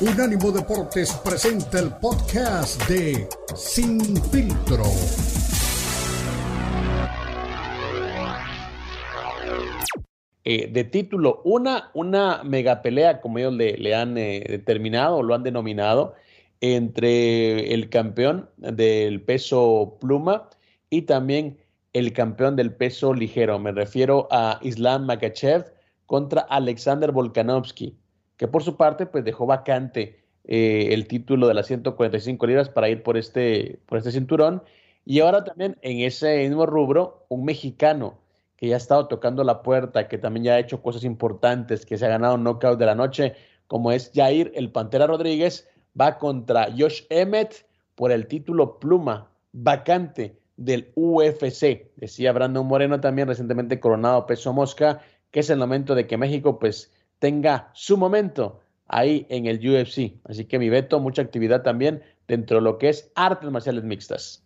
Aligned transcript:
Unánimo 0.00 0.52
Deportes 0.52 1.12
presenta 1.24 1.80
el 1.80 1.90
podcast 1.90 2.88
de 2.88 3.28
Sin 3.56 4.00
Filtro. 4.30 4.84
Eh, 10.44 10.68
de 10.70 10.84
título, 10.84 11.40
una, 11.42 11.90
una 11.94 12.44
mega 12.44 12.80
pelea, 12.80 13.20
como 13.20 13.38
ellos 13.38 13.54
le, 13.54 13.92
han 13.92 14.16
eh, 14.16 14.44
determinado 14.48 15.20
lo 15.20 15.34
han 15.34 15.42
denominado, 15.42 16.14
entre 16.60 17.74
el 17.74 17.90
campeón 17.90 18.48
del 18.56 19.20
peso 19.20 19.96
pluma 20.00 20.48
y 20.90 21.02
también 21.02 21.58
el 21.92 22.12
campeón 22.12 22.54
del 22.54 22.72
peso 22.72 23.14
ligero. 23.14 23.58
Me 23.58 23.72
refiero 23.72 24.28
a 24.30 24.60
Islam 24.62 25.06
Makachev 25.06 25.64
contra 26.06 26.42
Alexander 26.42 27.10
Volkanovski 27.10 27.96
que 28.38 28.48
por 28.48 28.62
su 28.62 28.76
parte 28.76 29.04
pues 29.04 29.24
dejó 29.24 29.44
vacante 29.44 30.24
eh, 30.44 30.88
el 30.92 31.06
título 31.06 31.46
de 31.46 31.52
las 31.52 31.66
145 31.66 32.46
libras 32.46 32.70
para 32.70 32.88
ir 32.88 33.02
por 33.02 33.18
este, 33.18 33.80
por 33.84 33.98
este 33.98 34.12
cinturón. 34.12 34.62
Y 35.04 35.20
ahora 35.20 35.44
también 35.44 35.76
en 35.82 36.00
ese 36.00 36.48
mismo 36.48 36.64
rubro, 36.64 37.26
un 37.28 37.44
mexicano 37.44 38.18
que 38.56 38.68
ya 38.68 38.76
ha 38.76 38.78
estado 38.78 39.08
tocando 39.08 39.44
la 39.44 39.62
puerta, 39.62 40.08
que 40.08 40.18
también 40.18 40.44
ya 40.44 40.54
ha 40.54 40.58
hecho 40.58 40.82
cosas 40.82 41.04
importantes, 41.04 41.84
que 41.84 41.98
se 41.98 42.06
ha 42.06 42.08
ganado 42.08 42.36
un 42.36 42.44
knockout 42.44 42.78
de 42.78 42.86
la 42.86 42.94
noche, 42.94 43.34
como 43.66 43.92
es 43.92 44.10
Jair 44.14 44.50
el 44.54 44.72
Pantera 44.72 45.06
Rodríguez, 45.06 45.68
va 45.98 46.18
contra 46.18 46.68
Josh 46.76 47.02
Emmett 47.10 47.66
por 47.94 48.10
el 48.10 48.26
título 48.26 48.78
pluma 48.78 49.30
vacante 49.52 50.38
del 50.56 50.92
UFC. 50.94 51.90
Decía 51.96 52.32
Brandon 52.32 52.66
Moreno 52.66 53.00
también 53.00 53.28
recientemente 53.28 53.80
coronado 53.80 54.26
peso 54.26 54.52
mosca, 54.52 55.00
que 55.30 55.40
es 55.40 55.50
el 55.50 55.58
momento 55.58 55.94
de 55.94 56.06
que 56.06 56.16
México 56.16 56.58
pues 56.58 56.92
tenga 57.18 57.70
su 57.74 57.96
momento 57.96 58.60
ahí 58.86 59.26
en 59.28 59.46
el 59.46 59.58
UFC. 59.58 60.14
Así 60.24 60.44
que 60.46 60.58
mi 60.58 60.68
veto, 60.68 61.00
mucha 61.00 61.22
actividad 61.22 61.62
también 61.62 62.02
dentro 62.26 62.58
de 62.58 62.62
lo 62.62 62.78
que 62.78 62.88
es 62.88 63.10
artes 63.14 63.50
marciales 63.50 63.84
mixtas. 63.84 64.42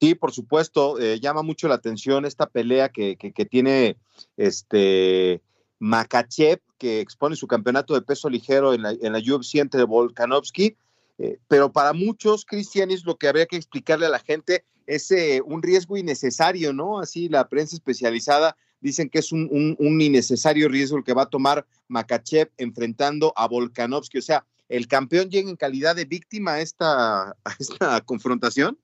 Sí, 0.00 0.14
por 0.14 0.32
supuesto, 0.32 0.98
eh, 0.98 1.20
llama 1.20 1.42
mucho 1.42 1.68
la 1.68 1.74
atención 1.74 2.24
esta 2.24 2.46
pelea 2.46 2.88
que, 2.88 3.16
tiene 3.50 3.98
este 4.38 5.42
Makachev, 5.78 6.60
que 6.78 7.00
expone 7.00 7.36
su 7.36 7.46
campeonato 7.46 7.92
de 7.92 8.00
peso 8.00 8.30
ligero 8.30 8.72
en 8.72 8.82
la, 8.82 8.92
en 8.92 9.12
la 9.12 9.18
UFC 9.18 9.56
entre 9.56 9.84
Volkanovski. 9.84 10.76
Eh, 11.18 11.38
pero 11.48 11.70
para 11.70 11.92
muchos, 11.92 12.46
cristianos, 12.46 13.04
lo 13.04 13.16
que 13.16 13.28
habría 13.28 13.44
que 13.44 13.56
explicarle 13.56 14.06
a 14.06 14.10
la 14.10 14.20
gente 14.20 14.64
es 14.86 15.10
eh, 15.10 15.42
un 15.44 15.62
riesgo 15.62 15.98
innecesario, 15.98 16.72
¿no? 16.72 16.98
Así 16.98 17.28
la 17.28 17.48
prensa 17.48 17.76
especializada 17.76 18.56
dicen 18.80 19.08
que 19.10 19.18
es 19.18 19.32
un, 19.32 19.76
innecesario 19.78 20.68
riesgo 20.68 20.98
el 20.98 21.04
que 21.04 21.14
va 21.14 21.22
a 21.22 21.30
tomar 21.30 21.66
Makachev 21.88 22.50
enfrentando 22.58 23.32
a 23.36 23.46
Volkanovski. 23.48 24.18
O 24.18 24.22
sea, 24.22 24.44
¿el 24.68 24.88
campeón 24.88 25.30
llega 25.30 25.50
en 25.50 25.56
calidad 25.56 25.96
de 25.96 26.04
víctima 26.04 26.54
a 26.54 26.60
esta, 26.60 27.36
esta 27.58 28.00
confrontación? 28.04 28.78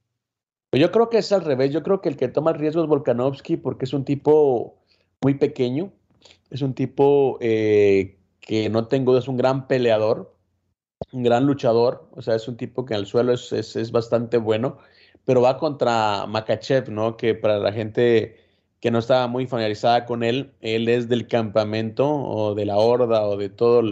Pues 0.70 0.80
yo 0.80 0.91
creo 0.91 1.08
que 1.08 1.19
es 1.19 1.33
al 1.33 1.44
revés. 1.44 1.72
Yo 1.72 1.83
creo 1.83 2.00
que 2.00 2.08
el 2.08 2.16
que 2.16 2.28
toma 2.28 2.50
el 2.50 2.58
riesgo 2.58 2.83
es 2.83 2.88
Volkanovski 2.88 3.56
porque 3.56 3.84
es 3.84 3.92
un 3.92 4.05
tipo 4.05 4.83
muy 5.22 5.34
pequeño, 5.34 5.92
es 6.50 6.62
un 6.62 6.75
tipo 6.75 7.38
eh, 7.41 8.19
que 8.41 8.69
no 8.69 8.86
tengo, 8.88 9.16
es 9.16 9.28
un 9.28 9.36
gran 9.36 9.66
peleador, 9.66 10.36
un 11.12 11.22
gran 11.22 11.47
luchador, 11.47 12.08
o 12.12 12.22
sea, 12.22 12.34
es 12.34 12.47
un 12.48 12.56
tipo 12.56 12.84
que 12.84 12.94
en 12.94 13.00
el 13.00 13.06
suelo 13.06 13.33
es, 13.33 13.53
es 13.53 13.92
bastante 13.92 14.36
bueno, 14.38 14.78
pero 15.25 15.42
va 15.42 15.58
contra 15.58 16.27
Makachev, 16.27 16.91
¿no? 16.91 17.16
Que 17.16 17.34
para 17.34 17.58
la 17.58 17.72
gente 17.72 18.45
que 18.80 18.91
no 18.91 18.98
estaba 18.98 19.27
muy 19.27 19.46
familiarizada 19.46 20.05
con 20.05 20.22
él. 20.22 20.52
Él 20.60 20.88
es 20.88 21.08
del 21.08 21.27
campamento 21.27 22.08
o 22.08 22.55
de 22.55 22.66
la 22.66 22.77
horda 22.77 23.22
o 23.27 23.36
de 23.36 23.48
toda 23.48 23.82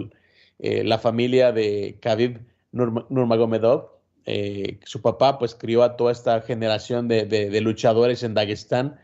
eh, 0.59 0.85
la 0.85 0.99
familia 0.99 1.53
de 1.53 1.99
Khabib 2.01 2.41
Nurmagomedov. 2.73 3.91
Eh, 4.27 4.79
su 4.85 5.03
papá 5.03 5.39
pues 5.39 5.55
crió 5.55 5.83
a 5.83 5.97
toda 5.97 6.13
esta 6.13 6.41
generación 6.41 7.09
de, 7.09 7.61
luchadores 7.61 8.23
en 8.23 8.33
Dagestán 8.35 8.99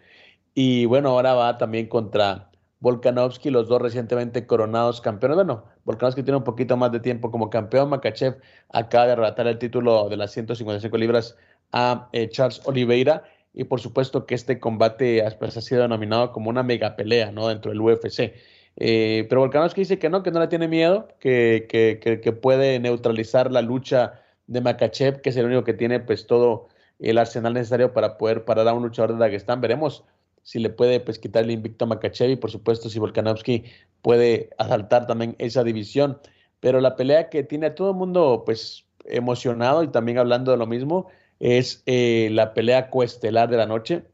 y 0.54 0.86
bueno, 0.86 1.10
ahora 1.10 1.34
va 1.34 1.58
también 1.58 1.88
contra 1.88 2.50
Volkanovski, 2.80 3.50
los 3.50 3.68
dos 3.68 3.82
recientemente 3.82 4.46
coronados 4.46 5.00
campeones. 5.00 5.36
Bueno, 5.36 5.64
Volkanovski 5.84 6.22
tiene 6.22 6.38
un 6.38 6.44
poquito 6.44 6.76
más 6.76 6.92
de 6.92 7.00
tiempo 7.00 7.30
como 7.30 7.50
campeón. 7.50 7.90
Makachev 7.90 8.40
acaba 8.70 9.06
de 9.06 9.12
arrebatar 9.12 9.46
el 9.46 9.58
título 9.58 10.08
de 10.08 10.16
las 10.16 10.32
155 10.32 10.96
libras 10.96 11.36
a 11.72 12.08
eh, 12.12 12.28
Charles 12.30 12.62
Oliveira 12.64 13.22
y 13.52 13.64
por 13.64 13.80
supuesto 13.80 14.26
que 14.26 14.34
este 14.34 14.60
combate 14.60 15.22
ha 15.22 15.60
sido 15.60 15.82
denominado 15.82 16.32
como 16.32 16.50
una 16.50 16.62
mega 16.62 16.96
pelea 16.96 17.32
¿no? 17.32 17.48
dentro 17.48 17.70
del 17.70 17.80
UFC. 17.80 18.34
Eh, 18.76 19.26
pero 19.28 19.40
Volkanovski 19.40 19.82
dice 19.82 19.98
que 19.98 20.08
no, 20.08 20.22
que 20.22 20.30
no 20.30 20.40
le 20.40 20.48
tiene 20.48 20.68
miedo, 20.68 21.08
que, 21.18 21.66
que, 21.68 22.20
que, 22.20 22.32
puede 22.32 22.78
neutralizar 22.78 23.50
la 23.50 23.62
lucha 23.62 24.22
de 24.46 24.60
Makachev, 24.60 25.20
que 25.20 25.30
es 25.30 25.36
el 25.36 25.46
único 25.46 25.64
que 25.64 25.74
tiene 25.74 26.00
pues 26.00 26.26
todo 26.26 26.68
el 26.98 27.18
arsenal 27.18 27.54
necesario 27.54 27.92
para 27.92 28.16
poder 28.16 28.44
parar 28.44 28.68
a 28.68 28.72
un 28.72 28.82
luchador 28.82 29.12
de 29.12 29.18
Dagestán. 29.18 29.60
Veremos 29.60 30.04
si 30.42 30.60
le 30.60 30.70
puede 30.70 31.00
pues 31.00 31.18
quitar 31.18 31.44
el 31.44 31.50
invicto 31.50 31.84
a 31.84 31.88
Makachev 31.88 32.30
y 32.30 32.36
por 32.36 32.50
supuesto 32.50 32.88
si 32.88 32.98
Volkanovski 32.98 33.64
puede 34.02 34.50
asaltar 34.58 35.06
también 35.06 35.34
esa 35.38 35.64
división. 35.64 36.18
Pero 36.60 36.80
la 36.80 36.96
pelea 36.96 37.28
que 37.28 37.42
tiene 37.42 37.66
a 37.66 37.74
todo 37.74 37.90
el 37.90 37.96
mundo 37.96 38.44
pues 38.46 38.86
emocionado 39.04 39.82
y 39.82 39.88
también 39.88 40.18
hablando 40.18 40.52
de 40.52 40.58
lo 40.58 40.66
mismo 40.66 41.08
es 41.40 41.82
eh, 41.86 42.28
la 42.30 42.54
pelea 42.54 42.90
coestelar 42.90 43.50
de 43.50 43.56
la 43.56 43.66
noche 43.66 44.04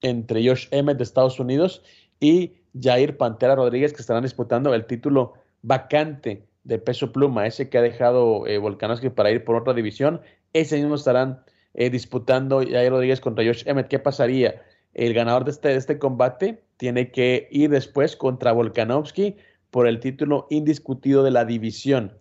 entre 0.00 0.46
Josh 0.46 0.68
Emmett 0.70 0.96
de 0.96 1.04
Estados 1.04 1.38
Unidos 1.40 1.82
y 2.20 2.54
Jair 2.80 3.16
Pantera 3.16 3.56
Rodríguez, 3.56 3.92
que 3.92 4.00
estarán 4.00 4.22
disputando 4.22 4.72
el 4.72 4.86
título 4.86 5.34
vacante 5.62 6.46
de 6.64 6.78
peso 6.78 7.12
pluma, 7.12 7.46
ese 7.46 7.68
que 7.68 7.78
ha 7.78 7.82
dejado 7.82 8.46
eh, 8.46 8.58
Volkanovski 8.58 9.10
para 9.10 9.30
ir 9.30 9.44
por 9.44 9.56
otra 9.56 9.74
división. 9.74 10.20
Ese 10.52 10.76
mismo 10.76 10.94
estarán 10.94 11.42
eh, 11.74 11.90
disputando 11.90 12.60
Jair 12.60 12.90
Rodríguez 12.90 13.20
contra 13.20 13.44
Josh 13.44 13.64
Emmett. 13.66 13.88
¿Qué 13.88 13.98
pasaría? 13.98 14.62
El 14.94 15.14
ganador 15.14 15.44
de 15.44 15.50
este, 15.50 15.68
de 15.68 15.76
este 15.76 15.98
combate 15.98 16.62
tiene 16.76 17.10
que 17.10 17.48
ir 17.50 17.70
después 17.70 18.16
contra 18.16 18.52
Volkanovski 18.52 19.36
por 19.70 19.86
el 19.86 20.00
título 20.00 20.46
indiscutido 20.50 21.22
de 21.22 21.30
la 21.30 21.44
división. 21.44 22.18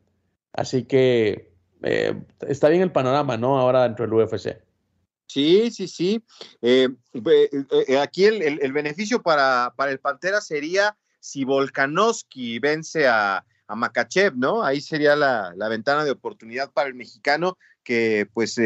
Así 0.54 0.84
que 0.84 1.57
eh, 1.84 2.14
está 2.48 2.70
bien 2.70 2.82
el 2.82 2.92
panorama, 2.92 3.38
¿no? 3.38 3.58
Ahora 3.58 3.84
dentro 3.84 4.06
del 4.06 4.14
UFC. 4.14 4.58
Sí, 5.28 5.72
sí, 5.72 5.88
sí. 5.88 6.24
Eh, 6.62 6.90
eh, 7.14 7.98
aquí 8.00 8.26
el, 8.26 8.72
beneficio 8.72 9.22
para, 9.22 9.74
para, 9.76 9.92
el 9.92 10.00
Pantera 10.00 10.42
sería 10.42 10.98
si 11.20 11.44
Volkanovski 11.44 12.60
vence 12.60 13.08
a, 13.08 13.44
a 13.68 13.76
Makachev, 13.76 14.36
¿no? 14.36 14.64
Ahí 14.64 14.80
sería 14.80 15.16
la, 15.16 15.54
ventana 15.70 16.06
de 16.06 16.12
oportunidad 16.12 16.72
para 16.72 16.88
el 16.88 16.96
mexicano 16.96 17.58
que 17.84 18.28
pues 18.34 18.58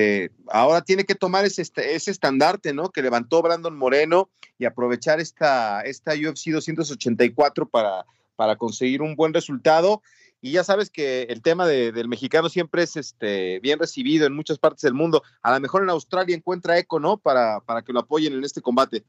ahora 0.48 0.82
tiene 0.82 1.06
que 1.06 1.14
tomar 1.14 1.46
ese, 1.46 1.64
ese 1.76 2.12
estandarte, 2.12 2.74
¿no? 2.74 2.90
Que 2.90 3.04
levantó 3.04 3.42
Brandon 3.42 3.76
Moreno 3.76 4.30
y 4.58 4.66
aprovechar 4.66 5.20
esta, 5.20 5.82
esta 5.82 6.14
UFC 6.14 6.50
284 6.50 7.70
para, 7.70 8.06
para 8.36 8.56
conseguir 8.56 9.02
un 9.02 9.16
buen 9.16 9.34
resultado 9.34 10.02
y 10.42 10.52
ya 10.52 10.64
sabes 10.64 10.90
que 10.90 11.24
el 11.24 11.42
tema 11.42 11.68
del 11.68 12.08
mexicano 12.08 12.50
siempre 12.50 12.84
es 12.84 12.98
este, 12.98 13.60
bien 13.60 13.78
recibido 13.80 14.26
en 14.26 14.34
muchas 14.34 14.58
partes 14.58 14.82
del 14.82 14.96
mundo. 14.96 15.22
A 15.42 15.54
lo 15.54 15.60
mejor 15.60 15.84
en 15.84 15.90
Australia 15.90 16.36
encuentra 16.36 16.80
eco, 16.80 17.00
¿no? 17.00 17.18
Para, 17.18 17.60
para 17.62 17.84
que 17.84 17.94
lo 17.94 18.00
apoyen 18.00 18.34
en 18.34 18.44
este 18.44 18.62
combate. 18.62 19.04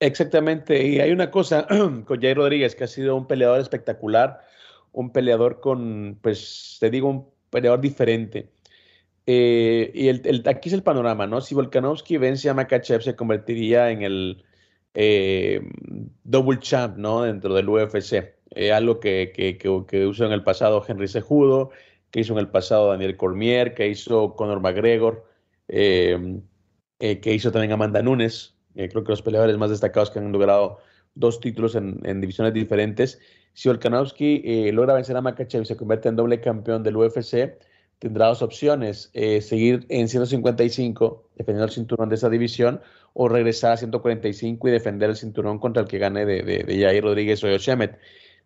Exactamente, 0.00 0.82
y 0.82 0.98
hay 0.98 1.12
una 1.12 1.30
cosa 1.30 1.66
con 2.06 2.20
Jay 2.20 2.32
Rodríguez, 2.32 2.74
que 2.74 2.84
ha 2.84 2.88
sido 2.88 3.16
un 3.16 3.26
peleador 3.26 3.60
espectacular, 3.60 4.40
un 4.92 5.12
peleador 5.12 5.60
con, 5.60 6.18
pues 6.22 6.78
te 6.80 6.88
digo, 6.88 7.10
un 7.10 7.28
peleador 7.50 7.82
diferente. 7.82 8.50
Eh, 9.26 9.92
y 9.94 10.08
el, 10.08 10.42
aquí 10.46 10.70
es 10.70 10.72
el 10.72 10.82
panorama, 10.82 11.26
¿no? 11.26 11.42
Si 11.42 11.54
Volkanovski 11.54 12.16
vence 12.16 12.48
a 12.48 12.54
Makachev, 12.54 13.02
se 13.02 13.14
convertiría 13.14 13.90
en 13.90 14.02
el 14.02 14.44
eh, 14.94 15.60
double 16.24 16.58
champ, 16.60 16.96
¿no? 16.96 17.22
Dentro 17.22 17.54
del 17.54 17.68
UFC. 17.68 18.39
Eh, 18.52 18.72
algo 18.72 18.98
que, 18.98 19.32
que, 19.34 19.58
que, 19.58 20.06
usó 20.06 20.26
en 20.26 20.32
el 20.32 20.42
pasado 20.42 20.84
Henry 20.86 21.06
Sejudo, 21.08 21.70
que 22.10 22.20
hizo 22.20 22.32
en 22.32 22.40
el 22.40 22.48
pasado 22.48 22.88
Daniel 22.88 23.16
Cormier, 23.16 23.74
que 23.74 23.88
hizo 23.88 24.34
Conor 24.34 24.60
McGregor, 24.60 25.24
em, 25.68 26.42
eh, 26.98 27.20
que 27.20 27.32
hizo 27.32 27.52
también 27.52 27.72
Amanda 27.72 28.02
Nunes. 28.02 28.56
Eh, 28.74 28.88
creo 28.88 29.04
que 29.04 29.12
los 29.12 29.22
peleadores 29.22 29.56
más 29.56 29.70
destacados 29.70 30.10
que 30.10 30.18
han 30.18 30.32
logrado 30.32 30.78
dos 31.14 31.40
títulos 31.40 31.74
en, 31.76 32.00
en 32.04 32.20
divisiones 32.20 32.52
diferentes. 32.54 33.20
Si 33.52 33.68
Volkanovski 33.68 34.70
logra 34.72 34.94
vencer 34.94 35.16
a 35.16 35.20
Makachev 35.22 35.62
y 35.62 35.66
se 35.66 35.76
convierte 35.76 36.08
en 36.08 36.16
doble 36.16 36.40
campeón 36.40 36.82
del 36.82 36.96
UFC, 36.96 37.58
tendrá 37.98 38.28
dos 38.28 38.42
opciones, 38.42 39.10
seguir 39.12 39.86
en 39.88 40.08
155 40.08 41.30
defendiendo 41.36 41.64
el 41.64 41.72
cinturón 41.72 42.08
de 42.08 42.14
esa 42.14 42.30
división 42.30 42.80
o 43.12 43.28
regresar 43.28 43.72
a 43.72 43.76
145 43.76 44.68
y 44.68 44.70
defender 44.70 45.10
el 45.10 45.16
cinturón 45.16 45.58
contra 45.58 45.82
el 45.82 45.88
que 45.88 45.98
gane 45.98 46.24
de, 46.24 46.42
de, 46.42 46.58
de 46.62 46.80
Jair 46.80 47.02
Rodríguez 47.02 47.42
o 47.42 47.48
Yoshemet. 47.48 47.98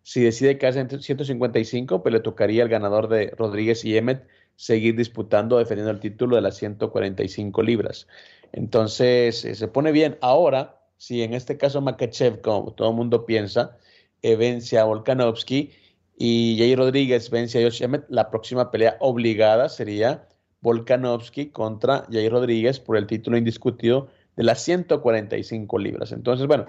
Si 0.05 0.21
decide 0.21 0.59
quedarse 0.59 0.81
en 0.81 1.01
155, 1.01 2.03
pues 2.03 2.13
le 2.13 2.19
tocaría 2.19 2.61
al 2.61 2.69
ganador 2.69 3.07
de 3.07 3.33
Rodríguez 3.35 3.83
y 3.85 3.97
Emmet 3.97 4.27
seguir 4.55 4.95
disputando, 4.95 5.57
defendiendo 5.57 5.89
el 5.89 5.99
título 5.99 6.35
de 6.35 6.43
las 6.43 6.57
145 6.57 7.63
libras. 7.63 8.07
Entonces, 8.51 9.43
eh, 9.43 9.55
se 9.55 9.67
pone 9.67 9.91
bien. 9.91 10.19
Ahora, 10.21 10.79
si 10.97 11.23
en 11.23 11.33
este 11.33 11.57
caso 11.57 11.81
Makachev, 11.81 12.41
como 12.41 12.71
todo 12.73 12.91
el 12.91 12.95
mundo 12.95 13.25
piensa, 13.25 13.79
eh, 14.21 14.35
vence 14.35 14.77
a 14.77 14.83
Volkanovski, 14.83 15.71
y 16.15 16.55
Jay 16.59 16.75
Rodríguez 16.75 17.31
vence 17.31 17.59
a 17.59 17.63
Josh 17.63 17.81
Emmett, 17.81 18.05
la 18.07 18.29
próxima 18.29 18.69
pelea 18.69 18.97
obligada 18.99 19.69
sería 19.69 20.27
Volkanovski 20.61 21.47
contra 21.47 22.05
Jay 22.11 22.29
Rodríguez 22.29 22.79
por 22.79 22.97
el 22.97 23.07
título 23.07 23.37
indiscutido 23.37 24.09
de 24.35 24.43
las 24.43 24.61
145 24.61 25.79
libras. 25.79 26.11
Entonces, 26.11 26.45
bueno, 26.45 26.67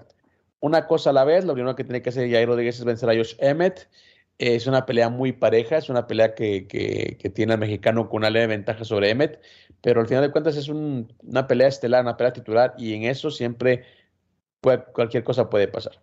una 0.60 0.86
cosa 0.86 1.10
a 1.10 1.12
la 1.12 1.24
vez, 1.24 1.44
lo 1.44 1.54
primero 1.54 1.76
que 1.76 1.84
tiene 1.84 2.02
que 2.02 2.10
hacer 2.10 2.30
Jay 2.30 2.44
Rodríguez 2.44 2.78
es 2.78 2.84
vencer 2.84 3.10
a 3.10 3.14
Josh 3.14 3.34
Emmett. 3.38 3.88
Es 4.38 4.66
una 4.66 4.84
pelea 4.84 5.08
muy 5.08 5.32
pareja, 5.32 5.78
es 5.78 5.88
una 5.88 6.06
pelea 6.06 6.34
que, 6.34 6.66
tiene 7.34 7.54
al 7.54 7.58
mexicano 7.58 8.08
con 8.08 8.18
una 8.18 8.30
leve 8.30 8.48
ventaja 8.48 8.84
sobre 8.84 9.10
Emmett, 9.10 9.40
pero 9.80 10.00
al 10.00 10.08
final 10.08 10.22
de 10.24 10.30
cuentas 10.30 10.56
es 10.56 10.68
una 10.68 11.46
pelea 11.46 11.68
estelar, 11.68 12.02
una 12.02 12.16
pelea 12.16 12.34
titular, 12.34 12.74
y 12.76 12.92
en 12.94 13.04
eso 13.04 13.30
siempre 13.30 13.84
cualquier 14.60 15.24
cosa 15.24 15.48
puede 15.48 15.68
pasar. 15.68 16.00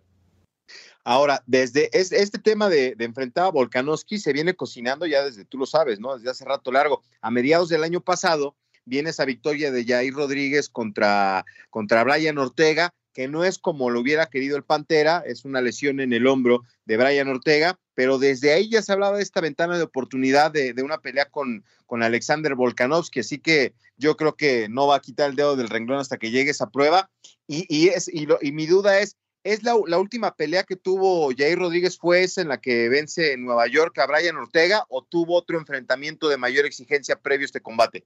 Ahora, 1.04 1.42
desde 1.46 1.90
este 1.92 2.38
tema 2.38 2.70
de, 2.70 2.96
enfrentar 2.98 3.44
a 3.44 3.50
Volkanovski 3.50 4.18
se 4.18 4.32
viene 4.32 4.54
cocinando 4.54 5.04
ya 5.04 5.22
desde, 5.22 5.44
tú 5.44 5.58
lo 5.58 5.66
sabes, 5.66 6.00
¿no? 6.00 6.16
Desde 6.16 6.30
hace 6.30 6.46
rato 6.46 6.72
largo. 6.72 7.02
A 7.20 7.30
mediados 7.30 7.68
del 7.68 7.84
año 7.84 8.00
pasado 8.00 8.56
viene 8.86 9.10
esa 9.10 9.26
victoria 9.26 9.70
de 9.70 9.84
Jair 9.84 10.14
Rodríguez 10.14 10.70
contra, 10.70 11.44
contra 11.68 12.04
Brian 12.04 12.38
Ortega, 12.38 12.94
que 13.14 13.28
no 13.28 13.44
es 13.44 13.58
como 13.58 13.88
lo 13.88 14.00
hubiera 14.00 14.26
querido 14.26 14.56
el 14.56 14.64
Pantera, 14.64 15.22
es 15.24 15.44
una 15.44 15.62
lesión 15.62 16.00
en 16.00 16.12
el 16.12 16.26
hombro 16.26 16.64
de 16.84 16.96
Brian 16.96 17.28
Ortega, 17.28 17.78
pero 17.94 18.18
desde 18.18 18.52
ahí 18.52 18.68
ya 18.68 18.82
se 18.82 18.92
hablaba 18.92 19.16
de 19.16 19.22
esta 19.22 19.40
ventana 19.40 19.78
de 19.78 19.84
oportunidad 19.84 20.50
de, 20.50 20.74
una 20.82 20.98
pelea 20.98 21.26
con, 21.26 21.64
con 21.86 22.02
Alexander 22.02 22.54
Volkanovski, 22.56 23.20
así 23.20 23.38
que 23.38 23.72
yo 23.96 24.16
creo 24.16 24.36
que 24.36 24.68
no 24.68 24.88
va 24.88 24.96
a 24.96 25.00
quitar 25.00 25.30
el 25.30 25.36
dedo 25.36 25.56
del 25.56 25.68
renglón 25.68 26.00
hasta 26.00 26.18
que 26.18 26.32
llegue 26.32 26.50
esa 26.50 26.70
prueba. 26.70 27.08
Y, 27.46 27.88
es, 27.88 28.08
y, 28.08 28.26
y 28.40 28.52
mi 28.52 28.66
duda 28.66 28.98
es, 28.98 29.16
¿Es 29.44 29.62
la, 29.62 29.76
última 29.76 30.34
pelea 30.34 30.64
que 30.64 30.74
tuvo 30.74 31.28
Jair 31.36 31.58
Rodríguez 31.58 31.98
fue 31.98 32.22
esa 32.22 32.40
en 32.40 32.48
la 32.48 32.62
que 32.62 32.88
vence 32.88 33.34
en 33.34 33.44
Nueva 33.44 33.66
York 33.66 33.98
a 33.98 34.06
Brian 34.06 34.36
Ortega 34.36 34.86
o 34.88 35.02
tuvo 35.02 35.36
otro 35.36 35.58
enfrentamiento 35.58 36.30
de 36.30 36.38
mayor 36.38 36.64
exigencia 36.64 37.16
previo 37.16 37.44
a 37.44 37.46
este 37.46 37.60
combate? 37.60 38.04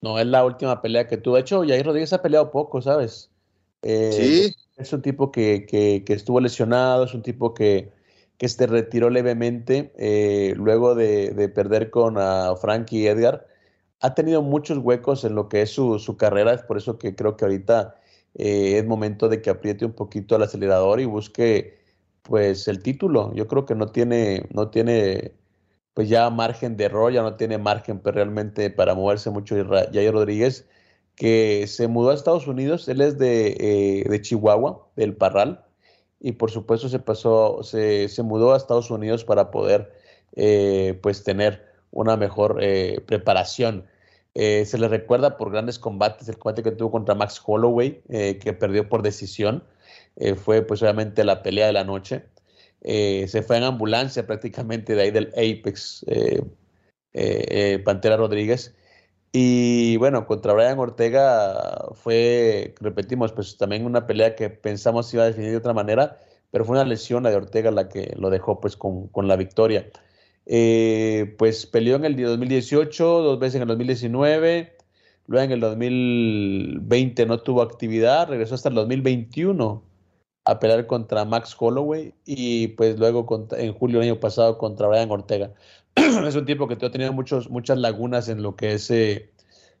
No, 0.00 0.18
es 0.18 0.26
la 0.26 0.44
última 0.44 0.82
pelea 0.82 1.06
que 1.06 1.16
tuvo. 1.16 1.36
De 1.36 1.42
hecho, 1.42 1.62
Jair 1.64 1.86
Rodríguez 1.86 2.12
ha 2.12 2.20
peleado 2.20 2.50
poco, 2.50 2.82
¿sabes? 2.82 3.29
Eh, 3.82 4.10
sí. 4.12 4.56
Es 4.76 4.92
un 4.92 5.02
tipo 5.02 5.30
que, 5.30 6.02
estuvo 6.08 6.40
lesionado, 6.40 7.04
es 7.04 7.14
un 7.14 7.22
tipo 7.22 7.52
que, 7.52 7.92
que 8.38 8.48
se 8.48 8.66
retiró 8.66 9.10
levemente 9.10 9.92
eh, 9.98 10.54
luego 10.56 10.94
de, 10.94 11.50
perder 11.54 11.90
con 11.90 12.16
a 12.18 12.56
Frankie 12.56 13.06
Edgar. 13.06 13.46
Ha 14.00 14.14
tenido 14.14 14.42
muchos 14.42 14.78
huecos 14.78 15.24
en 15.24 15.34
lo 15.34 15.48
que 15.50 15.62
es 15.62 15.70
su, 15.70 15.98
su 15.98 16.16
carrera, 16.16 16.54
es 16.54 16.62
por 16.62 16.78
eso 16.78 16.98
que 16.98 17.14
creo 17.14 17.36
que 17.36 17.44
ahorita 17.44 17.96
eh, 18.34 18.78
es 18.78 18.86
momento 18.86 19.28
de 19.28 19.42
que 19.42 19.50
apriete 19.50 19.84
un 19.84 19.92
poquito 19.92 20.36
el 20.36 20.42
acelerador 20.42 21.00
y 21.00 21.04
busque 21.04 21.78
pues 22.22 22.68
el 22.68 22.82
título. 22.82 23.34
Yo 23.34 23.46
creo 23.46 23.66
que 23.66 23.74
no 23.74 23.88
tiene, 23.88 24.46
no 24.52 24.70
tiene 24.70 25.34
pues 25.94 26.08
ya 26.08 26.30
margen 26.30 26.76
de 26.76 26.84
error, 26.84 27.12
ya 27.12 27.22
no 27.22 27.36
tiene 27.36 27.58
margen 27.58 28.00
pues, 28.00 28.14
realmente 28.14 28.70
para 28.70 28.94
moverse 28.94 29.30
mucho 29.30 29.56
Jair 29.92 30.12
Rodríguez, 30.12 30.66
que 31.20 31.66
se 31.66 31.86
mudó 31.86 32.08
a 32.08 32.14
Estados 32.14 32.46
Unidos, 32.46 32.88
él 32.88 33.02
es 33.02 33.18
de, 33.18 33.48
eh, 33.60 34.08
de 34.08 34.22
Chihuahua, 34.22 34.88
del 34.96 35.14
Parral, 35.14 35.62
y 36.18 36.32
por 36.32 36.50
supuesto 36.50 36.88
se 36.88 36.98
pasó, 36.98 37.62
se, 37.62 38.08
se 38.08 38.22
mudó 38.22 38.54
a 38.54 38.56
Estados 38.56 38.90
Unidos 38.90 39.22
para 39.22 39.50
poder 39.50 39.92
eh, 40.34 40.98
pues 41.02 41.22
tener 41.22 41.62
una 41.90 42.16
mejor 42.16 42.58
preparación 43.04 43.84
eh, 44.32 44.64
se 44.64 44.78
le 44.78 44.88
recuerda 44.88 45.36
por 45.36 45.50
grandes 45.50 45.78
combates, 45.78 46.26
el 46.30 46.38
combate 46.38 46.62
que 46.62 46.70
tuvo 46.70 46.90
contra 46.90 47.14
Max 47.14 47.42
Holloway, 47.44 48.00
que 48.08 48.54
perdió 48.58 48.88
por 48.88 49.02
decisión, 49.02 49.62
fue 50.36 50.62
pues 50.62 50.82
obviamente 50.82 51.22
la 51.24 51.42
pelea 51.42 51.66
de 51.66 51.74
la 51.74 51.84
noche. 51.84 52.24
se 52.82 53.42
fue 53.46 53.58
en 53.58 53.64
ambulancia 53.64 54.26
prácticamente 54.26 54.94
de 54.94 55.02
ahí 55.02 55.10
del 55.10 55.28
Apex, 55.36 56.06
Pantera 57.84 58.16
Rodríguez. 58.16 58.74
Y 59.32 59.96
bueno, 59.98 60.26
contra 60.26 60.52
Brian 60.54 60.78
Ortega 60.78 61.88
fue, 61.94 62.74
repetimos, 62.80 63.32
pues 63.32 63.56
también 63.56 63.86
una 63.86 64.06
pelea 64.06 64.34
que 64.34 64.50
pensamos 64.50 65.12
iba 65.14 65.22
a 65.22 65.26
definir 65.26 65.50
de 65.50 65.56
otra 65.56 65.72
manera, 65.72 66.18
pero 66.50 66.64
fue 66.64 66.76
una 66.76 66.84
lesión 66.84 67.22
de 67.22 67.34
Ortega 67.36 67.70
la 67.70 67.88
que 67.88 68.14
lo 68.18 68.30
dejó 68.30 68.60
pues 68.60 68.76
con, 68.76 69.06
con 69.08 69.28
la 69.28 69.36
victoria. 69.36 69.88
Eh, 70.46 71.36
pues 71.38 71.66
peleó 71.66 71.96
en 71.96 72.04
el 72.04 72.16
2018, 72.16 73.04
dos 73.22 73.38
veces 73.38 73.56
en 73.56 73.62
el 73.62 73.68
2019, 73.68 74.76
luego 75.26 75.44
en 75.44 75.52
el 75.52 75.60
2020 75.60 77.26
no 77.26 77.38
tuvo 77.40 77.62
actividad, 77.62 78.28
regresó 78.28 78.56
hasta 78.56 78.68
el 78.68 78.74
2021 78.74 79.84
a 80.44 80.58
pelear 80.58 80.86
contra 80.86 81.24
Max 81.24 81.54
Holloway 81.58 82.14
y 82.24 82.68
pues 82.68 82.98
luego 82.98 83.26
en 83.52 83.72
julio 83.74 84.00
del 84.00 84.08
año 84.10 84.20
pasado 84.20 84.58
contra 84.58 84.88
Brian 84.88 85.10
Ortega. 85.10 85.52
es 86.26 86.34
un 86.34 86.46
tipo 86.46 86.68
que 86.68 86.74
ha 86.74 86.90
tenido 86.90 87.12
muchos, 87.12 87.50
muchas 87.50 87.78
lagunas 87.78 88.28
en 88.28 88.42
lo 88.42 88.56
que 88.56 88.74
es 88.74 88.90
eh, 88.90 89.32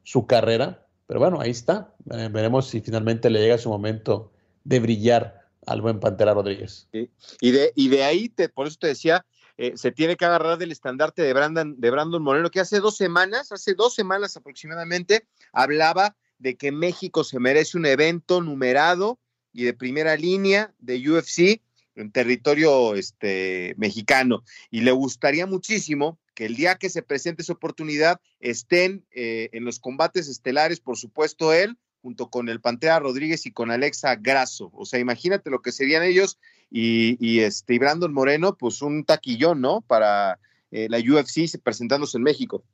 su 0.02 0.26
carrera, 0.26 0.86
pero 1.06 1.20
bueno, 1.20 1.40
ahí 1.40 1.50
está. 1.50 1.94
Eh, 2.12 2.28
veremos 2.30 2.68
si 2.68 2.80
finalmente 2.80 3.30
le 3.30 3.40
llega 3.40 3.58
su 3.58 3.68
momento 3.68 4.32
de 4.64 4.80
brillar 4.80 5.48
al 5.66 5.82
buen 5.82 6.00
Pantera 6.00 6.34
Rodríguez. 6.34 6.88
Y, 6.92 7.50
de, 7.50 7.72
y 7.74 7.88
de 7.88 8.04
ahí, 8.04 8.28
te, 8.28 8.48
por 8.48 8.66
eso 8.66 8.76
te 8.80 8.88
decía, 8.88 9.24
eh, 9.56 9.72
se 9.76 9.92
tiene 9.92 10.16
que 10.16 10.24
agarrar 10.24 10.58
del 10.58 10.72
estandarte 10.72 11.22
de 11.22 11.32
Brandon, 11.32 11.74
de 11.78 11.90
Brandon 11.90 12.22
Moreno, 12.22 12.50
que 12.50 12.60
hace 12.60 12.80
dos 12.80 12.96
semanas, 12.96 13.52
hace 13.52 13.74
dos 13.74 13.94
semanas 13.94 14.36
aproximadamente, 14.36 15.26
hablaba 15.52 16.16
de 16.38 16.56
que 16.56 16.72
México 16.72 17.24
se 17.24 17.38
merece 17.38 17.76
un 17.76 17.86
evento 17.86 18.40
numerado 18.40 19.18
y 19.52 19.64
de 19.64 19.74
primera 19.74 20.16
línea 20.16 20.72
de 20.78 21.10
UFC 21.10 21.60
en 22.00 22.12
territorio 22.12 22.94
este, 22.94 23.74
mexicano. 23.76 24.42
Y 24.70 24.80
le 24.80 24.92
gustaría 24.92 25.46
muchísimo 25.46 26.18
que 26.34 26.46
el 26.46 26.56
día 26.56 26.76
que 26.76 26.90
se 26.90 27.02
presente 27.02 27.42
esa 27.42 27.52
oportunidad 27.52 28.20
estén 28.40 29.04
eh, 29.10 29.50
en 29.52 29.64
los 29.64 29.78
combates 29.78 30.28
estelares, 30.28 30.80
por 30.80 30.96
supuesto, 30.96 31.52
él, 31.52 31.76
junto 32.02 32.30
con 32.30 32.48
el 32.48 32.60
Pantera 32.60 32.98
Rodríguez 32.98 33.46
y 33.46 33.52
con 33.52 33.70
Alexa 33.70 34.16
Grasso. 34.16 34.70
O 34.72 34.86
sea, 34.86 35.00
imagínate 35.00 35.50
lo 35.50 35.60
que 35.60 35.72
serían 35.72 36.02
ellos 36.02 36.38
y, 36.70 37.40
este, 37.40 37.78
Brandon 37.78 38.12
Moreno, 38.12 38.56
pues 38.56 38.80
un 38.80 39.04
taquillón, 39.04 39.60
¿no? 39.60 39.82
Para 39.82 40.38
eh, 40.70 40.86
la 40.88 40.98
UFC 40.98 41.60
presentándose 41.62 42.16
en 42.16 42.22
México. 42.22 42.64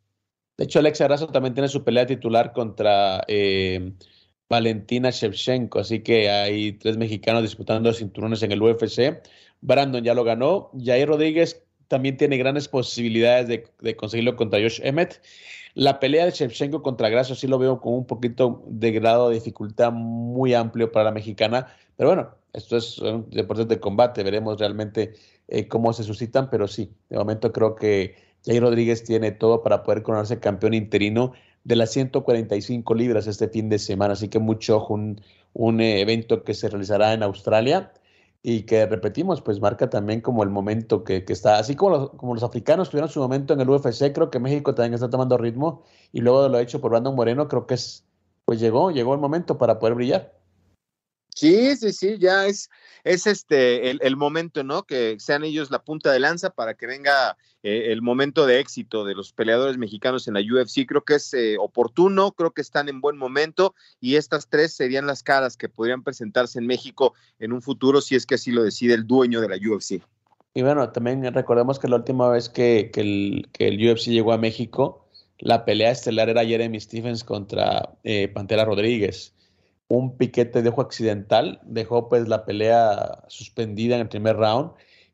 De 0.56 0.64
hecho, 0.64 0.78
Alexa 0.78 1.04
Grasso 1.04 1.26
también 1.28 1.54
tiene 1.54 1.68
su 1.68 1.84
pelea 1.84 2.06
titular 2.06 2.52
contra 2.52 3.24
eh, 3.28 3.92
Valentina 4.48 5.10
Shevchenko, 5.10 5.80
así 5.80 6.00
que 6.00 6.30
hay 6.30 6.72
tres 6.72 6.96
mexicanos 6.96 7.42
disputando 7.42 7.92
cinturones 7.92 8.42
en 8.42 8.52
el 8.52 8.62
UFC. 8.62 9.22
Brandon 9.60 10.04
ya 10.04 10.14
lo 10.14 10.24
ganó. 10.24 10.70
Jair 10.78 11.08
Rodríguez 11.08 11.62
también 11.88 12.16
tiene 12.16 12.36
grandes 12.36 12.68
posibilidades 12.68 13.48
de, 13.48 13.96
conseguirlo 13.96 14.36
contra 14.36 14.60
Josh 14.60 14.80
Emmett. 14.82 15.20
La 15.74 16.00
pelea 16.00 16.24
de 16.24 16.30
Shevchenko 16.30 16.82
contra 16.82 17.08
Grasso 17.08 17.34
sí 17.34 17.46
lo 17.46 17.58
veo 17.58 17.80
con 17.80 17.94
un 17.94 18.06
poquito 18.06 18.62
de 18.66 18.92
grado 18.92 19.28
de 19.28 19.34
dificultad 19.34 19.92
muy 19.92 20.54
amplio 20.54 20.90
para 20.90 21.04
la 21.06 21.12
mexicana, 21.12 21.66
pero 21.96 22.10
bueno, 22.10 22.30
esto 22.54 22.78
es 22.78 22.98
un 22.98 23.28
deporte 23.28 23.66
de 23.66 23.78
combate, 23.78 24.22
veremos 24.22 24.58
realmente 24.58 25.12
eh, 25.48 25.68
cómo 25.68 25.92
se 25.92 26.02
suscitan, 26.02 26.48
pero 26.48 26.66
sí, 26.66 26.90
de 27.10 27.18
momento 27.18 27.52
creo 27.52 27.74
que 27.74 28.14
Jair 28.46 28.62
Rodríguez 28.62 29.04
tiene 29.04 29.32
todo 29.32 29.62
para 29.62 29.82
poder 29.82 30.02
coronarse 30.02 30.40
campeón 30.40 30.72
interino 30.72 31.32
de 31.66 31.74
las 31.74 31.90
145 31.90 32.94
libras 32.94 33.26
este 33.26 33.48
fin 33.48 33.68
de 33.68 33.80
semana, 33.80 34.12
así 34.12 34.28
que 34.28 34.38
mucho 34.38 34.76
ojo, 34.76 34.94
un, 34.94 35.20
un 35.52 35.80
evento 35.80 36.44
que 36.44 36.54
se 36.54 36.68
realizará 36.68 37.12
en 37.12 37.24
Australia 37.24 37.92
y 38.40 38.62
que 38.62 38.86
repetimos, 38.86 39.42
pues 39.42 39.60
marca 39.60 39.90
también 39.90 40.20
como 40.20 40.44
el 40.44 40.50
momento 40.50 41.02
que, 41.02 41.24
está, 41.26 41.58
así 41.58 41.74
como 41.74 41.90
los, 41.90 42.10
como 42.10 42.34
los 42.34 42.44
africanos 42.44 42.88
tuvieron 42.88 43.10
su 43.10 43.18
momento 43.18 43.52
en 43.52 43.60
el 43.60 43.68
UFC, 43.68 44.12
creo 44.12 44.30
que 44.30 44.38
México 44.38 44.76
también 44.76 44.94
está 44.94 45.10
tomando 45.10 45.36
ritmo 45.36 45.82
y 46.12 46.20
luego 46.20 46.44
de 46.44 46.50
lo 46.50 46.60
hecho 46.60 46.80
por 46.80 46.92
Brandon 46.92 47.16
Moreno, 47.16 47.48
creo 47.48 47.66
que 47.66 47.74
es, 47.74 48.04
pues 48.44 48.60
llegó, 48.60 48.92
llegó 48.92 49.14
el 49.14 49.20
momento 49.20 49.58
para 49.58 49.80
poder 49.80 49.96
brillar. 49.96 50.38
Sí, 51.34 51.74
sí, 51.74 51.92
sí, 51.92 52.16
ya 52.20 52.46
es, 52.46 52.70
es 53.06 53.28
este 53.28 53.90
el, 53.90 54.16
momento, 54.16 54.64
¿no? 54.64 54.82
Que 54.82 55.16
sean 55.20 55.44
ellos 55.44 55.70
la 55.70 55.84
punta 55.84 56.10
de 56.10 56.18
lanza 56.18 56.50
para 56.50 56.74
que 56.74 56.88
venga 56.88 57.36
eh, 57.62 57.92
el 57.92 58.02
momento 58.02 58.46
de 58.46 58.58
éxito 58.58 59.04
de 59.04 59.14
los 59.14 59.32
peleadores 59.32 59.78
mexicanos 59.78 60.26
en 60.26 60.34
la 60.34 60.40
UFC. 60.40 60.86
Creo 60.88 61.04
que 61.04 61.14
es 61.14 61.32
eh, 61.32 61.56
oportuno, 61.56 62.32
creo 62.32 62.50
que 62.50 62.62
están 62.62 62.88
en 62.88 63.00
buen 63.00 63.16
momento 63.16 63.76
y 64.00 64.16
estas 64.16 64.48
tres 64.48 64.74
serían 64.74 65.06
las 65.06 65.22
caras 65.22 65.56
que 65.56 65.68
podrían 65.68 66.02
presentarse 66.02 66.58
en 66.58 66.66
México 66.66 67.14
en 67.38 67.52
un 67.52 67.62
futuro 67.62 68.00
si 68.00 68.16
es 68.16 68.26
que 68.26 68.34
así 68.34 68.50
lo 68.50 68.64
decide 68.64 68.94
el 68.94 69.06
dueño 69.06 69.40
de 69.40 69.48
la 69.50 69.56
UFC. 69.56 70.02
Y 70.54 70.62
bueno, 70.62 70.90
también 70.90 71.22
recordemos 71.32 71.78
que 71.78 71.86
la 71.86 71.96
última 71.96 72.28
vez 72.28 72.48
que, 72.48 72.90
el, 72.96 73.46
UFC 73.88 74.06
llegó 74.08 74.32
a 74.32 74.38
México, 74.38 75.06
la 75.38 75.64
pelea 75.64 75.92
estelar 75.92 76.28
era 76.28 76.44
Jeremy 76.44 76.80
Stephens 76.80 77.22
contra 77.22 77.96
eh, 78.02 78.26
Pantera 78.26 78.64
Rodríguez 78.64 79.35
un 79.88 80.16
piquete 80.16 80.62
de 80.62 80.68
ojo 80.68 80.80
accidental, 80.82 81.60
dejó 81.64 82.08
pues 82.08 82.28
la 82.28 82.44
pelea 82.44 83.24
suspendida 83.28 83.94
en 83.94 84.02
el 84.02 84.08
primer 84.08 84.36
round 84.36 84.72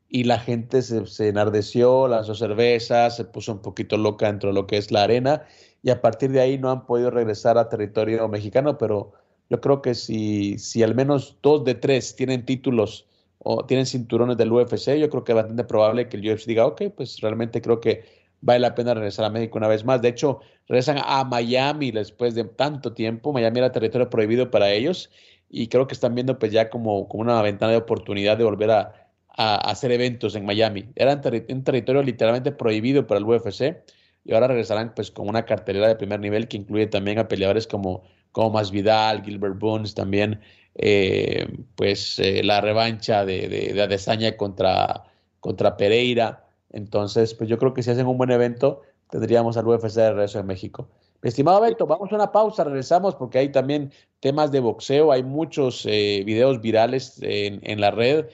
y 0.09 0.25
la 0.25 0.39
gente 0.39 0.81
se, 0.81 1.27
enardeció, 1.27 2.07
lanzó 2.07 2.35
cerveza, 2.35 3.09
se 3.09 3.25
puso 3.25 3.51
un 3.51 3.61
poquito 3.61 3.97
loca 3.97 4.27
dentro 4.27 4.49
de 4.49 4.55
lo 4.55 4.67
que 4.67 4.77
es 4.77 4.91
la 4.91 5.03
arena 5.03 5.43
y 5.81 5.89
a 5.89 6.01
partir 6.01 6.31
de 6.31 6.41
ahí 6.41 6.57
no 6.57 6.71
han 6.71 6.85
podido 6.85 7.11
regresar 7.11 7.57
a 7.57 7.69
territorio 7.69 8.27
mexicano, 8.27 8.77
pero 8.77 9.13
yo 9.49 9.59
creo 9.61 9.81
que 9.81 9.95
si, 9.95 10.57
si 10.59 10.83
al 10.83 10.95
menos 10.95 11.37
dos 11.41 11.63
de 11.63 11.75
tres 11.75 12.15
tienen 12.15 12.45
títulos 12.45 13.07
o 13.39 13.65
tienen 13.65 13.85
cinturones 13.85 14.37
del 14.37 14.51
UFC, 14.51 14.97
yo 14.97 15.09
creo 15.09 15.23
que 15.23 15.33
es 15.33 15.35
bastante 15.35 15.63
probable 15.65 16.07
que 16.07 16.17
el 16.17 16.31
UFC 16.31 16.45
diga, 16.45 16.65
ok, 16.65 16.83
pues 16.95 17.19
realmente 17.19 17.61
creo 17.61 17.79
que 17.81 18.22
vale 18.43 18.59
la 18.59 18.75
pena 18.75 18.93
regresar 18.93 19.25
a 19.25 19.29
México 19.29 19.57
una 19.57 19.67
vez 19.67 19.85
más. 19.85 20.01
De 20.01 20.09
hecho, 20.09 20.41
regresan 20.67 20.97
a 21.03 21.23
Miami 21.23 21.91
después 21.91 22.35
de 22.35 22.43
tanto 22.43 22.93
tiempo. 22.93 23.33
Miami 23.33 23.59
era 23.59 23.71
territorio 23.71 24.09
prohibido 24.09 24.51
para 24.51 24.69
ellos 24.71 25.09
y 25.49 25.67
creo 25.67 25.87
que 25.87 25.93
están 25.93 26.13
viendo 26.13 26.37
pues 26.37 26.51
ya 26.51 26.69
como, 26.69 27.07
como 27.07 27.21
una 27.23 27.41
ventana 27.41 27.71
de 27.71 27.77
oportunidad 27.77 28.37
de 28.37 28.43
volver 28.43 28.71
a, 28.71 28.99
hacer 29.35 29.91
eventos 29.91 30.35
en 30.35 30.45
Miami. 30.45 30.85
Era 30.95 31.19
un 31.49 31.63
territorio 31.63 32.03
literalmente 32.03 32.51
prohibido 32.51 33.07
para 33.07 33.17
el 33.17 33.25
UFC 33.25 33.77
y 34.23 34.33
ahora 34.33 34.47
regresarán 34.47 34.93
pues 34.93 35.09
con 35.09 35.27
una 35.27 35.45
cartelera 35.45 35.87
de 35.87 35.95
primer 35.95 36.19
nivel 36.19 36.47
que 36.47 36.57
incluye 36.57 36.85
también 36.85 37.17
a 37.17 37.27
peleadores 37.27 37.65
como, 37.65 38.03
como 38.31 38.51
Masvidal, 38.51 39.23
Gilbert 39.23 39.57
Burns, 39.57 39.95
también 39.95 40.39
eh, 40.75 41.47
pues 41.75 42.19
eh, 42.19 42.43
la 42.43 42.61
revancha 42.61 43.25
de, 43.25 43.47
de, 43.47 43.73
de 43.73 43.81
Adesanya 43.81 44.37
contra, 44.37 45.03
contra 45.39 45.77
Pereira. 45.77 46.42
Entonces, 46.73 47.33
pues 47.33 47.49
yo 47.49 47.57
creo 47.57 47.73
que 47.73 47.83
si 47.83 47.91
hacen 47.91 48.07
un 48.07 48.17
buen 48.17 48.31
evento, 48.31 48.81
tendríamos 49.09 49.55
al 49.57 49.67
UFC 49.67 49.95
de 49.95 50.09
regreso 50.11 50.39
en 50.39 50.47
México. 50.47 50.89
estimado 51.21 51.61
Beto, 51.61 51.87
vamos 51.87 52.11
a 52.11 52.15
una 52.15 52.31
pausa, 52.31 52.65
regresamos 52.65 53.15
porque 53.15 53.39
hay 53.39 53.51
también 53.51 53.91
temas 54.19 54.51
de 54.51 54.59
boxeo, 54.59 55.11
hay 55.11 55.23
muchos 55.23 55.85
eh, 55.85 56.23
videos 56.25 56.59
virales 56.61 57.19
en, 57.21 57.61
en, 57.63 57.79
la 57.79 57.91
red, 57.91 58.25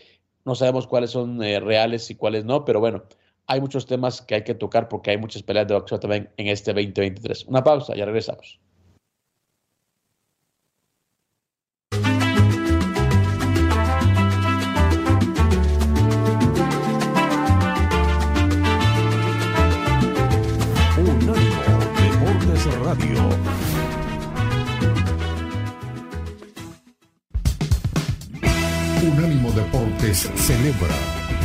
no 0.46 0.56
sabemos 0.56 0.88
cuáles 0.88 1.12
son 1.12 1.40
reales 1.40 2.10
y 2.10 2.16
cuáles 2.16 2.46
no, 2.46 2.66
pero 2.66 2.80
bueno, 2.80 3.04
hay 3.46 3.62
muchos 3.62 3.86
temas 3.86 4.22
que 4.22 4.36
hay 4.36 4.44
que 4.44 4.56
tocar 4.56 4.88
porque 4.88 5.12
hay 5.12 5.18
muchas 5.18 5.44
peleas 5.44 5.68
de 5.68 5.74
boxeo 5.74 6.00
también 6.00 6.30
en 6.38 6.48
este 6.48 6.72
2023. 6.72 7.46
Una 7.46 7.64
pausa, 7.64 7.96
ya 7.96 8.06
regresamos. 8.06 8.60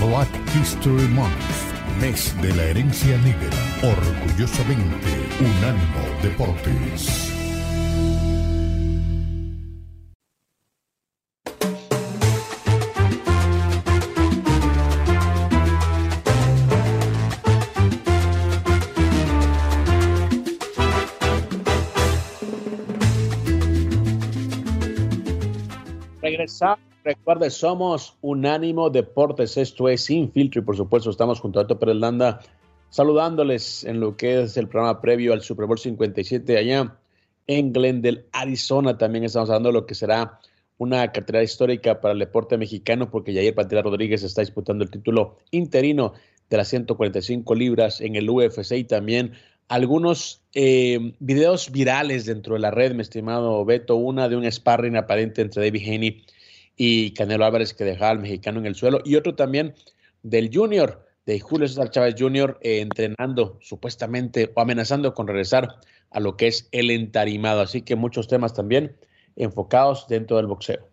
Black 0.00 0.28
History 0.54 1.08
Month 1.08 1.74
mes 2.00 2.34
de 2.42 2.54
la 2.54 2.64
herencia 2.64 3.16
negra. 3.18 3.50
Orgullosamente, 3.82 5.10
Unánimo 5.40 6.22
Deportes. 6.22 7.30
Regresa 26.20 26.78
Recuerde, 27.04 27.50
somos 27.50 28.16
Unánimo 28.22 28.88
Deportes, 28.88 29.58
esto 29.58 29.90
es 29.90 30.06
Sin 30.06 30.32
Filtro 30.32 30.62
y 30.62 30.64
por 30.64 30.74
supuesto 30.74 31.10
estamos 31.10 31.38
junto 31.38 31.60
a 31.60 31.64
Beto 31.64 31.78
Pérez 31.78 31.96
Landa 31.96 32.40
saludándoles 32.88 33.84
en 33.84 34.00
lo 34.00 34.16
que 34.16 34.40
es 34.40 34.56
el 34.56 34.68
programa 34.68 35.02
previo 35.02 35.34
al 35.34 35.42
Super 35.42 35.66
Bowl 35.66 35.78
57 35.78 36.56
allá 36.56 36.96
en 37.46 37.74
Glendale, 37.74 38.24
Arizona. 38.32 38.96
También 38.96 39.24
estamos 39.24 39.50
hablando 39.50 39.68
de 39.68 39.74
lo 39.74 39.84
que 39.84 39.94
será 39.94 40.40
una 40.78 41.12
cartera 41.12 41.42
histórica 41.42 42.00
para 42.00 42.12
el 42.12 42.20
deporte 42.20 42.56
mexicano 42.56 43.10
porque 43.10 43.34
Jair 43.34 43.54
Pantera 43.54 43.82
Rodríguez 43.82 44.22
está 44.22 44.40
disputando 44.40 44.82
el 44.82 44.90
título 44.90 45.36
interino 45.50 46.14
de 46.48 46.56
las 46.56 46.68
145 46.68 47.54
libras 47.54 48.00
en 48.00 48.16
el 48.16 48.30
UFC 48.30 48.72
y 48.72 48.84
también 48.84 49.34
algunos 49.68 50.40
eh, 50.54 51.12
videos 51.18 51.70
virales 51.70 52.24
dentro 52.24 52.54
de 52.54 52.60
la 52.60 52.70
red, 52.70 52.94
mi 52.94 53.02
estimado 53.02 53.62
Beto, 53.66 53.96
una 53.96 54.30
de 54.30 54.36
un 54.36 54.50
sparring 54.50 54.96
aparente 54.96 55.42
entre 55.42 55.64
David 55.64 55.86
Haney 55.86 56.24
y 56.76 57.12
Canelo 57.14 57.44
Álvarez 57.44 57.74
que 57.74 57.84
dejaba 57.84 58.10
al 58.10 58.18
mexicano 58.18 58.60
en 58.60 58.66
el 58.66 58.74
suelo, 58.74 59.00
y 59.04 59.16
otro 59.16 59.34
también 59.34 59.74
del 60.22 60.50
Junior, 60.52 61.06
de 61.26 61.40
Julio 61.40 61.68
César 61.68 61.90
Chávez 61.90 62.14
Jr., 62.18 62.58
eh, 62.60 62.80
entrenando 62.80 63.58
supuestamente 63.60 64.52
o 64.54 64.60
amenazando 64.60 65.14
con 65.14 65.26
regresar 65.26 65.80
a 66.10 66.20
lo 66.20 66.36
que 66.36 66.48
es 66.48 66.68
el 66.72 66.90
entarimado. 66.90 67.60
Así 67.60 67.82
que 67.82 67.96
muchos 67.96 68.28
temas 68.28 68.54
también 68.54 68.96
enfocados 69.36 70.06
dentro 70.08 70.36
del 70.36 70.46
boxeo. 70.46 70.88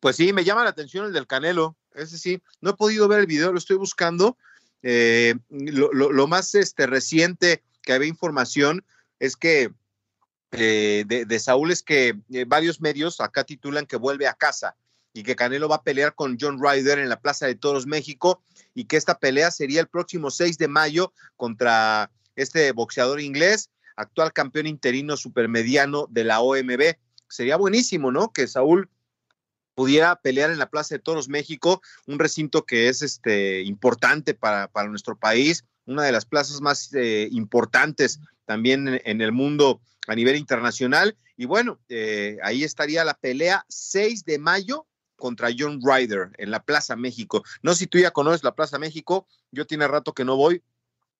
Pues 0.00 0.16
sí, 0.16 0.32
me 0.32 0.44
llama 0.44 0.64
la 0.64 0.70
atención 0.70 1.06
el 1.06 1.12
del 1.12 1.26
Canelo. 1.26 1.76
Ese 1.94 2.18
sí, 2.18 2.40
no 2.60 2.70
he 2.70 2.74
podido 2.74 3.08
ver 3.08 3.20
el 3.20 3.26
video, 3.26 3.52
lo 3.52 3.58
estoy 3.58 3.76
buscando. 3.76 4.36
Eh, 4.82 5.34
lo, 5.50 6.26
más 6.26 6.54
este, 6.54 6.86
reciente 6.86 7.62
que 7.82 7.92
había 7.92 8.08
información 8.08 8.84
es 9.18 9.36
que 9.36 9.72
eh, 10.52 11.04
de, 11.06 11.38
Saúl 11.38 11.72
es 11.72 11.82
que 11.82 12.18
eh, 12.32 12.44
varios 12.46 12.80
medios 12.80 13.20
acá 13.20 13.44
titulan 13.44 13.86
que 13.86 13.96
vuelve 13.96 14.26
a 14.26 14.34
casa 14.34 14.76
y 15.12 15.22
que 15.22 15.34
Canelo 15.34 15.68
va 15.68 15.76
a 15.76 15.82
pelear 15.82 16.14
con 16.14 16.36
John 16.40 16.60
Ryder 16.62 16.98
en 16.98 17.08
la 17.08 17.20
Plaza 17.20 17.46
de 17.46 17.54
Toros 17.54 17.86
México 17.86 18.42
y 18.74 18.84
que 18.84 18.96
esta 18.96 19.18
pelea 19.18 19.50
sería 19.50 19.80
el 19.80 19.88
próximo 19.88 20.30
6 20.30 20.58
de 20.58 20.68
mayo 20.68 21.12
contra 21.36 22.10
este 22.36 22.72
boxeador 22.72 23.20
inglés, 23.20 23.70
actual 23.96 24.32
campeón 24.32 24.66
interino 24.66 25.16
supermediano 25.16 26.06
de 26.10 26.24
la 26.24 26.40
OMB. 26.40 26.96
Sería 27.28 27.56
buenísimo, 27.56 28.12
¿no? 28.12 28.32
Que 28.32 28.46
Saúl 28.46 28.90
pudiera 29.74 30.16
pelear 30.16 30.50
en 30.50 30.58
la 30.58 30.70
Plaza 30.70 30.94
de 30.94 31.00
Toros 31.00 31.28
México, 31.28 31.82
un 32.06 32.18
recinto 32.18 32.64
que 32.64 32.88
es 32.88 33.02
este, 33.02 33.62
importante 33.62 34.34
para, 34.34 34.68
para 34.68 34.88
nuestro 34.88 35.16
país, 35.16 35.64
una 35.86 36.02
de 36.02 36.12
las 36.12 36.24
plazas 36.24 36.60
más 36.60 36.92
eh, 36.94 37.28
importantes 37.32 38.20
también 38.46 39.00
en, 39.04 39.20
el 39.20 39.32
mundo 39.32 39.80
a 40.06 40.14
nivel 40.14 40.36
internacional. 40.36 41.16
Y 41.36 41.44
bueno, 41.44 41.78
eh, 41.88 42.38
ahí 42.42 42.64
estaría 42.64 43.04
la 43.04 43.14
pelea 43.14 43.66
6 43.68 44.24
de 44.24 44.38
mayo 44.38 44.86
contra 45.16 45.48
John 45.56 45.80
Ryder 45.82 46.30
en 46.38 46.50
la 46.50 46.62
Plaza 46.62 46.96
México. 46.96 47.42
No 47.62 47.72
sé 47.72 47.80
si 47.80 47.86
tú 47.86 47.98
ya 47.98 48.10
conoces 48.12 48.44
la 48.44 48.54
Plaza 48.54 48.78
México, 48.78 49.26
yo 49.50 49.66
tiene 49.66 49.88
rato 49.88 50.12
que 50.12 50.24
no 50.24 50.36
voy. 50.36 50.62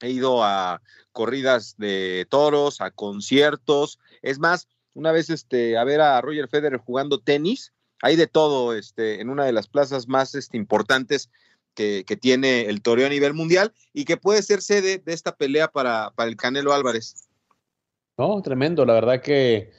He 0.00 0.11
ido 0.11 0.45
a 0.45 0.83
corridas 1.12 1.75
de 1.78 2.26
toros, 2.28 2.80
a 2.80 2.90
conciertos. 2.90 3.99
Es 4.23 4.38
más, 4.38 4.68
una 4.95 5.12
vez 5.12 5.30
este, 5.30 5.76
a 5.78 5.85
ver 5.85 6.00
a 6.00 6.21
Roger 6.21 6.49
Federer 6.49 6.78
jugando 6.78 7.21
tenis, 7.21 7.73
hay 8.02 8.16
de 8.16 8.26
todo 8.26 8.75
este, 8.75 9.21
en 9.21 9.30
una 9.30 9.45
de 9.45 9.52
las 9.52 9.68
plazas 9.68 10.06
más 10.06 10.35
este, 10.35 10.56
importantes 10.59 11.30
que, 11.76 12.18
tiene 12.21 12.62
el 12.62 12.83
toreo 12.83 13.06
a 13.06 13.11
nivel 13.11 13.35
mundial 13.35 13.73
y 13.92 14.04
que 14.04 14.16
puede 14.16 14.42
ser 14.42 14.62
sede 14.62 14.99
de 14.99 15.12
esta 15.12 15.37
pelea 15.37 15.68
para, 15.68 16.12
para 16.16 16.28
el 16.28 16.37
Canelo 16.37 16.73
Álvarez. 16.73 17.28
No, 18.18 18.40
tremendo, 18.42 18.85
la 18.85 18.95
verdad 18.95 19.21
que, 19.21 19.71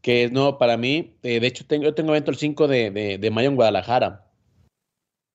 que 0.00 0.24
es 0.24 0.32
nuevo 0.32 0.58
para 0.58 0.76
mí. 0.76 1.16
Eh, 1.22 1.40
de 1.40 1.46
hecho, 1.46 1.66
tengo, 1.66 1.84
yo 1.84 1.94
tengo 1.94 2.10
evento 2.10 2.30
el 2.30 2.38
5 2.38 2.66
de, 2.66 3.18
de, 3.20 3.30
mayo 3.30 3.48
en 3.48 3.56
Guadalajara. 3.56 4.26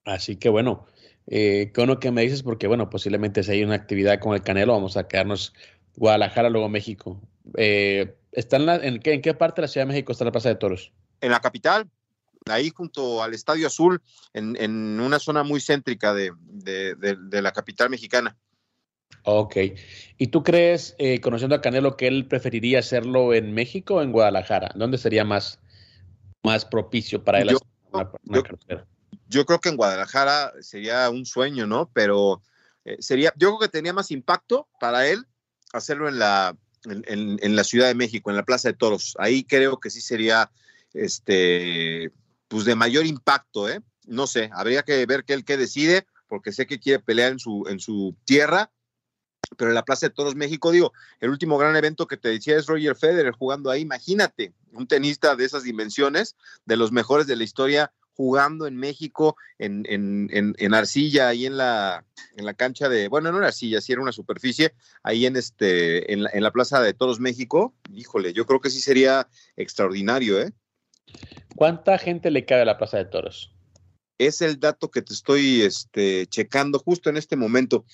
Así 0.05 0.38
que 0.38 0.50
bueno, 0.50 0.88
eh, 1.27 1.71
qué 1.74 1.81
bueno 1.81 2.00
que 2.00 2.12
me 2.12 2.24
dices, 2.24 2.43
porque 2.43 2.67
bueno, 2.67 2.89
posiblemente 2.89 3.43
si 3.43 3.51
hay 3.51 3.63
una 3.63 3.75
actividad 3.75 4.19
con 4.19 4.33
el 4.33 4.41
Canelo, 4.41 4.74
vamos 4.74 4.97
a 4.97 5.07
quedarnos 5.07 5.53
Guadalajara, 5.95 6.50
luego 6.50 6.67
México. 6.69 7.21
Eh, 7.57 8.15
¿está 8.31 8.57
en, 8.57 9.00
qué, 9.00 9.13
en, 9.13 9.21
qué, 9.21 9.33
parte 9.33 9.62
de 9.62 9.67
la 9.67 9.67
Ciudad 9.67 9.86
de 9.86 9.93
México 9.93 10.12
está 10.12 10.25
la 10.25 10.31
Plaza 10.31 10.50
de 10.50 10.55
Toros? 10.55 10.91
En 11.21 11.31
la 11.31 11.39
capital, 11.39 11.89
ahí 12.51 12.70
junto 12.70 13.24
al 13.24 13.34
Estadio 13.34 13.68
Azul, 13.68 14.01
en, 14.34 14.56
en 14.60 15.00
una 15.00 15.20
zona 15.20 15.44
muy 15.44 15.60
céntrica 15.60 16.13
de, 16.13 16.32
de, 16.48 17.42
la 17.42 17.51
capital 17.51 17.89
mexicana. 17.89 18.38
Ok. 19.24 19.58
¿Y 20.18 20.27
tú 20.27 20.44
crees, 20.44 20.96
eh, 20.98 21.20
conociendo 21.22 21.56
a 21.56 21.62
Canelo, 21.62 21.98
que 21.98 22.08
él 22.08 22.27
preferiría 22.27 22.80
hacerlo 22.80 23.34
en 23.34 23.54
México 23.54 23.96
o 23.96 24.01
en 24.01 24.12
Guadalajara? 24.12 24.72
¿Dónde 24.75 24.98
sería 24.98 25.24
más, 25.24 25.60
más 26.44 26.66
propicio 26.66 27.24
para 27.24 27.42
él? 27.42 27.50
Yo, 27.50 28.44
yo, 29.30 29.46
creo 29.46 29.60
que 29.60 29.70
en 29.70 29.77
Guadalajara 29.77 30.54
sería 30.62 31.10
un 31.10 31.25
sueño, 31.25 31.68
¿no? 31.68 31.89
Pero 31.94 32.42
eh, 32.86 32.98
sería, 33.00 33.34
yo 33.38 33.50
creo 33.50 33.60
que 33.60 33.77
tenía 33.77 33.94
más 33.94 34.12
impacto 34.12 34.68
para 34.80 35.08
él 35.08 35.25
hacerlo 35.74 36.08
en 36.08 36.20
la, 36.20 36.56
en, 36.86 37.38
en, 37.42 37.56
la 37.56 37.63
Ciudad 37.63 37.88
de 37.88 37.96
México, 37.96 38.30
en 38.30 38.38
la 38.38 38.44
Plaza 38.44 38.70
de 38.70 38.75
Toros. 38.75 39.16
Ahí 39.20 39.44
creo 39.44 39.80
que 39.80 39.89
sí 39.89 40.01
sería 40.01 40.50
este 40.94 42.12
pues 42.48 42.66
de 42.66 42.75
mayor 42.75 43.06
impacto, 43.06 43.70
¿eh? 43.70 43.82
No 44.06 44.27
sé, 44.27 44.50
habría 44.54 44.84
que 44.84 45.06
ver 45.06 45.24
qué 45.25 45.34
él 45.34 45.44
qué 45.44 45.58
decide, 45.58 46.08
porque 46.27 46.51
sé 46.51 46.66
que 46.66 46.80
quiere 46.80 47.04
pelear 47.04 47.32
en 47.32 47.39
su, 47.39 47.66
en 47.68 47.80
su 47.80 48.16
tierra, 48.25 48.72
pero 49.58 49.72
en 49.72 49.75
la 49.75 49.86
Plaza 49.86 50.08
de 50.08 50.13
Toros 50.13 50.36
México, 50.36 50.72
digo, 50.72 50.94
el 51.20 51.30
último 51.30 51.58
gran 51.58 51.75
evento 51.75 52.08
que 52.08 52.18
te 52.18 52.30
decía 52.30 52.58
es 52.58 52.66
Roger 52.66 52.96
Federer 52.96 53.34
jugando 53.34 53.70
ahí, 53.70 53.82
imagínate, 53.82 54.54
un 54.74 54.88
tenista 54.88 55.36
de 55.36 55.46
esas 55.46 55.63
dimensiones, 55.63 56.36
de 56.66 56.77
los 56.77 56.92
mejores 56.92 57.27
de 57.27 57.36
la 57.36 57.44
historia, 57.44 57.92
jugando 58.13 58.66
en 58.66 58.75
México, 58.75 59.38
en, 59.60 59.86
en, 59.88 60.27
en, 60.32 60.56
en 60.58 60.74
arcilla, 60.74 61.27
ahí 61.27 61.46
en 61.46 61.56
la, 61.56 62.04
en 62.36 62.46
la 62.46 62.56
cancha 62.56 62.89
de, 62.89 63.08
bueno, 63.10 63.32
no 63.32 63.38
era 63.38 63.48
arcilla, 63.48 63.80
sí 63.80 63.92
era 63.92 64.01
una 64.01 64.12
superficie, 64.12 64.74
ahí 65.04 65.27
en, 65.27 65.36
este, 65.36 66.12
en, 66.12 66.24
la, 66.24 66.32
en 66.34 66.42
la 66.44 66.51
Plaza 66.51 66.82
de 66.82 66.94
Toros 66.94 67.20
México, 67.20 67.75
híjole, 67.94 68.34
yo 68.34 68.46
creo 68.48 68.60
que 68.60 68.72
sí 68.72 68.82
sería 68.82 69.30
extraordinario, 69.56 70.42
¿eh? 70.42 70.51
¿Cuánta 71.56 71.98
gente 71.98 72.32
le 72.32 72.46
cabe 72.46 72.62
a 72.62 72.66
la 72.66 72.78
Plaza 72.78 72.98
de 72.98 73.06
Toros? 73.06 73.52
es 74.18 74.42
el 74.42 74.60
dato 74.60 74.90
que 74.90 75.02
te 75.02 75.14
estoy 75.14 75.62
este, 75.62 76.28
checando 76.28 76.80
justo 76.80 77.10
en 77.10 77.18
este 77.18 77.36
momento. 77.36 77.86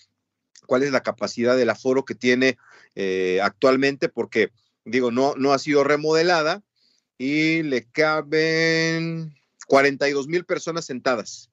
¿Cuál 0.65 0.83
es 0.83 0.91
la 0.91 1.03
capacidad 1.03 1.57
del 1.57 1.69
aforo 1.69 2.05
que 2.05 2.15
tiene 2.15 2.57
eh, 2.95 3.39
actualmente? 3.43 4.09
Porque, 4.09 4.51
digo, 4.85 5.11
no, 5.11 5.35
no 5.35 5.53
ha 5.53 5.59
sido 5.59 5.83
remodelada 5.83 6.63
y 7.17 7.63
le 7.63 7.85
caben 7.85 9.35
42 9.67 10.27
mil 10.27 10.45
personas 10.45 10.85
sentadas, 10.85 11.49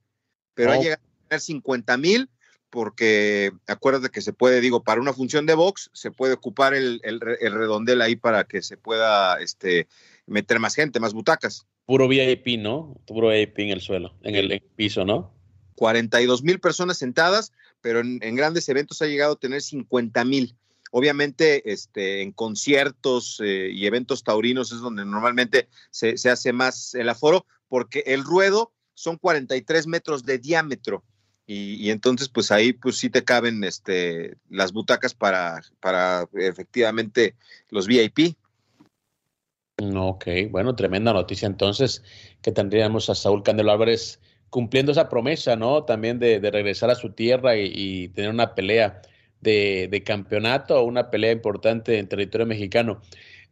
pero 0.54 0.72
ha 0.72 0.78
llegado 0.78 1.02
a 1.02 1.28
tener 1.28 1.40
50 1.40 1.96
mil 1.96 2.30
porque 2.70 3.50
acuérdate 3.66 4.10
que 4.10 4.20
se 4.20 4.32
puede, 4.32 4.60
digo, 4.60 4.84
para 4.84 5.00
una 5.00 5.12
función 5.12 5.44
de 5.44 5.54
box, 5.54 5.90
se 5.92 6.12
puede 6.12 6.34
ocupar 6.34 6.72
el, 6.72 7.00
el, 7.02 7.20
redondel 7.20 8.00
ahí 8.00 8.14
para 8.14 8.44
que 8.44 8.62
se 8.62 8.76
pueda 8.76 9.40
este, 9.40 9.88
meter 10.30 10.58
más 10.58 10.74
gente, 10.74 11.00
más 11.00 11.12
butacas. 11.12 11.66
Puro 11.86 12.08
VIP, 12.08 12.58
¿no? 12.58 12.96
Puro 13.06 13.28
VIP 13.28 13.58
en 13.58 13.68
el 13.70 13.80
suelo, 13.80 14.14
en 14.22 14.34
el, 14.36 14.62
piso, 14.76 15.04
¿no? 15.04 15.34
42 15.76 16.42
mil 16.42 16.60
personas 16.60 16.98
sentadas, 16.98 17.52
pero 17.80 18.00
en, 18.00 18.36
grandes 18.36 18.68
eventos 18.68 19.02
ha 19.02 19.06
llegado 19.06 19.34
a 19.34 19.38
tener 19.38 19.62
50 19.62 20.24
mil. 20.24 20.56
Obviamente, 20.92 21.70
este, 21.70 22.22
en 22.22 22.32
conciertos 22.32 23.40
eh, 23.44 23.70
y 23.72 23.86
eventos 23.86 24.24
taurinos 24.24 24.72
es 24.72 24.80
donde 24.80 25.04
normalmente 25.04 25.68
se, 25.90 26.16
se 26.16 26.30
hace 26.30 26.52
más 26.52 26.94
el 26.94 27.08
aforo, 27.08 27.46
porque 27.68 28.02
el 28.06 28.24
ruedo 28.24 28.72
son 28.94 29.16
43 29.16 29.86
metros 29.86 30.24
de 30.24 30.38
diámetro 30.38 31.04
y, 31.52 31.90
entonces, 31.90 32.28
pues 32.28 32.52
ahí, 32.52 32.72
pues 32.72 32.98
sí 32.98 33.10
te 33.10 33.24
caben 33.24 33.64
este, 33.64 34.36
las 34.48 34.72
butacas 34.72 35.14
para, 35.14 35.60
para 35.80 36.28
efectivamente 36.34 37.34
los 37.70 37.88
VIP. 37.88 38.36
Ok, 39.80 40.26
bueno, 40.50 40.74
tremenda 40.74 41.12
noticia 41.12 41.46
entonces 41.46 42.02
que 42.42 42.52
tendríamos 42.52 43.08
a 43.10 43.14
Saúl 43.14 43.42
Candelo 43.42 43.72
Álvarez 43.72 44.20
cumpliendo 44.50 44.92
esa 44.92 45.08
promesa, 45.08 45.56
¿no? 45.56 45.84
También 45.84 46.18
de, 46.18 46.38
regresar 46.50 46.90
a 46.90 46.94
su 46.94 47.10
tierra 47.10 47.56
y, 47.56 48.08
tener 48.08 48.30
una 48.30 48.54
pelea 48.54 49.00
de, 49.40 49.88
de, 49.90 50.02
campeonato 50.02 50.82
una 50.84 51.10
pelea 51.10 51.32
importante 51.32 51.98
en 51.98 52.08
territorio 52.08 52.46
mexicano. 52.46 53.00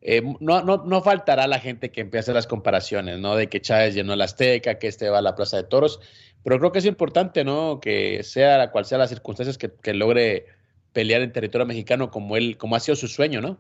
Eh, 0.01 0.23
no, 0.41 0.63
no, 0.63 0.85
no, 0.85 1.03
faltará 1.03 1.47
la 1.49 1.59
gente 1.59 1.91
que 1.91 2.01
empiece 2.01 2.33
las 2.33 2.47
comparaciones, 2.47 3.19
¿no? 3.19 3.35
De 3.37 3.49
que 3.49 3.61
Chávez 3.61 3.95
llenó 3.95 4.15
la 4.15 4.25
Azteca, 4.25 4.79
que 4.79 4.87
este 4.87 5.09
va 5.11 5.19
a 5.19 5.23
la 5.23 5.35
Plaza 5.35 5.57
de 5.57 5.65
Toros. 5.65 6.01
Pero 6.45 6.59
creo 6.59 6.73
que 6.73 6.79
es 6.79 6.87
importante, 6.87 7.45
¿no? 7.45 7.81
Que 7.81 8.23
sea 8.23 8.71
cual 8.71 8.85
sea 8.85 8.99
las 8.99 9.11
circunstancias 9.11 9.59
que, 9.59 9.95
logre 9.95 10.47
pelear 10.93 11.23
en 11.23 11.33
territorio 11.33 11.67
mexicano 11.67 12.11
como 12.11 12.37
él, 12.37 12.57
como 12.57 12.77
ha 12.77 12.81
sido 12.81 12.97
su 12.97 13.09
sueño, 13.09 13.41
¿no? 13.41 13.59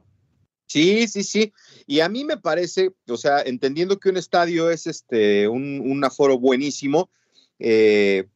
Sí, 0.68 1.08
sí, 1.08 1.25
sí. 1.25 1.52
Y 1.87 2.00
a 2.00 2.08
mí 2.08 2.25
me 2.25 2.37
parece, 2.37 2.90
o 3.08 3.16
sea, 3.16 3.40
entendiendo 3.40 3.98
que 3.98 4.10
un 4.10 4.18
estadio 4.18 4.70
es 4.70 4.87
este 4.87 5.48
un, 5.48 6.04
aforo 6.04 6.38
buenísimo, 6.38 7.10
eh, 7.58 8.28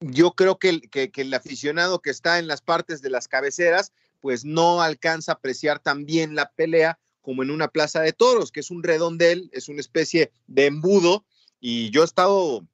yo 0.00 0.32
creo 0.32 0.58
que 0.58 0.80
que, 0.80 1.10
que 1.10 1.22
el 1.22 1.32
aficionado 1.32 2.02
que 2.02 2.10
está 2.10 2.40
en 2.40 2.48
las 2.48 2.60
partes 2.60 3.00
de 3.00 3.10
las 3.10 3.28
cabeceras, 3.28 3.92
pues 4.20 4.44
no 4.44 4.82
alcanza 4.82 5.32
a 5.32 5.34
apreciar 5.36 5.78
tan 5.78 6.04
bien 6.04 6.34
la 6.34 6.50
pelea 6.50 6.98
como 7.22 7.44
en 7.44 7.50
una 7.50 7.68
plaza 7.68 8.00
de 8.00 8.12
toros, 8.12 8.50
que 8.50 8.60
es 8.60 8.72
un 8.72 8.82
redondel, 8.82 9.48
es 9.52 9.68
una 9.68 9.80
especie 9.80 10.32
de 10.48 10.66
embudo, 10.66 11.24
y 11.60 11.90
yo 11.90 12.02
he 12.02 12.04
estado 12.04 12.66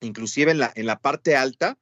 inclusive 0.00 0.52
en 0.52 0.58
la, 0.58 0.72
en 0.76 0.86
la 0.86 1.00
parte 1.00 1.34
alta, 1.34 1.76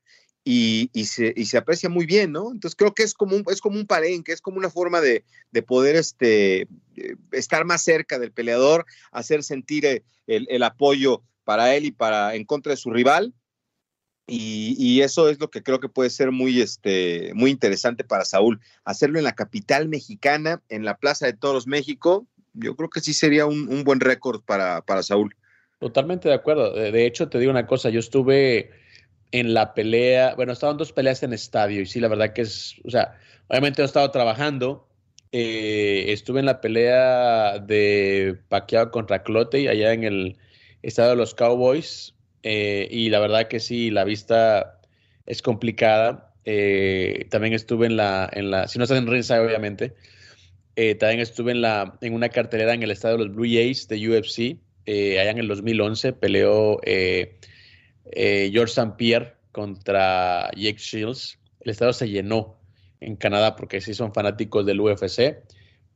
y, 0.53 1.05
se, 1.05 1.33
y, 1.37 1.45
se, 1.45 1.59
aprecia 1.59 1.89
muy 1.89 2.07
bien, 2.07 2.33
¿no? 2.33 2.51
Entonces 2.51 2.75
creo 2.77 2.93
que 2.95 3.03
es 3.03 3.15
como 3.15 3.37
un, 3.37 3.45
es 3.49 3.61
como 3.61 3.79
un 3.79 3.87
parenque, 3.87 4.33
es 4.33 4.41
como 4.41 4.59
una 4.59 4.71
forma 4.71 5.01
de, 5.01 5.25
de 5.51 5.63
poder 5.63 5.97
este, 5.97 6.63
eh, 6.63 7.17
estar 7.33 7.65
más 7.65 7.83
cerca 7.83 8.19
del 8.19 8.33
peleador, 8.33 8.87
hacer 9.13 9.43
sentir 9.43 9.85
eh, 9.87 10.03
el, 10.27 10.63
apoyo 10.63 11.23
para 11.45 11.75
él 11.75 11.85
y 11.85 11.93
para 11.93 12.35
en 12.35 12.45
contra 12.45 12.71
de 12.71 12.77
su 12.77 12.91
rival. 12.91 13.35
Y, 14.27 14.77
y, 14.79 15.03
eso 15.03 15.29
es 15.29 15.41
lo 15.41 15.51
que 15.51 15.63
creo 15.63 15.81
que 15.81 15.89
puede 15.89 16.11
ser 16.11 16.31
muy, 16.31 16.61
este, 16.61 17.33
muy 17.35 17.51
interesante 17.51 18.05
para 18.05 18.25
Saúl. 18.25 18.61
Hacerlo 18.85 19.19
en 19.19 19.25
la 19.25 19.35
capital 19.35 19.89
mexicana, 19.89 20.63
en 20.69 20.85
la 20.85 20.97
Plaza 20.97 21.27
de 21.27 21.33
Toros 21.33 21.67
México, 21.67 22.27
yo 22.55 22.77
creo 22.77 22.91
que 22.91 23.01
sí 23.01 23.13
sería 23.13 23.47
un, 23.47 23.69
un 23.69 23.83
buen 23.83 24.01
récord 24.01 24.41
para, 24.43 24.83
para 24.83 25.03
Saúl. 25.03 25.35
Totalmente 25.81 26.29
de 26.29 26.35
acuerdo. 26.35 26.75
De 26.75 27.07
hecho, 27.07 27.29
te 27.29 27.39
digo 27.39 27.51
una 27.51 27.67
cosa, 27.67 27.89
yo 27.91 28.01
estuve 28.01 28.71
en 29.33 29.55
la 29.55 29.75
pelea, 29.75 30.35
bueno, 30.35 30.53
estaban 30.53 30.77
dos 30.77 30.93
peleas 30.93 31.23
en 31.23 31.33
estadio 31.33 31.81
y 31.81 31.87
sí, 31.87 32.01
la 32.01 32.09
verdad 32.09 32.33
que 32.33 32.43
es, 32.43 32.77
o 32.85 32.91
sea, 32.91 33.19
obviamente 33.49 33.83
he 33.83 33.85
estado 33.85 34.11
trabajando, 34.11 34.89
eh, 35.33 36.07
estuve 36.09 36.41
en 36.41 36.47
la 36.47 36.61
pelea 36.61 37.59
de 37.59 38.37
Pacquiao 38.49 38.91
contra 38.91 39.23
Clote 39.23 39.69
allá 39.69 39.93
en 39.93 40.05
el 40.05 40.37
estadio 40.83 41.11
de 41.11 41.17
los 41.17 41.35
Cowboys 41.35 42.15
eh, 42.43 42.89
y 42.91 43.11
la 43.11 43.21
verdad 43.21 43.49
que 43.49 43.61
sí, 43.61 43.91
la 43.91 44.05
vista 44.05 44.81
es 45.27 45.43
complicada. 45.43 46.35
Eh, 46.45 47.27
también 47.31 47.53
estuve 47.53 47.87
en 47.87 47.97
la, 47.97 48.29
en 48.33 48.51
la, 48.51 48.67
si 48.67 48.79
no 48.79 48.85
estás 48.85 48.99
en 48.99 49.07
ringside 49.07 49.41
obviamente, 49.41 49.95
también 50.99 51.21
estuve 51.21 51.53
en 51.53 51.61
la, 51.61 51.99
en 52.01 52.15
una 52.15 52.31
cartelera 52.31 52.73
en 52.73 52.83
el 52.83 52.91
estadio 52.91 53.19
de 53.19 53.27
los 53.27 53.35
Blue 53.35 53.45
Jays 53.45 53.87
de 53.87 54.09
UFC 54.09 54.59
eh, 54.87 55.21
allá 55.21 55.31
en 55.31 55.39
el 55.39 55.49
2011 55.49 56.15
peleó 56.15 56.81
eh, 56.85 57.37
eh, 58.13 58.51
George 58.53 58.73
St. 58.73 58.95
Pierre 58.97 59.35
contra 59.53 60.51
Jake 60.57 60.79
Shields. 60.79 61.39
El 61.61 61.71
estadio 61.71 61.93
se 61.93 62.09
llenó 62.09 62.57
en 63.01 63.17
Canadá 63.17 63.57
porque 63.57 63.81
sí 63.81 63.95
son 63.95 64.13
fanáticos 64.13 64.67
del 64.67 64.81
UFC. 64.81 65.43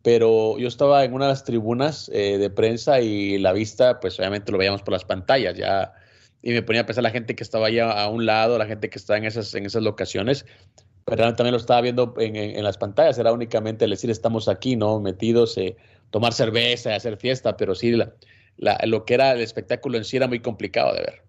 Pero 0.03 0.59
yo 0.59 0.69
estaba 0.69 1.03
en 1.05 1.15
una 1.15 1.27
de 1.27 1.31
las 1.31 1.45
tribunas 1.45 2.11
de 2.13 2.51
prensa 2.51 3.01
y 3.01 3.39
la 3.39 3.55
vista, 3.55 4.01
pues 4.01 4.19
obviamente 4.19 4.53
lo 4.53 4.59
veíamos 4.59 4.83
por 4.83 4.93
las 4.93 5.07
pantallas 5.07 5.57
ya. 5.57 5.95
Y 6.43 6.51
me 6.51 6.61
ponía 6.61 6.83
a 6.83 6.87
pensar 6.87 7.03
la 7.03 7.11
gente 7.11 7.35
que 7.35 7.43
estaba 7.43 7.69
allá 7.69 7.91
a 7.91 8.09
un 8.11 8.27
lado, 8.27 8.59
la 8.59 8.67
gente 8.67 8.91
que 8.91 8.99
estaba 8.99 9.17
en 9.17 9.25
esas, 9.25 9.55
en 9.55 9.65
esas 9.65 9.83
locaciones, 9.83 10.45
pero 11.05 11.35
también 11.35 11.53
lo 11.53 11.59
estaba 11.59 11.81
viendo 11.83 12.15
en, 12.19 12.63
las 12.65 12.79
pantallas, 12.79 13.19
era 13.19 13.33
únicamente 13.33 13.85
el 13.85 13.91
decir 13.91 14.11
estamos 14.11 14.49
aquí, 14.49 14.75
¿no? 14.75 15.01
Metidos, 15.01 15.57
tomar 16.11 16.33
cerveza, 16.33 16.95
hacer 16.95 17.19
fiesta, 17.19 17.57
pero 17.57 17.75
sí, 17.75 17.93
lo 18.57 19.05
que 19.05 19.15
era 19.15 19.33
el 19.33 19.41
espectáculo 19.43 19.99
en 19.99 20.05
sí 20.05 20.17
era 20.17 20.29
muy 20.29 20.41
complicado 20.41 20.95
de 20.95 21.01
ver. 21.01 21.24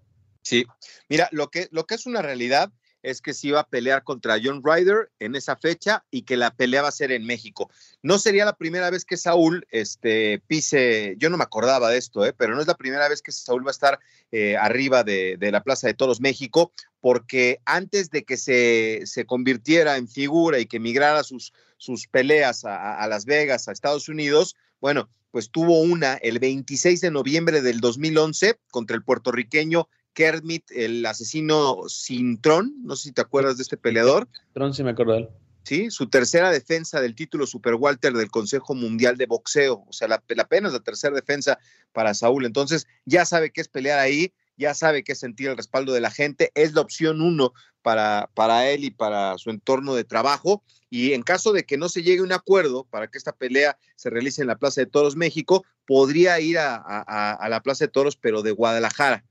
Sí, 0.46 0.64
mira, 1.10 1.28
lo 1.32 1.50
que, 1.50 1.68
lo 1.72 1.88
que 1.88 1.96
es 1.96 2.06
una 2.06 2.22
realidad 2.22 2.72
es 3.02 3.22
que 3.22 3.34
se 3.34 3.48
iba 3.48 3.60
a 3.60 3.68
pelear 3.68 4.04
contra 4.04 4.40
John 4.44 4.62
Ryder 4.64 5.12
en 5.20 5.36
esa 5.36 5.56
fecha 5.56 6.06
y 6.12 6.22
que 6.22 6.38
la 6.38 6.56
pelea 6.56 6.84
va 6.84 6.90
a 6.90 6.92
ser 6.92 7.12
en 7.12 7.26
México. 7.26 7.70
No 8.04 8.20
sería 8.20 8.46
la 8.46 8.56
primera 8.56 8.92
vez 8.92 9.06
que 9.06 9.18
Saúl 9.18 9.66
este, 9.72 10.44
pise, 10.48 11.16
yo 11.18 11.32
no 11.32 11.38
me 11.38 11.44
acordaba 11.44 11.90
de 11.90 11.98
esto, 11.98 12.26
¿eh? 12.26 12.34
pero 12.34 12.54
no 12.56 12.62
es 12.62 12.68
la 12.68 12.78
primera 12.78 13.08
vez 13.10 13.24
que 13.24 13.32
Saúl 13.32 13.66
va 13.66 13.70
a 13.70 13.72
estar 13.72 14.00
eh, 14.32 14.56
arriba 14.56 15.04
de, 15.04 15.38
la 15.40 15.64
Plaza 15.64 15.88
de 15.88 15.94
Toros 15.96 16.22
México, 16.22 16.72
porque 17.00 17.60
antes 17.66 18.12
de 18.12 18.24
que 18.24 18.38
se, 18.38 19.02
se 19.06 19.26
convirtiera 19.26 19.98
en 19.98 20.08
figura 20.08 20.60
y 20.60 20.68
que 20.68 20.80
migrara 20.80 21.24
sus, 21.24 21.54
sus 21.78 22.08
peleas 22.08 22.66
a, 22.66 23.00
a 23.00 23.08
Las 23.08 23.26
Vegas, 23.26 23.68
a 23.68 23.72
Estados 23.72 24.10
Unidos, 24.10 24.56
bueno, 24.80 25.10
pues 25.32 25.52
tuvo 25.52 25.82
una 25.82 26.14
el 26.14 26.40
26 26.40 27.02
de 27.02 27.12
noviembre 27.12 27.62
del 27.62 27.82
2011 27.82 28.60
contra 28.72 28.96
el 28.96 29.04
puertorriqueño 29.04 29.90
Kermit, 30.16 30.72
el 30.72 31.06
asesino 31.06 31.84
Cintrón, 31.88 32.74
no 32.84 32.96
sé 32.96 33.10
si 33.10 33.12
te 33.12 33.22
acuerdas 33.22 33.58
de 33.58 33.64
este 33.64 33.78
peleador. 33.78 34.28
Tron 34.54 34.74
sí 34.74 34.84
me 34.84 34.92
acuerdo 34.92 35.14
de 35.14 35.20
él. 35.20 35.30
Sí, 35.64 35.92
su 35.92 36.10
tercera 36.10 36.52
defensa 36.52 37.02
del 37.02 37.16
título 37.16 37.46
Super 37.46 37.76
Walter 37.76 38.14
del 38.14 38.32
Consejo 38.32 38.74
Mundial 38.74 39.18
de 39.18 39.26
Boxeo, 39.26 39.84
o 39.88 39.94
sea, 39.94 40.08
la, 40.08 40.20
pena 40.20 40.68
es 40.68 40.74
la 40.74 40.80
tercera 40.80 41.16
defensa 41.16 41.60
para 41.92 42.14
Saúl, 42.14 42.46
entonces 42.46 42.88
ya 43.06 43.26
sabe 43.26 43.52
qué 43.52 43.62
es 43.62 43.68
pelear 43.68 43.98
ahí, 43.98 44.32
ya 44.58 44.76
sabe 44.76 45.04
qué 45.04 45.14
es 45.14 45.20
sentir 45.20 45.50
el 45.50 45.58
respaldo 45.58 45.92
de 45.94 46.02
la 46.02 46.12
gente, 46.12 46.52
es 46.54 46.74
la 46.74 46.82
opción 46.82 47.20
uno 47.20 47.52
para, 47.82 48.30
para 48.36 48.70
él 48.70 48.84
y 48.84 48.92
para 48.92 49.40
su 49.40 49.50
entorno 49.50 49.96
de 49.96 50.04
trabajo, 50.04 50.64
y 50.92 51.14
en 51.14 51.24
caso 51.24 51.52
de 51.52 51.64
que 51.64 51.78
no 51.78 51.90
se 51.90 52.04
llegue 52.04 52.20
a 52.20 52.24
un 52.24 52.32
acuerdo 52.32 52.86
para 52.86 53.08
que 53.08 53.18
esta 53.18 53.34
pelea 53.34 53.78
se 53.96 54.12
realice 54.12 54.42
en 54.42 54.48
la 54.48 54.58
Plaza 54.58 54.82
de 54.82 54.88
Toros 54.88 55.16
México, 55.16 55.66
podría 55.86 56.40
ir 56.40 56.58
a, 56.58 57.48
la 57.50 57.62
Plaza 57.62 57.86
de 57.86 57.92
Toros, 57.92 58.16
pero 58.16 58.44
de 58.44 58.52
Guadalajara. 58.52 59.26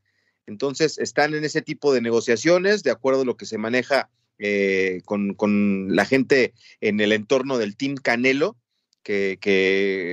Entonces, 0.47 0.99
están 0.99 1.35
en 1.35 1.45
ese 1.45 1.63
tipo 1.63 1.93
de 1.93 2.01
negociaciones, 2.01 2.83
de 2.83 2.91
acuerdo 2.91 3.23
a 3.23 3.25
lo 3.25 3.37
que 3.37 3.47
se 3.47 3.59
maneja 3.59 4.11
eh, 4.39 5.01
con, 5.05 5.95
la 5.95 6.05
gente 6.05 6.55
en 6.81 7.01
el 7.01 7.13
entorno 7.13 7.59
del 7.59 7.77
Team 7.77 7.95
Canelo, 7.97 8.57
que, 9.03 9.39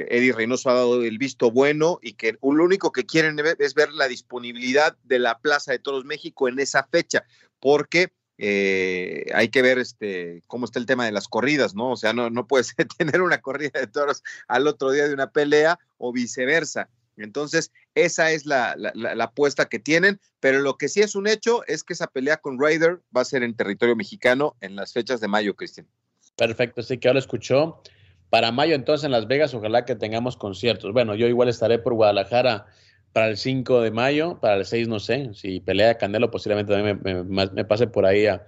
Eddie 0.10 0.34
Reynoso 0.34 0.70
ha 0.70 0.76
dado 0.76 1.04
el 1.04 1.18
visto 1.18 1.52
bueno 1.52 2.00
y 2.02 2.14
que 2.14 2.34
lo 2.42 2.64
único 2.64 2.92
que 2.92 3.06
quieren 3.06 3.38
es 3.60 3.74
ver 3.74 3.92
la 3.94 4.08
disponibilidad 4.08 4.98
de 5.04 5.20
la 5.20 5.40
Plaza 5.40 5.72
de 5.72 5.80
Toros 5.80 6.06
México 6.06 6.48
en 6.48 6.60
esa 6.60 6.88
fecha, 6.92 7.24
porque 7.60 8.12
eh, 8.38 9.26
hay 9.34 9.50
que 9.50 9.62
ver 9.62 9.80
este, 9.80 10.42
cómo 10.48 10.66
está 10.66 10.80
el 10.80 10.86
tema 10.86 11.06
de 11.06 11.12
las 11.12 11.28
corridas, 11.28 11.76
¿no? 11.76 11.92
O 11.92 11.96
sea, 11.96 12.12
no, 12.12 12.30
no 12.30 12.48
puedes 12.48 12.76
tener 12.98 13.22
una 13.22 13.40
corrida 13.40 13.80
de 13.80 13.88
toros 13.88 14.24
al 14.48 14.68
otro 14.68 14.92
día 14.92 15.08
de 15.08 15.14
una 15.14 15.32
pelea 15.32 15.80
o 15.98 16.12
viceversa. 16.12 16.90
Entonces, 17.24 17.72
esa 17.96 18.32
es 18.32 18.46
la, 18.46 18.76
apuesta 19.20 19.66
que 19.66 19.80
tienen, 19.80 20.20
pero 20.40 20.60
lo 20.60 20.78
que 20.78 20.90
sí 20.90 21.02
es 21.02 21.16
un 21.16 21.28
hecho 21.28 21.64
es 21.68 21.84
que 21.84 21.94
esa 21.94 22.08
pelea 22.08 22.38
con 22.38 22.60
Ryder 22.60 23.02
va 23.16 23.22
a 23.22 23.26
ser 23.26 23.44
en 23.44 23.56
territorio 23.56 23.96
mexicano 23.96 24.56
en 24.62 24.76
las 24.76 24.94
fechas 24.94 25.22
de 25.22 25.28
mayo, 25.28 25.56
Cristian. 25.56 25.88
Perfecto, 26.36 26.82
sí 26.82 26.98
que 26.98 27.08
ahora 27.08 27.20
escuchó. 27.20 27.82
Para 28.30 28.52
mayo, 28.52 28.76
entonces, 28.76 29.04
en 29.04 29.12
Las 29.12 29.28
Vegas, 29.28 29.54
ojalá 29.54 29.84
que 29.84 29.96
tengamos 29.96 30.38
conciertos. 30.38 30.94
Bueno, 30.94 31.16
yo 31.16 31.28
igual 31.28 31.50
estaré 31.50 31.80
por 31.80 31.94
Guadalajara 31.94 32.66
para 33.14 33.28
el 33.28 33.38
5 33.38 33.82
de 33.82 33.92
mayo, 33.92 34.40
para 34.40 34.56
el 34.56 34.66
6 34.66 34.88
no 34.88 35.00
sé, 35.00 35.32
si 35.34 35.60
pelea 35.60 35.98
Canelo 35.98 36.32
posiblemente 36.32 36.74
también 36.74 37.28
me, 37.28 37.66
pase 37.66 37.88
por 37.88 38.06
ahí 38.06 38.26
a, 38.26 38.48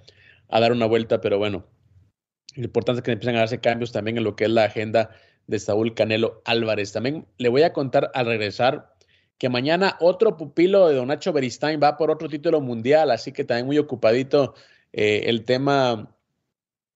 dar 0.50 0.72
una 0.72 0.86
vuelta, 0.86 1.20
pero 1.20 1.38
bueno, 1.38 1.66
lo 2.56 2.64
importante 2.64 3.00
es 3.00 3.04
que 3.04 3.12
empiecen 3.12 3.36
a 3.36 3.40
darse 3.40 3.60
cambios 3.60 3.92
también 3.92 4.18
en 4.18 4.24
lo 4.24 4.36
que 4.36 4.46
es 4.46 4.50
la 4.50 4.66
agenda 4.66 5.10
de 5.48 5.60
Saúl 5.60 5.94
Canelo 5.94 6.42
Álvarez. 6.46 6.92
También 6.92 7.26
le 7.38 7.50
voy 7.50 7.64
a 7.64 7.74
contar 7.74 8.12
al 8.14 8.26
regresar 8.26 8.94
que 9.38 9.50
mañana 9.50 9.98
otro 10.00 10.38
pupilo 10.38 10.88
de 10.88 10.96
Don 10.96 11.08
Nacho 11.08 11.34
Beristain 11.34 11.80
va 11.82 11.98
por 11.98 12.12
otro 12.12 12.30
título 12.30 12.62
mundial, 12.62 13.12
así 13.12 13.32
que 13.32 13.44
también 13.44 13.66
muy 13.66 13.78
ocupadito 13.78 14.54
eh, 14.94 15.24
el 15.26 15.44
tema 15.44 16.16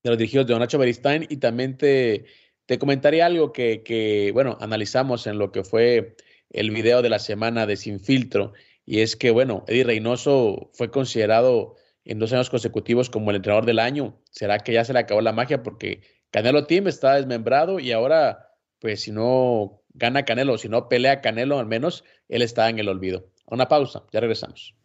de 0.04 0.10
los 0.10 0.18
dirigidos 0.18 0.48
de 0.48 0.54
Don 0.54 0.62
Nacho 0.62 0.78
Beristain 0.78 1.26
y 1.30 1.38
también 1.38 1.78
te, 1.78 2.26
te 2.66 2.80
comentaría 2.80 3.26
algo 3.26 3.52
que, 3.52 3.84
que, 3.84 4.32
bueno, 4.34 4.58
analizamos 4.62 5.28
en 5.28 5.38
lo 5.38 5.52
que 5.52 5.64
fue 5.64 6.16
el 6.50 6.72
video 6.72 7.02
de 7.02 7.10
la 7.10 7.20
semana 7.20 7.66
de 7.66 7.76
Sin 7.76 8.00
Filtro, 8.00 8.54
y 8.86 9.02
es 9.02 9.18
que, 9.18 9.32
bueno, 9.32 9.66
Eddie 9.68 9.84
Reynoso 9.84 10.72
fue 10.74 10.90
considerado 10.90 11.76
en 12.06 12.20
dos 12.20 12.32
años 12.32 12.50
consecutivos 12.50 13.10
como 13.10 13.32
el 13.32 13.36
entrenador 13.36 13.66
del 13.66 13.80
año. 13.80 14.18
¿Será 14.32 14.60
que 14.60 14.72
ya 14.72 14.86
se 14.86 14.94
le 14.94 15.00
acabó 15.00 15.20
la 15.20 15.34
magia? 15.34 15.62
Porque 15.62 16.02
Canelo 16.38 16.68
Team 16.68 16.86
está 16.86 17.16
desmembrado 17.16 17.80
y 17.80 17.92
ahora, 17.92 18.52
pues 18.78 19.02
si 19.02 19.12
no 19.12 19.82
gana 19.96 20.24
Canelo, 20.24 20.60
si 20.60 20.70
no 20.70 20.88
pelea 20.88 21.20
Canelo, 21.20 21.58
al 21.58 21.66
menos 21.66 22.04
él 22.28 22.44
está 22.44 22.70
en 22.70 22.78
el 22.78 22.90
olvido. 22.90 23.26
Una 23.48 23.68
pausa, 23.68 24.04
ya 24.12 24.20
regresamos. 24.20 24.77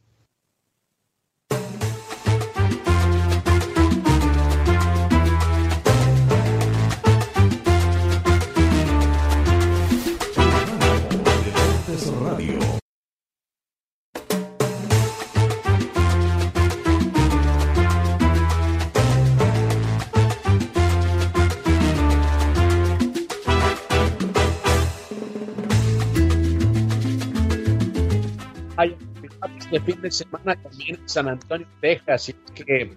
Este 29.73 29.93
fin 29.93 30.03
de 30.03 30.11
semana 30.11 30.55
también 30.63 30.97
en 30.97 31.09
San 31.09 31.29
Antonio, 31.29 31.67
Texas. 31.81 32.29
Y 32.29 32.35
que 32.53 32.95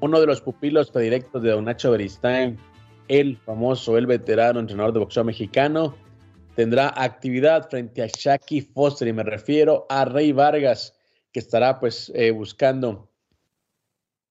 uno 0.00 0.20
de 0.20 0.26
los 0.26 0.40
pupilos 0.40 0.90
predilectos 0.90 1.40
de 1.40 1.50
Don 1.50 1.64
Nacho 1.64 1.92
Beristain, 1.92 2.58
el 3.06 3.36
famoso, 3.36 3.96
el 3.96 4.06
veterano 4.06 4.58
entrenador 4.58 4.92
de 4.92 4.98
boxeo 4.98 5.22
mexicano, 5.22 5.96
tendrá 6.56 6.92
actividad 6.96 7.70
frente 7.70 8.02
a 8.02 8.08
Shaki 8.08 8.60
Foster. 8.60 9.06
Y 9.06 9.12
me 9.12 9.22
refiero 9.22 9.86
a 9.88 10.04
Rey 10.04 10.32
Vargas, 10.32 10.98
que 11.30 11.38
estará 11.38 11.78
pues 11.78 12.10
eh, 12.16 12.32
buscando 12.32 13.08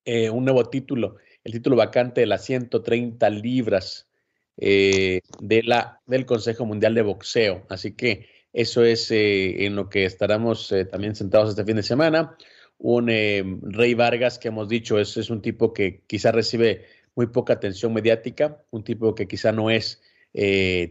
eh, 0.03 0.29
un 0.29 0.43
nuevo 0.43 0.65
título, 0.65 1.15
el 1.45 1.53
título 1.53 1.77
vacante 1.77 2.21
de 2.21 2.27
las 2.27 2.43
130 2.43 3.29
libras 3.29 4.09
eh, 4.57 5.21
de 5.39 5.63
la, 5.63 6.01
del 6.07 6.25
Consejo 6.25 6.65
Mundial 6.65 6.93
de 6.93 7.03
Boxeo. 7.03 7.65
Así 7.69 7.93
que 7.93 8.34
eso 8.55 8.85
es 8.85 9.11
eh, 9.11 9.65
en 9.65 9.75
lo 9.75 9.89
que 9.89 10.05
estaremos 10.05 10.71
eh, 10.71 10.85
también 10.85 11.13
sentados 11.13 11.49
este 11.49 11.65
fin 11.65 11.75
de 11.75 11.83
semana. 11.83 12.37
Un 12.77 13.09
eh, 13.09 13.43
Rey 13.63 13.93
Vargas 13.95 14.39
que 14.39 14.47
hemos 14.47 14.69
dicho 14.69 14.97
es, 14.97 15.29
un 15.29 15.41
tipo 15.41 15.73
que 15.73 16.03
quizá 16.07 16.31
recibe 16.31 16.85
muy 17.15 17.27
poca 17.27 17.53
atención 17.53 17.93
mediática, 17.93 18.63
un 18.71 18.85
tipo 18.85 19.13
que 19.13 19.27
quizá 19.27 19.51
no 19.51 19.69
es 19.69 20.01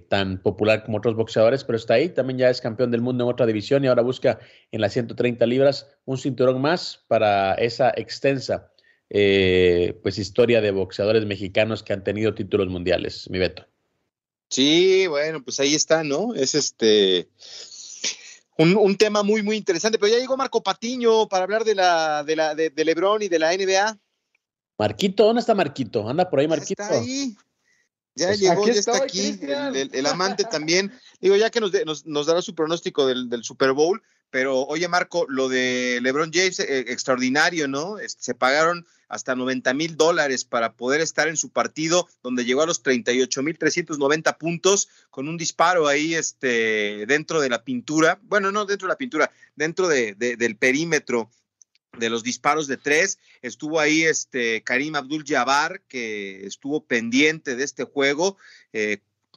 tan 0.09 0.41
popular 0.41 0.85
como 0.85 0.97
otros 0.97 1.15
boxeadores, 1.17 1.65
pero 1.65 1.77
está 1.77 1.95
ahí. 1.95 2.09
También 2.09 2.39
ya 2.39 2.51
es 2.51 2.63
campeón 2.63 2.91
del 2.91 3.03
mundo 3.03 3.25
en 3.25 3.31
otra 3.31 3.47
división 3.47 3.85
y 3.85 3.89
ahora 3.89 4.03
busca 4.03 4.39
en 4.73 4.81
las 4.81 4.95
130 4.95 5.45
libras 5.47 5.91
un 6.07 6.17
cinturón 6.17 6.63
más 6.63 7.05
para 7.09 7.55
esa 7.55 7.93
extensa 7.97 8.73
pues 9.09 10.19
historia 10.19 10.61
de 10.63 10.71
boxeadores 10.71 11.27
mexicanos 11.27 11.83
que 11.83 11.93
han 11.93 12.05
tenido 12.05 12.35
títulos 12.35 12.69
mundiales. 12.69 13.29
Mi 13.31 13.39
Beto. 13.39 13.67
Sí, 14.55 15.09
bueno, 15.09 15.43
pues 15.43 15.59
ahí 15.59 15.75
está, 15.75 16.05
¿no? 16.05 16.33
Es 16.33 16.55
este 16.55 17.29
un, 18.57 18.97
tema 18.97 19.25
muy, 19.25 19.43
muy 19.43 19.57
interesante. 19.57 19.99
Pero 19.99 20.13
ya 20.13 20.21
llegó 20.21 20.37
Marco 20.37 20.63
Patiño 20.63 21.29
para 21.29 21.43
hablar 21.43 21.65
de 21.65 21.75
la, 21.75 22.23
de 22.23 22.37
la, 22.37 22.55
de, 22.55 22.85
Lebron 22.85 23.21
y 23.23 23.29
de 23.29 23.41
la 23.41 23.53
NBA. 23.53 23.99
Marquito, 24.79 25.25
¿dónde 25.25 25.41
está 25.41 25.57
Marquito? 25.57 26.09
Anda 26.09 26.31
por 26.31 26.39
ahí, 26.39 26.47
Marquito. 26.47 26.85
Está 26.85 26.95
ahí. 26.95 27.37
Ya 28.15 28.33
llegó, 28.35 28.65
ya 28.65 28.75
está 28.75 28.97
aquí, 28.97 29.41
el, 29.43 30.07
amante 30.07 30.45
también. 30.45 30.93
Digo, 31.21 31.35
ya 31.35 31.51
que 31.51 31.59
nos, 31.59 31.73
nos, 32.07 32.27
dará 32.27 32.41
su 32.41 32.55
pronóstico 32.55 33.09
del, 33.09 33.29
del, 33.29 33.43
Super 33.43 33.73
Bowl, 33.73 34.01
pero 34.35 34.63
oye, 34.63 34.89
Marco, 34.89 35.27
lo 35.29 35.49
de 35.49 36.01
LeBron 36.03 36.33
James, 36.35 36.59
eh, 36.59 36.87
extraordinario, 36.89 37.69
¿no? 37.69 37.99
se 38.05 38.35
pagaron 38.35 38.85
hasta 39.07 39.37
90 39.37 39.73
mil 39.75 39.97
dólares 39.97 40.45
para 40.45 40.73
poder 40.73 41.01
estar 41.01 41.29
en 41.29 41.37
su 41.37 41.51
partido, 41.51 42.09
donde 42.21 42.45
llegó 42.45 42.63
a 42.63 42.67
los 42.67 42.83
38 42.83 43.45
mil 43.45 43.57
390 43.57 44.37
puntos 44.37 44.89
con 45.11 45.29
un 45.29 45.37
disparo 45.37 45.87
ahí 45.87 46.17
este, 46.17 47.07
dentro 47.07 47.41
de 47.41 47.49
la 47.49 47.63
pintura, 47.63 48.19
bueno, 48.25 48.51
no 48.51 48.65
dentro 48.65 48.89
de 48.89 48.95
la 48.95 48.99
pintura, 48.99 49.31
dentro 49.55 49.87
de, 49.87 50.17
del 50.17 50.57
perímetro 50.57 51.31
de 51.97 52.11
los 52.11 52.25
disparos 52.25 52.67
de 52.67 52.77
tres. 52.77 53.21
Estuvo 53.41 53.79
ahí 53.79 54.03
este 54.03 54.65
Karim 54.65 54.97
Abdul 54.97 55.23
Jabbar, 55.25 55.81
que 55.83 56.45
estuvo 56.45 56.85
pendiente 56.85 57.55
de 57.55 57.63
este 57.63 57.85
juego. 57.85 58.37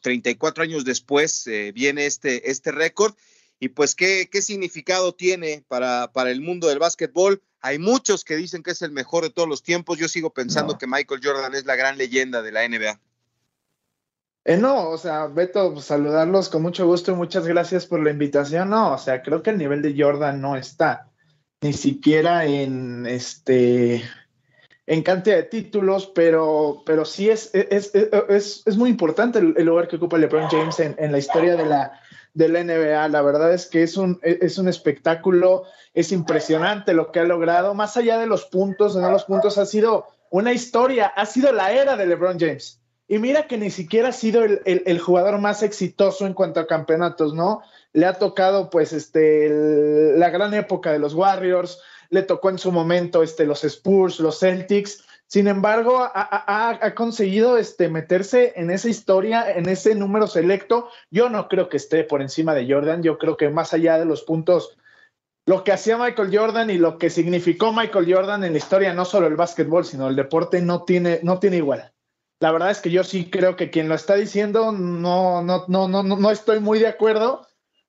34 0.01 0.63
eh, 0.63 0.65
años 0.65 0.85
después 0.85 1.45
eh, 1.45 1.71
viene 1.71 2.07
este, 2.07 2.49
este 2.49 2.71
récord. 2.71 3.13
Y 3.59 3.69
pues, 3.69 3.95
¿qué, 3.95 4.29
¿qué, 4.31 4.41
significado 4.41 5.13
tiene 5.13 5.63
para, 5.67 6.11
para 6.13 6.29
el 6.31 6.41
mundo 6.41 6.67
del 6.67 6.79
básquetbol? 6.79 7.41
Hay 7.59 7.79
muchos 7.79 8.23
que 8.23 8.35
dicen 8.35 8.61
que 8.61 8.71
es 8.71 8.81
el 8.83 8.91
mejor 8.91 9.23
de 9.23 9.31
todos 9.31 9.49
los 9.49 9.63
tiempos. 9.63 9.97
Yo 9.97 10.07
sigo 10.07 10.31
pensando 10.31 10.77
que 10.77 10.85
Michael 10.85 11.21
Jordan 11.23 11.55
es 11.55 11.65
la 11.65 11.75
gran 11.75 11.97
leyenda 11.97 12.43
de 12.43 12.51
la 12.51 12.67
NBA. 12.67 12.99
Eh, 14.45 14.57
no, 14.57 14.89
o 14.89 14.97
sea, 14.97 15.25
Beto, 15.27 15.73
pues, 15.73 15.85
saludarlos 15.85 16.49
con 16.49 16.61
mucho 16.61 16.85
gusto 16.85 17.11
y 17.11 17.15
muchas 17.15 17.47
gracias 17.47 17.87
por 17.87 18.01
la 18.01 18.11
invitación. 18.11 18.69
No, 18.69 18.93
o 18.93 18.97
sea, 18.97 19.23
creo 19.23 19.41
que 19.41 19.49
el 19.49 19.57
nivel 19.57 19.81
de 19.81 19.95
Jordan 19.97 20.39
no 20.39 20.55
está 20.55 21.09
ni 21.61 21.73
siquiera 21.73 22.45
en 22.45 23.05
este 23.07 24.03
en 24.85 25.03
cantidad 25.03 25.35
de 25.35 25.43
títulos, 25.43 26.07
pero, 26.15 26.83
pero 26.85 27.03
sí 27.03 27.29
es, 27.29 27.49
es, 27.53 27.93
es, 27.93 28.63
es 28.65 28.77
muy 28.77 28.89
importante 28.89 29.39
el, 29.39 29.65
lugar 29.65 29.89
que 29.89 29.97
ocupa 29.97 30.17
LeBron 30.17 30.47
James 30.47 30.79
en, 30.79 30.95
en 30.97 31.11
la 31.11 31.17
historia 31.17 31.57
de 31.57 31.65
la, 31.65 31.99
de 32.33 32.49
la 32.49 32.63
NBA. 32.63 33.07
La 33.09 33.21
verdad 33.21 33.53
es 33.53 33.65
que 33.65 33.83
es 33.83 33.97
un, 33.97 34.19
es 34.21 34.57
un 34.57 34.67
espectáculo, 34.67 35.63
es 35.93 36.11
impresionante 36.11 36.93
lo 36.93 37.11
que 37.11 37.19
ha 37.19 37.23
logrado. 37.23 37.73
Más 37.73 37.97
allá 37.97 38.17
de 38.17 38.27
los 38.27 38.45
puntos, 38.45 38.95
no 38.95 39.09
los 39.09 39.25
puntos, 39.25 39.57
ha 39.57 39.65
sido 39.65 40.07
una 40.29 40.53
historia, 40.53 41.07
ha 41.07 41.25
sido 41.25 41.51
la 41.51 41.71
era 41.71 41.95
de 41.95 42.05
LeBron 42.05 42.39
James. 42.39 42.81
Y 43.07 43.19
mira 43.19 43.47
que 43.47 43.57
ni 43.57 43.69
siquiera 43.69 44.09
ha 44.09 44.13
sido 44.13 44.43
el, 44.43 44.99
jugador 44.99 45.39
más 45.39 45.63
exitoso 45.63 46.25
en 46.25 46.33
cuanto 46.33 46.59
a 46.59 46.67
campeonatos, 46.67 47.33
¿no? 47.33 47.61
Le 47.93 48.05
ha 48.05 48.13
tocado, 48.13 48.69
pues, 48.69 48.91
este, 48.91 49.49
la 50.17 50.29
gran 50.29 50.53
época 50.53 50.91
de 50.91 50.99
los 50.99 51.13
Warriors, 51.13 51.79
le 52.09 52.23
tocó 52.23 52.49
en 52.49 52.57
su 52.57 52.71
momento 52.71 53.23
este, 53.23 53.45
los 53.45 53.63
Spurs, 53.63 54.19
los 54.19 54.39
Celtics, 54.39 55.05
sin 55.27 55.49
embargo, 55.49 56.09
ha, 56.13 56.93
conseguido 56.95 57.57
este, 57.57 57.89
meterse 57.89 58.53
en 58.55 58.71
esa 58.71 58.87
historia, 58.87 59.51
en 59.51 59.67
ese 59.67 59.93
número 59.93 60.25
selecto. 60.25 60.89
Yo 61.11 61.29
no 61.29 61.49
creo 61.49 61.67
que 61.67 61.75
esté 61.75 62.05
por 62.05 62.21
encima 62.21 62.55
de 62.55 62.71
Jordan. 62.71 63.03
Yo 63.03 63.17
creo 63.17 63.35
que 63.35 63.49
más 63.49 63.73
allá 63.73 63.99
de 63.99 64.05
los 64.05 64.21
puntos, 64.21 64.77
lo 65.45 65.65
que 65.65 65.73
hacía 65.73 65.97
Michael 65.97 66.35
Jordan 66.35 66.69
y 66.69 66.77
lo 66.77 66.97
que 66.97 67.09
significó 67.09 67.73
Michael 67.73 68.13
Jordan 68.13 68.45
en 68.45 68.53
la 68.53 68.57
historia, 68.57 68.93
no 68.93 69.03
solo 69.03 69.27
el 69.27 69.35
básquetbol, 69.35 69.83
sino 69.83 70.07
el 70.07 70.15
deporte, 70.15 70.61
no 70.61 70.85
tiene, 70.85 71.19
igual. 71.51 71.91
La 72.39 72.53
verdad 72.53 72.71
es 72.71 72.79
que 72.79 72.91
yo 72.91 73.03
sí 73.03 73.29
creo 73.29 73.57
que 73.57 73.69
quien 73.69 73.89
lo 73.89 73.95
está 73.95 74.15
diciendo, 74.15 74.71
no, 74.71 75.41
no, 75.41 75.65
no, 75.67 75.89
no, 75.89 76.03
no 76.03 76.31
estoy 76.31 76.61
muy 76.61 76.79
de 76.79 76.87
acuerdo, 76.87 77.45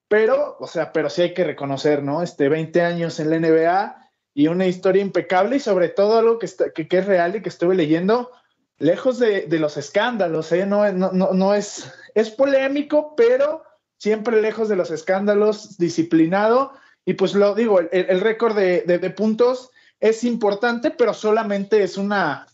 pero, 0.09 0.57
o 0.59 0.66
sea, 0.66 0.92
pero 0.92 1.09
sí 1.09 1.22
hay 1.22 1.35
que 1.35 1.44
reconocer, 1.44 2.03
¿no? 2.03 2.20
Este 2.22 2.48
20 2.48 2.83
años 2.83 3.20
en 3.20 3.31
la 3.31 3.38
NBA 3.38 4.08
y 4.38 4.46
una 4.46 4.68
historia 4.68 5.03
impecable 5.03 5.57
y 5.57 5.59
sobre 5.59 5.88
todo 5.88 6.16
algo 6.16 6.38
que, 6.38 6.46
está, 6.46 6.70
que, 6.70 6.87
es 6.88 7.07
real 7.07 7.35
y 7.35 7.42
que 7.42 7.48
estuve 7.48 7.74
leyendo, 7.74 8.31
lejos 8.79 9.18
de, 9.18 9.48
los 9.59 9.77
escándalos, 9.77 10.53
¿eh? 10.53 10.64
no, 10.64 10.92
no, 10.92 11.11
no, 11.11 11.55
es, 11.55 11.92
es 12.14 12.31
polémico, 12.31 13.14
pero 13.16 13.64
siempre 13.96 14.40
lejos 14.40 14.68
de 14.68 14.77
los 14.77 14.92
escándalos, 14.92 15.77
disciplinado. 15.77 16.70
Y 17.05 17.14
pues 17.14 17.35
lo 17.35 17.53
digo, 17.57 17.81
el, 17.81 18.20
récord 18.20 18.55
de, 18.55 19.14
puntos 19.16 19.72
es 19.98 20.22
importante, 20.22 20.92
pero 20.92 21.14
solamente 21.14 21.83
es 21.83 21.98
una 21.98 22.46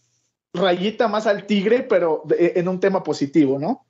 rayita 0.55 1.07
más 1.07 1.27
al 1.27 1.45
tigre, 1.45 1.83
pero 1.83 2.23
en 2.39 2.67
un 2.67 2.81
tema 2.81 3.03
positivo, 3.03 3.59
¿no? 3.59 3.85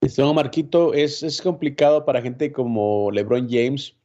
Este 0.00 0.22
Marquito, 0.22 0.94
es, 0.94 1.24
es 1.24 1.42
complicado 1.42 2.04
para 2.04 2.22
gente 2.22 2.52
como 2.52 3.10
LeBron 3.10 3.48
James 3.50 3.96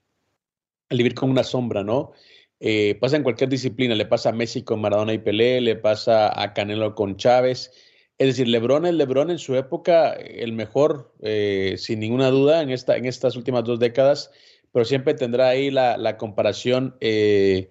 vivir 0.90 1.14
con 1.14 1.30
una 1.30 1.44
sombra, 1.44 1.84
¿no? 1.84 2.14
Eh, 2.60 2.98
pasa 3.00 3.16
en 3.16 3.24
cualquier 3.24 3.50
disciplina, 3.50 3.96
le 3.96 4.06
pasa 4.06 4.30
a 4.30 4.34
Messi 4.34 4.64
con 4.64 4.82
Maradona 4.82 5.14
y 5.14 5.20
Pelé, 5.20 5.62
le 5.62 5.76
pasa 5.76 6.42
a 6.42 6.54
Canelo 6.54 6.96
con 6.96 7.16
Chávez. 7.16 7.72
Es 8.18 8.28
decir, 8.28 8.48
Lebron 8.50 8.86
es 8.86 8.94
Lebron 8.94 9.32
en 9.32 9.40
su 9.40 9.56
época, 9.56 10.12
el 10.12 10.52
mejor, 10.52 11.14
eh, 11.22 11.76
sin 11.78 12.02
ninguna 12.02 12.30
duda, 12.30 12.62
en, 12.62 12.70
esta, 12.70 12.98
en 12.98 13.06
estas 13.06 13.38
últimas 13.38 13.64
dos 13.64 13.80
décadas, 13.80 14.32
pero 14.74 14.84
siempre 14.84 15.14
tendrá 15.14 15.48
ahí 15.48 15.72
la, 15.72 16.18
comparación 16.18 16.98
eh, 17.00 17.70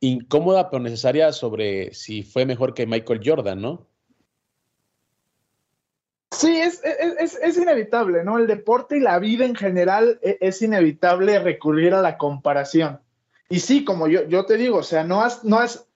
incómoda 0.00 0.70
pero 0.70 0.82
necesaria 0.82 1.32
sobre 1.32 1.94
si 1.94 2.22
fue 2.24 2.46
mejor 2.46 2.74
que 2.74 2.86
Michael 2.86 3.20
Jordan, 3.24 3.60
¿no? 3.60 3.86
Sí, 6.32 6.54
es, 6.60 6.82
es, 6.84 7.56
inevitable, 7.56 8.24
¿no? 8.24 8.38
El 8.38 8.48
deporte 8.48 8.98
y 8.98 9.00
la 9.00 9.18
vida 9.20 9.46
en 9.46 9.54
general 9.54 10.18
e, 10.20 10.36
es, 10.40 10.60
inevitable 10.60 11.38
recurrir 11.38 11.94
a 11.94 12.02
la 12.02 12.18
comparación. 12.18 13.00
Y 13.48 13.60
sí, 13.60 13.84
como 13.84 14.08
yo, 14.08 14.26
yo 14.28 14.44
te 14.44 14.56
digo, 14.56 14.78
o 14.78 14.82
sea, 14.82 15.04
no 15.04 15.22
has, 15.22 15.44
no 15.44 15.58
has, 15.58 15.86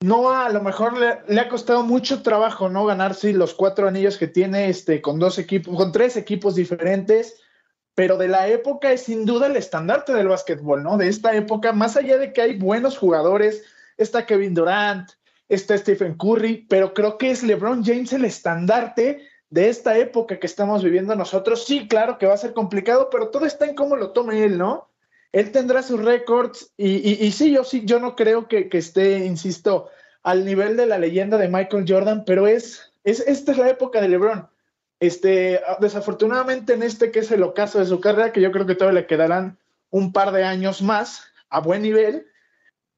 no 0.00 0.30
a 0.30 0.48
lo 0.50 0.62
mejor 0.62 0.98
le, 0.98 1.40
ha 1.40 1.48
costado 1.48 1.82
mucho 1.82 2.22
trabajo, 2.22 2.68
¿no? 2.68 2.86
Ganarse 2.86 3.32
los 3.32 3.54
cuatro 3.54 3.88
anillos 3.88 4.18
que 4.18 4.28
tiene 4.28 4.68
este, 4.68 5.02
con 5.02 5.18
dos 5.18 5.38
equipos, 5.38 5.76
con 5.76 5.92
tres 5.92 6.16
equipos 6.16 6.54
diferentes, 6.54 7.40
pero 7.94 8.18
de 8.18 8.28
la 8.28 8.46
época 8.48 8.92
es 8.92 9.04
sin 9.04 9.24
duda 9.24 9.46
el 9.46 9.56
estandarte 9.56 10.12
del 10.12 10.28
básquetbol, 10.28 10.82
¿no? 10.82 10.96
De 10.96 11.08
esta 11.08 11.34
época, 11.34 11.72
más 11.72 11.96
allá 11.96 12.18
de 12.18 12.32
que 12.32 12.42
hay 12.42 12.58
buenos 12.58 12.98
jugadores, 12.98 13.64
está 13.96 14.26
Kevin 14.26 14.54
Durant, 14.54 15.10
está 15.48 15.76
Stephen 15.78 16.16
Curry, 16.16 16.66
pero 16.68 16.92
creo 16.94 17.18
que 17.18 17.30
es 17.30 17.42
LeBron 17.42 17.84
James 17.84 18.12
el 18.12 18.24
estandarte 18.24 19.26
de 19.50 19.68
esta 19.68 19.96
época 19.96 20.38
que 20.38 20.46
estamos 20.46 20.84
viviendo 20.84 21.14
nosotros. 21.14 21.64
Sí, 21.64 21.88
claro 21.88 22.18
que 22.18 22.26
va 22.26 22.34
a 22.34 22.38
ser 22.38 22.52
complicado, 22.52 23.08
pero 23.10 23.30
todo 23.30 23.46
está 23.46 23.64
en 23.64 23.74
cómo 23.74 23.96
lo 23.96 24.10
tome 24.10 24.44
él, 24.44 24.58
¿no? 24.58 24.88
Él 25.36 25.52
tendrá 25.52 25.82
sus 25.82 26.02
récords 26.02 26.72
y, 26.78 27.30
sí, 27.30 27.52
yo 27.52 27.62
sí, 27.62 27.82
yo 27.84 28.00
no 28.00 28.16
creo 28.16 28.48
que, 28.48 28.70
esté, 28.72 29.18
insisto, 29.26 29.90
al 30.22 30.46
nivel 30.46 30.78
de 30.78 30.86
la 30.86 30.96
leyenda 30.96 31.36
de 31.36 31.50
Michael 31.50 31.84
Jordan, 31.86 32.24
pero 32.24 32.46
es, 32.46 32.90
es, 33.04 33.20
esta 33.20 33.52
es 33.52 33.58
la 33.58 33.68
época 33.68 34.00
de 34.00 34.08
LeBron. 34.08 34.48
Este, 34.98 35.60
desafortunadamente 35.78 36.72
en 36.72 36.82
este 36.82 37.10
que 37.10 37.18
es 37.18 37.30
el 37.30 37.42
ocaso 37.42 37.78
de 37.78 37.84
su 37.84 38.00
carrera, 38.00 38.32
que 38.32 38.40
yo 38.40 38.50
creo 38.50 38.64
que 38.64 38.76
todavía 38.76 39.02
le 39.02 39.06
quedarán 39.06 39.58
un 39.90 40.10
par 40.10 40.32
de 40.32 40.42
años 40.42 40.80
más 40.80 41.24
a 41.50 41.60
buen 41.60 41.82
nivel, 41.82 42.28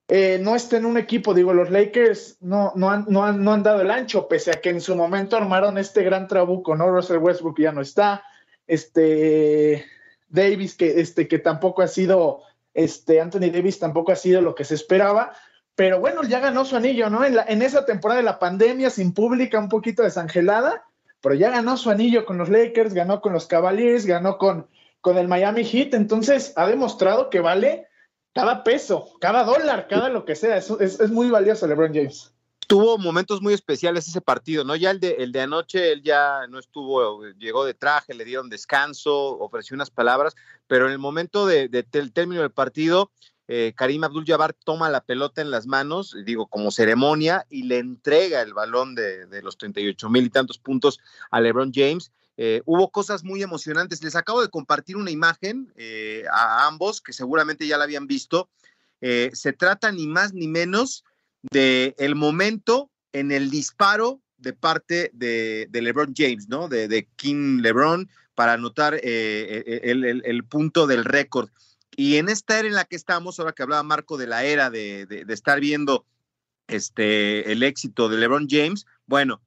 eh, 0.06 0.38
no 0.40 0.54
está 0.54 0.76
en 0.76 0.86
un 0.86 0.96
equipo, 0.96 1.34
digo, 1.34 1.52
los 1.52 1.70
Lakers 1.70 2.36
no, 2.38 2.72
no, 2.76 2.88
han, 2.88 3.06
no, 3.08 3.24
han, 3.24 3.42
no 3.42 3.52
han 3.52 3.64
dado 3.64 3.80
el 3.80 3.90
ancho, 3.90 4.28
pese 4.28 4.52
a 4.52 4.60
que 4.60 4.70
en 4.70 4.80
su 4.80 4.94
momento 4.94 5.36
armaron 5.36 5.76
este 5.76 6.04
gran 6.04 6.28
trabuco, 6.28 6.76
¿no? 6.76 6.88
Russell 6.88 7.18
Westbrook 7.18 7.58
ya 7.58 7.72
no 7.72 7.80
está, 7.80 8.22
este 8.68 9.84
Davis, 10.28 10.74
que, 10.74 11.00
este, 11.00 11.28
que 11.28 11.38
tampoco 11.38 11.82
ha 11.82 11.88
sido, 11.88 12.42
este, 12.74 13.20
Anthony 13.20 13.50
Davis 13.52 13.78
tampoco 13.78 14.12
ha 14.12 14.16
sido 14.16 14.40
lo 14.40 14.54
que 14.54 14.64
se 14.64 14.74
esperaba, 14.74 15.32
pero 15.74 16.00
bueno, 16.00 16.22
ya 16.24 16.40
ganó 16.40 16.64
su 16.64 16.76
anillo, 16.76 17.08
¿no? 17.08 17.24
En, 17.24 17.36
la, 17.36 17.44
en 17.46 17.62
esa 17.62 17.86
temporada 17.86 18.18
de 18.18 18.24
la 18.24 18.38
pandemia, 18.38 18.90
sin 18.90 19.14
pública, 19.14 19.58
un 19.58 19.68
poquito 19.68 20.02
desangelada, 20.02 20.84
pero 21.20 21.34
ya 21.34 21.50
ganó 21.50 21.76
su 21.76 21.90
anillo 21.90 22.24
con 22.24 22.38
los 22.38 22.48
Lakers, 22.48 22.94
ganó 22.94 23.20
con 23.20 23.32
los 23.32 23.46
Cavaliers, 23.46 24.06
ganó 24.06 24.38
con, 24.38 24.68
con 25.00 25.16
el 25.18 25.28
Miami 25.28 25.64
Heat, 25.64 25.94
entonces 25.94 26.52
ha 26.56 26.66
demostrado 26.66 27.30
que 27.30 27.40
vale 27.40 27.86
cada 28.34 28.62
peso, 28.62 29.10
cada 29.20 29.44
dólar, 29.44 29.88
cada 29.88 30.08
lo 30.08 30.24
que 30.24 30.36
sea, 30.36 30.56
es, 30.56 30.70
es, 30.80 31.10
muy 31.10 31.30
valioso 31.30 31.66
LeBron 31.66 31.94
James. 31.94 32.32
Tuvo 32.68 32.98
momentos 32.98 33.42
muy 33.42 33.54
especiales 33.54 34.06
ese 34.06 34.20
partido, 34.20 34.62
¿no? 34.62 34.76
Ya 34.76 34.92
el 34.92 35.00
de, 35.00 35.16
el 35.18 35.32
de 35.32 35.40
anoche, 35.40 35.90
él 35.90 36.02
ya 36.02 36.46
no 36.48 36.60
estuvo, 36.60 37.24
llegó 37.38 37.64
de 37.64 37.74
traje, 37.74 38.14
le 38.14 38.24
dieron 38.24 38.48
descanso, 38.48 39.38
ofreció 39.38 39.74
unas 39.74 39.90
palabras, 39.90 40.36
pero 40.68 40.86
en 40.86 40.92
el 40.92 40.98
momento 40.98 41.46
del 41.46 41.70
de, 41.70 41.82
término 41.82 42.42
del 42.42 42.52
partido, 42.52 43.10
eh, 43.48 43.72
Karim 43.74 44.04
Abdul-Jabbar 44.04 44.52
toma 44.52 44.88
la 44.90 45.00
pelota 45.00 45.42
en 45.42 45.50
las 45.50 45.66
manos, 45.66 46.14
digo, 46.24 46.46
como 46.46 46.70
ceremonia, 46.70 47.44
y 47.48 47.64
le 47.64 47.78
entrega 47.78 48.42
el 48.42 48.54
balón 48.54 48.94
de, 48.94 49.26
de 49.26 49.42
los 49.42 49.56
38 49.58 50.08
mil 50.10 50.26
y 50.26 50.30
tantos 50.30 50.58
puntos 50.58 51.00
a 51.30 51.40
LeBron 51.40 51.72
James. 51.74 52.12
Eh, 52.40 52.62
hubo 52.66 52.88
cosas 52.90 53.24
muy 53.24 53.42
emocionantes. 53.42 54.02
Les 54.02 54.14
acabo 54.14 54.40
de 54.40 54.48
compartir 54.48 54.96
una 54.96 55.10
imagen 55.10 55.72
eh, 55.74 56.22
a 56.32 56.68
ambos 56.68 57.00
que 57.00 57.12
seguramente 57.12 57.66
ya 57.66 57.76
la 57.76 57.84
habían 57.84 58.06
visto. 58.06 58.48
Eh, 59.00 59.30
se 59.34 59.52
trata 59.52 59.90
ni 59.90 60.06
más 60.06 60.32
ni 60.32 60.46
menos 60.46 61.04
de 61.42 61.94
el 61.98 62.14
momento 62.14 62.90
en 63.12 63.32
el 63.32 63.50
disparo 63.50 64.20
de 64.36 64.52
parte 64.52 65.10
de, 65.14 65.68
LeBron 65.72 66.14
James, 66.16 66.48
¿no? 66.48 66.68
De, 66.68 67.08
King 67.16 67.60
LeBron 67.60 68.08
para 68.34 68.54
anotar 68.54 69.00
el, 69.02 70.44
punto 70.48 70.86
del 70.86 71.04
récord. 71.04 71.50
Y 71.96 72.16
en 72.16 72.28
esta 72.28 72.58
era 72.58 72.68
en 72.68 72.74
la 72.74 72.84
que 72.84 72.96
estamos, 72.96 73.38
ahora 73.38 73.52
que 73.52 73.64
hablaba 73.64 73.82
Marco 73.82 74.16
de 74.16 74.28
la 74.28 74.44
era 74.44 74.70
de, 74.70 75.24
estar 75.28 75.58
viendo 75.58 76.06
este, 76.68 77.50
el 77.50 77.62
éxito 77.62 78.08
de 78.08 78.18
LeBron 78.18 78.46
James, 78.48 78.86
bueno, 79.06 79.42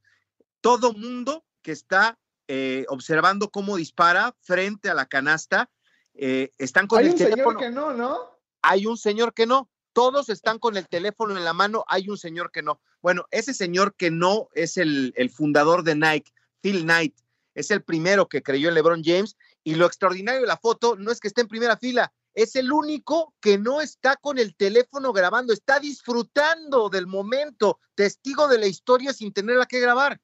todo 0.59 0.93
mundo 0.93 1.45
que 1.61 1.71
está 1.71 2.17
eh, 2.47 2.85
observando 2.89 3.49
cómo 3.49 3.77
dispara 3.77 4.35
frente 4.41 4.89
a 4.89 4.93
la 4.93 5.05
canasta. 5.05 5.69
Eh, 6.13 6.51
están 6.57 6.87
con 6.87 6.99
hay 6.99 7.05
el 7.05 7.11
un 7.13 7.17
señor 7.17 7.57
que 7.57 7.69
no, 7.69 7.93
¿no? 7.93 8.37
Hay 8.61 8.85
un 8.85 8.97
señor 8.97 9.33
que 9.33 9.45
no. 9.45 9.69
Todos 9.93 10.29
están 10.29 10.59
con 10.59 10.77
el 10.77 10.87
teléfono 10.87 11.37
en 11.37 11.43
la 11.43 11.53
mano. 11.53 11.83
Hay 11.87 12.09
un 12.09 12.17
señor 12.17 12.51
que 12.51 12.61
no. 12.61 12.79
Bueno, 13.01 13.25
ese 13.31 13.53
señor 13.53 13.95
que 13.95 14.11
no 14.11 14.49
es 14.53 14.77
el, 14.77 15.13
fundador 15.33 15.83
de 15.83 15.95
Nike, 15.95 16.31
Phil 16.61 16.83
Knight. 16.83 17.15
Es 17.53 17.71
el 17.71 17.83
primero 17.83 18.27
que 18.29 18.41
creyó 18.41 18.69
en 18.69 18.75
LeBron 18.75 19.03
James. 19.03 19.37
Y 19.63 19.75
lo 19.75 19.85
extraordinario 19.85 20.41
de 20.41 20.47
la 20.47 20.57
foto 20.57 20.95
no 20.95 21.11
es 21.11 21.19
que 21.19 21.27
esté 21.27 21.41
en 21.41 21.47
primera 21.47 21.77
fila, 21.77 22.11
es 22.33 22.55
el 22.55 22.71
único 22.71 23.33
que 23.41 23.57
no 23.57 23.81
está 23.81 24.15
con 24.15 24.39
el 24.39 24.55
teléfono 24.55 25.11
grabando, 25.13 25.53
está 25.53 25.79
disfrutando 25.79 26.89
del 26.89 27.07
momento, 27.07 27.79
testigo 27.93 28.47
de 28.47 28.57
la 28.57 28.67
historia 28.67 29.13
sin 29.13 29.33
tenerla 29.33 29.65
que 29.65 29.79
grabar. 29.79 30.19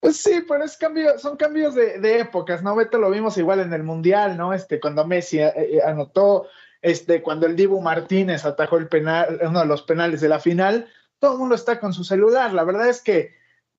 Pues 0.00 0.18
sí, 0.18 0.44
pero 0.46 0.64
es 0.64 0.76
cambio, 0.76 1.18
son 1.18 1.36
cambios 1.38 1.74
de, 1.74 2.18
épocas, 2.20 2.62
¿no? 2.62 2.76
Beto 2.76 2.98
lo 2.98 3.10
vimos 3.10 3.38
igual 3.38 3.60
en 3.60 3.72
el 3.72 3.82
Mundial, 3.82 4.36
¿no? 4.36 4.52
Este, 4.52 4.78
cuando 4.78 5.06
Messi 5.06 5.38
eh, 5.38 5.52
eh, 5.56 5.80
anotó, 5.82 6.46
este, 6.84 7.22
cuando 7.22 7.46
el 7.46 7.56
Dibu 7.56 7.80
Martínez 7.80 8.44
atajó 8.44 8.76
el 8.76 8.88
penal, 8.88 9.40
uno 9.42 9.60
de 9.60 9.66
los 9.66 9.80
penales 9.80 10.20
de 10.20 10.28
la 10.28 10.38
final, 10.38 10.86
todo 11.18 11.32
el 11.32 11.38
mundo 11.38 11.54
está 11.54 11.80
con 11.80 11.94
su 11.94 12.04
celular. 12.04 12.52
La 12.52 12.62
verdad 12.62 12.90
es 12.90 13.00
que 13.00 13.32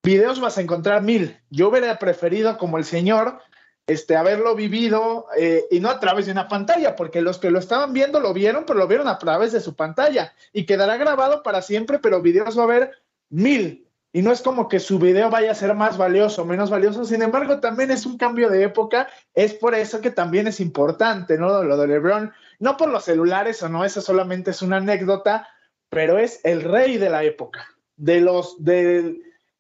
videos 0.04 0.40
vas 0.40 0.58
a 0.58 0.62
encontrar 0.62 1.04
mil. 1.04 1.40
Yo 1.52 1.70
hubiera 1.70 2.00
preferido, 2.00 2.58
como 2.58 2.80
el 2.80 2.84
señor, 2.84 3.38
este, 3.86 4.16
haberlo 4.16 4.56
vivido 4.56 5.28
eh, 5.38 5.66
y 5.70 5.82
no 5.82 5.92
a 5.92 6.00
través 6.00 6.26
de 6.26 6.32
una 6.32 6.48
pantalla, 6.48 6.96
porque 6.96 7.22
los 7.22 7.38
que 7.38 7.52
lo 7.52 7.60
estaban 7.60 7.94
viendo 7.94 8.20
lo 8.20 8.34
vieron, 8.34 8.66
pero 8.66 8.80
lo 8.80 8.88
vieron 8.88 9.08
a 9.08 9.20
través 9.20 9.52
de 9.52 9.62
su 9.62 9.76
pantalla 9.76 10.34
y 10.52 10.66
quedará 10.66 10.98
grabado 10.98 11.44
para 11.44 11.62
siempre, 11.62 12.00
pero 12.00 12.24
videos 12.24 12.58
va 12.58 12.62
a 12.62 12.66
haber 12.66 12.92
mil 13.30 13.85
y 14.16 14.22
no 14.22 14.32
es 14.32 14.42
como 14.42 14.70
que 14.70 14.80
su 14.80 14.98
video 14.98 15.30
vaya 15.30 15.52
a 15.52 15.56
ser 15.56 15.76
más 15.76 15.98
valioso 15.98 16.44
o 16.44 16.46
menos 16.46 16.70
valioso, 16.70 17.04
sin 17.04 17.22
embargo 17.22 17.60
también 17.60 17.92
es 17.92 18.06
un 18.06 18.18
cambio 18.18 18.50
de 18.50 18.64
época, 18.64 19.10
es 19.34 19.54
por 19.54 19.76
eso 19.76 20.00
que 20.00 20.10
también 20.10 20.48
es 20.48 20.62
importante, 20.62 21.38
¿no? 21.38 21.62
Lo 21.64 21.76
de 21.76 21.86
LeBron, 21.86 22.32
no 22.60 22.78
por 22.78 22.88
los 22.88 23.04
celulares 23.04 23.62
o 23.62 23.68
no, 23.68 23.84
eso 23.84 24.00
solamente 24.00 24.52
es 24.52 24.62
una 24.62 24.78
anécdota, 24.78 25.50
pero 25.90 26.18
es 26.18 26.40
el 26.46 26.62
rey 26.62 26.98
de 26.98 27.10
la 27.10 27.26
época. 27.26 27.68
De 27.98 28.22
los 28.22 28.56
del 28.64 29.20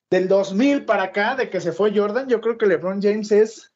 2000 0.10 0.86
para 0.86 1.04
acá, 1.04 1.36
de 1.36 1.50
que 1.50 1.60
se 1.60 1.74
fue 1.74 1.94
Jordan, 1.94 2.30
yo 2.30 2.40
creo 2.40 2.58
que 2.58 2.66
LeBron 2.66 3.02
James 3.02 3.34
es, 3.34 3.74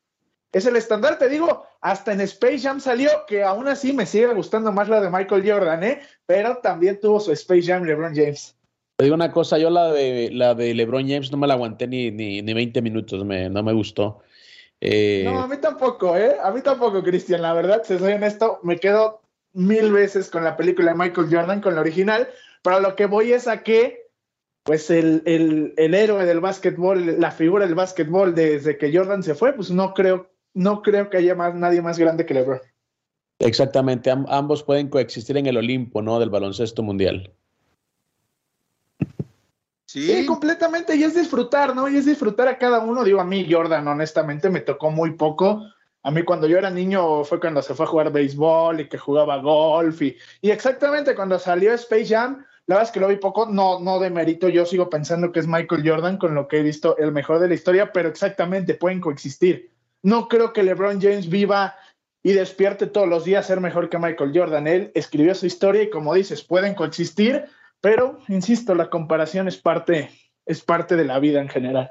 es 0.53 0.65
el 0.65 0.77
estándar, 0.77 1.17
te 1.17 1.27
digo, 1.27 1.65
hasta 1.81 2.13
en 2.13 2.21
Space 2.21 2.59
Jam 2.59 2.79
salió, 2.79 3.09
que 3.27 3.43
aún 3.43 3.67
así 3.67 3.91
me 3.91 4.05
sigue 4.05 4.33
gustando 4.33 4.71
más 4.71 4.87
la 4.87 5.01
de 5.01 5.09
Michael 5.09 5.43
Jordan, 5.45 5.83
¿eh? 5.83 6.01
Pero 6.25 6.59
también 6.59 7.01
tuvo 7.01 7.19
su 7.19 7.33
Space 7.33 7.63
Jam 7.63 7.83
LeBron 7.83 8.15
James. 8.15 8.55
Te 8.99 9.05
digo 9.05 9.15
una 9.15 9.31
cosa, 9.31 9.57
yo 9.57 9.69
la 9.69 9.93
de 9.93 10.29
la 10.29 10.55
de 10.55 10.73
LeBron 10.73 11.07
James 11.07 11.31
no 11.31 11.37
me 11.37 11.47
la 11.47 11.53
aguanté 11.53 11.87
ni, 11.87 12.11
ni, 12.11 12.41
ni 12.41 12.53
20 12.53 12.81
minutos, 12.81 13.23
me, 13.23 13.49
no 13.49 13.63
me 13.63 13.71
gustó. 13.71 14.19
Eh, 14.81 15.23
no, 15.23 15.39
a 15.39 15.47
mí 15.47 15.55
tampoco, 15.55 16.17
¿eh? 16.17 16.35
A 16.43 16.51
mí 16.51 16.59
tampoco, 16.61 17.01
Cristian, 17.01 17.41
la 17.41 17.53
verdad, 17.53 17.81
si 17.85 17.97
soy 17.97 18.11
honesto, 18.11 18.59
me 18.61 18.77
quedo 18.77 19.21
mil 19.53 19.93
veces 19.93 20.29
con 20.29 20.43
la 20.43 20.57
película 20.57 20.91
de 20.91 20.97
Michael 20.97 21.29
Jordan, 21.31 21.61
con 21.61 21.75
la 21.75 21.79
original, 21.79 22.27
pero 22.61 22.81
lo 22.81 22.97
que 22.97 23.05
voy 23.05 23.31
es 23.31 23.47
a 23.47 23.63
que, 23.63 24.09
pues, 24.63 24.89
el, 24.89 25.23
el, 25.25 25.73
el 25.77 25.93
héroe 25.93 26.25
del 26.25 26.41
básquetbol, 26.41 27.21
la 27.21 27.31
figura 27.31 27.65
del 27.65 27.75
básquetbol 27.75 28.35
desde 28.35 28.77
que 28.77 28.93
Jordan 28.93 29.23
se 29.23 29.33
fue, 29.33 29.53
pues 29.53 29.71
no 29.71 29.93
creo, 29.93 30.29
no 30.53 30.81
creo 30.81 31.09
que 31.09 31.15
haya 31.15 31.35
más, 31.35 31.55
nadie 31.55 31.81
más 31.81 31.97
grande 31.97 32.25
que 32.25 32.33
LeBron. 32.33 32.59
Exactamente, 33.39 34.11
ambos 34.11 34.61
pueden 34.61 34.89
coexistir 34.89 35.37
en 35.37 35.45
el 35.45 35.55
Olimpo, 35.55 36.01
¿no? 36.01 36.19
Del 36.19 36.29
baloncesto 36.31 36.83
mundial. 36.83 37.33
Sí. 39.91 40.23
completamente, 40.27 40.95
y 40.95 41.03
es 41.03 41.15
disfrutar, 41.15 41.75
¿no? 41.75 41.89
Y 41.89 41.97
es 41.97 42.05
disfrutar 42.05 42.47
a 42.47 42.59
cada 42.59 42.79
uno. 42.79 43.03
Digo, 43.03 43.19
a 43.19 43.23
mí 43.23 43.47
Jordan, 43.49 43.87
honestamente, 43.87 44.47
me 44.51 44.59
tocó 44.59 44.91
muy 44.91 45.13
poco. 45.13 45.63
A 46.03 46.11
mí 46.11 46.21
cuando 46.21 46.45
yo 46.45 46.59
era 46.59 46.69
niño 46.69 47.23
fue 47.23 47.39
cuando 47.39 47.63
se 47.63 47.73
fue 47.73 47.85
a 47.87 47.89
jugar 47.89 48.11
béisbol 48.11 48.81
y 48.81 48.87
que 48.87 48.99
jugaba 48.99 49.37
golf. 49.37 49.99
Y, 50.03 50.15
y 50.41 50.51
exactamente 50.51 51.15
cuando 51.15 51.39
salió 51.39 51.73
Space 51.73 52.05
Jam, 52.05 52.45
la 52.67 52.75
verdad 52.75 52.83
es 52.83 52.91
que 52.91 52.99
lo 52.99 53.07
vi 53.07 53.15
poco, 53.15 53.47
no, 53.47 53.79
no 53.79 53.99
de 53.99 54.11
mérito, 54.11 54.47
yo 54.47 54.63
sigo 54.63 54.91
pensando 54.91 55.31
que 55.31 55.39
es 55.39 55.47
Michael 55.47 55.81
Jordan 55.83 56.17
con 56.19 56.35
lo 56.35 56.47
que 56.47 56.59
he 56.59 56.61
visto 56.61 56.95
el 56.99 57.11
mejor 57.11 57.39
de 57.39 57.47
la 57.47 57.55
historia, 57.55 57.91
pero 57.91 58.09
exactamente 58.09 58.75
pueden 58.75 59.01
coexistir. 59.01 59.71
No 60.03 60.27
creo 60.27 60.53
que 60.53 60.61
LeBron 60.61 61.01
James 61.01 61.27
viva 61.29 61.75
y 62.21 62.33
despierte 62.33 62.85
todos 62.85 63.07
los 63.07 63.25
días 63.25 63.47
ser 63.47 63.59
mejor 63.59 63.89
que 63.89 63.97
Michael 63.97 64.33
Jordan. 64.35 64.67
Él 64.67 64.91
escribió 64.93 65.33
su 65.33 65.47
historia 65.47 65.81
y 65.81 65.89
como 65.89 66.13
dices, 66.13 66.43
pueden 66.43 66.75
coexistir, 66.75 67.45
pero, 67.81 68.19
insisto, 68.27 68.75
la 68.75 68.89
comparación 68.89 69.47
es 69.47 69.57
parte, 69.57 70.11
es 70.45 70.61
parte 70.61 70.95
de 70.95 71.05
la 71.05 71.19
vida 71.19 71.41
en 71.41 71.49
general. 71.49 71.89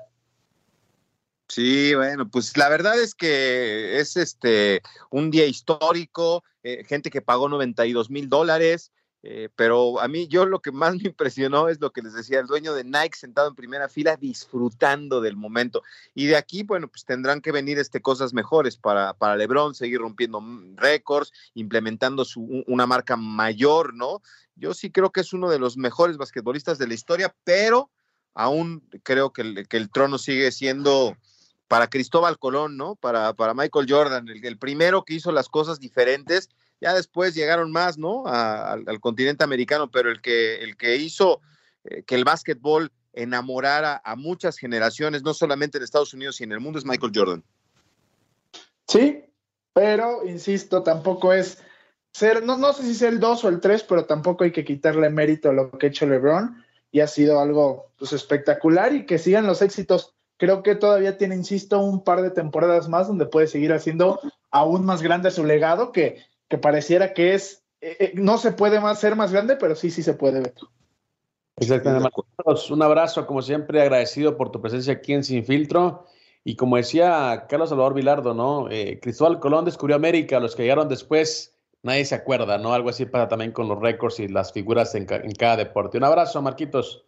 Sí, 1.48 1.94
bueno, 1.94 2.28
pues 2.30 2.56
la 2.58 2.68
verdad 2.68 3.00
es 3.00 3.14
que 3.14 3.98
es 3.98 4.16
este 4.16 4.82
un 5.10 5.30
día 5.30 5.46
histórico, 5.46 6.44
eh, 6.62 6.84
gente 6.84 7.10
que 7.10 7.22
pagó 7.22 7.48
92 7.48 8.10
mil 8.10 8.28
dólares, 8.28 8.92
eh, 9.30 9.50
pero 9.56 10.00
a 10.00 10.08
mí 10.08 10.26
yo 10.26 10.46
lo 10.46 10.62
que 10.62 10.72
más 10.72 10.94
me 10.96 11.02
impresionó 11.08 11.68
es 11.68 11.82
lo 11.82 11.92
que 11.92 12.00
les 12.00 12.14
decía, 12.14 12.40
el 12.40 12.46
dueño 12.46 12.72
de 12.72 12.82
Nike 12.82 13.14
sentado 13.14 13.48
en 13.48 13.54
primera 13.54 13.90
fila 13.90 14.16
disfrutando 14.16 15.20
del 15.20 15.36
momento. 15.36 15.82
Y 16.14 16.28
de 16.28 16.36
aquí, 16.36 16.62
bueno, 16.62 16.88
pues 16.88 17.04
tendrán 17.04 17.42
que 17.42 17.52
venir 17.52 17.78
este, 17.78 18.00
cosas 18.00 18.32
mejores 18.32 18.78
para, 18.78 19.12
para 19.12 19.36
Lebron, 19.36 19.74
seguir 19.74 20.00
rompiendo 20.00 20.42
récords, 20.76 21.30
implementando 21.52 22.24
su, 22.24 22.64
una 22.66 22.86
marca 22.86 23.16
mayor, 23.16 23.92
¿no? 23.92 24.22
Yo 24.56 24.72
sí 24.72 24.90
creo 24.90 25.12
que 25.12 25.20
es 25.20 25.34
uno 25.34 25.50
de 25.50 25.58
los 25.58 25.76
mejores 25.76 26.16
basquetbolistas 26.16 26.78
de 26.78 26.88
la 26.88 26.94
historia, 26.94 27.36
pero 27.44 27.90
aún 28.32 28.88
creo 29.02 29.34
que 29.34 29.42
el, 29.42 29.68
que 29.68 29.76
el 29.76 29.90
trono 29.90 30.16
sigue 30.16 30.50
siendo 30.52 31.18
para 31.66 31.90
Cristóbal 31.90 32.38
Colón, 32.38 32.78
¿no? 32.78 32.96
Para, 32.96 33.34
para 33.34 33.52
Michael 33.52 33.86
Jordan, 33.86 34.26
el 34.26 34.58
primero 34.58 35.04
que 35.04 35.12
hizo 35.12 35.32
las 35.32 35.50
cosas 35.50 35.80
diferentes 35.80 36.48
ya 36.80 36.94
después 36.94 37.34
llegaron 37.34 37.72
más, 37.72 37.98
¿no? 37.98 38.26
al, 38.26 39.00
continente 39.00 39.44
americano, 39.44 39.90
pero 39.90 40.10
el 40.10 40.20
que, 40.20 40.56
el 40.56 40.76
que 40.76 40.96
hizo 40.96 41.40
eh, 41.84 42.02
que 42.04 42.14
el 42.14 42.24
básquetbol 42.24 42.92
enamorara 43.12 44.00
a 44.04 44.16
muchas 44.16 44.58
generaciones, 44.58 45.22
no 45.22 45.34
solamente 45.34 45.78
en 45.78 45.84
Estados 45.84 46.14
Unidos 46.14 46.40
y 46.40 46.44
en 46.44 46.52
el 46.52 46.60
mundo, 46.60 46.78
es 46.78 46.84
Michael 46.84 47.12
Jordan. 47.14 47.44
Sí, 48.86 49.24
pero 49.72 50.24
insisto, 50.26 50.82
tampoco 50.82 51.32
es 51.32 51.58
ser, 52.12 52.44
no, 52.44 52.56
no 52.56 52.72
sé 52.72 52.84
si 52.84 52.94
ser 52.94 53.14
el 53.14 53.20
2 53.20 53.44
o 53.44 53.48
el 53.48 53.60
3, 53.60 53.82
pero 53.84 54.04
tampoco 54.06 54.44
hay 54.44 54.52
que 54.52 54.64
quitarle 54.64 55.10
mérito 55.10 55.50
a 55.50 55.52
lo 55.52 55.70
que 55.70 55.86
ha 55.86 55.88
hecho 55.90 56.06
LeBron 56.06 56.64
y 56.90 57.00
ha 57.00 57.06
sido 57.06 57.40
algo 57.40 57.92
pues, 57.98 58.12
espectacular 58.12 58.94
y 58.94 59.04
que 59.04 59.18
sigan 59.18 59.46
los 59.46 59.62
éxitos. 59.62 60.14
Creo 60.36 60.62
que 60.62 60.74
todavía 60.74 61.18
tiene, 61.18 61.34
insisto, 61.34 61.80
un 61.80 62.04
par 62.04 62.22
de 62.22 62.30
temporadas 62.30 62.88
más 62.88 63.08
donde 63.08 63.26
puede 63.26 63.46
seguir 63.46 63.72
haciendo 63.72 64.20
aún 64.50 64.86
más 64.86 65.02
grande 65.02 65.30
su 65.30 65.44
legado, 65.44 65.92
que 65.92 66.24
que 66.48 66.58
pareciera 66.58 67.12
que 67.12 67.34
es, 67.34 67.64
eh, 67.80 67.96
eh, 68.00 68.12
no 68.14 68.38
se 68.38 68.52
puede 68.52 68.80
más 68.80 68.98
ser 68.98 69.16
más 69.16 69.32
grande, 69.32 69.56
pero 69.56 69.74
sí, 69.74 69.90
sí 69.90 70.02
se 70.02 70.14
puede, 70.14 70.40
Beto. 70.40 70.70
Exactamente. 71.56 72.08
Un 72.70 72.82
abrazo, 72.82 73.26
como 73.26 73.42
siempre, 73.42 73.82
agradecido 73.82 74.36
por 74.36 74.50
tu 74.50 74.60
presencia 74.60 74.94
aquí 74.94 75.12
en 75.12 75.24
Sin 75.24 75.44
Filtro. 75.44 76.06
Y 76.44 76.56
como 76.56 76.76
decía 76.76 77.46
Carlos 77.48 77.68
Salvador 77.68 77.94
Vilardo, 77.94 78.32
¿no? 78.32 78.70
Eh, 78.70 79.00
Cristóbal 79.02 79.40
Colón 79.40 79.64
descubrió 79.64 79.96
América, 79.96 80.40
los 80.40 80.54
que 80.54 80.62
llegaron 80.62 80.88
después, 80.88 81.58
nadie 81.82 82.04
se 82.04 82.14
acuerda, 82.14 82.58
¿no? 82.58 82.72
Algo 82.72 82.88
así 82.88 83.06
para 83.06 83.28
también 83.28 83.52
con 83.52 83.68
los 83.68 83.78
récords 83.80 84.20
y 84.20 84.28
las 84.28 84.52
figuras 84.52 84.94
en, 84.94 85.04
cada 85.04 85.56
deporte. 85.56 85.98
Un 85.98 86.04
abrazo, 86.04 86.40
Marquitos. 86.40 87.04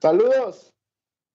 Saludos. 0.00 0.72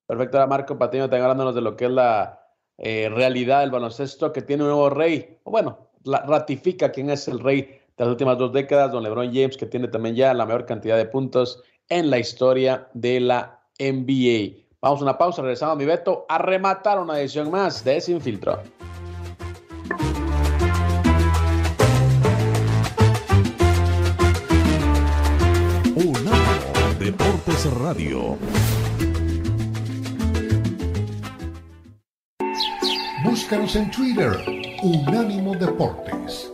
Perfecto, 0.08 0.38
ahora 0.38 0.48
Marco 0.48 0.78
Patiño 0.78 1.04
también 1.04 1.24
hablándonos 1.24 1.56
de 1.56 1.62
lo 1.62 1.78
que 1.78 1.86
es 1.86 1.92
la 1.92 2.44
realidad 2.78 3.60
del 3.60 3.72
baloncesto, 3.72 4.34
que 4.34 4.42
tiene 4.42 4.64
un 4.64 4.70
nuevo 4.70 4.90
rey. 4.90 5.38
Bueno, 5.46 5.89
ratifica 6.06 6.92
quién 6.92 7.10
es 7.10 7.28
el 7.28 7.40
rey 7.40 7.62
de 7.62 8.06
las 8.06 8.10
últimas 8.10 8.38
dos 8.38 8.54
décadas, 8.54 8.92
don 8.92 9.04
LeBron 9.04 9.34
James, 9.34 9.58
que 9.58 9.66
tiene 9.66 9.88
también 9.88 10.16
ya 10.16 10.34
la 10.34 10.46
mayor 10.46 10.66
cantidad 10.66 10.98
de 10.98 11.06
puntos 11.06 11.64
en 11.90 12.10
la 12.10 12.20
historia 12.20 12.88
de 12.94 13.20
la 13.20 13.60
NBA. 13.80 14.64
Vamos 14.82 15.02
a 15.02 15.04
una 15.04 15.18
pausa, 15.18 15.42
regresamos 15.42 15.74
a 15.74 15.78
mi 15.78 15.86
Beto 15.86 16.26
a 16.30 16.38
rematar 16.38 17.00
una 17.00 17.20
edición 17.20 17.52
más 17.52 17.84
de 17.84 18.00
Sin 18.00 18.22
Filtro. 18.22 18.62
Deportes 27.00 27.66
Radio. 27.80 28.38
Búscanos 33.24 33.76
en 33.78 33.90
Twitter, 33.90 34.59
Unánimo 34.82 35.56
Deportes. 35.56 36.54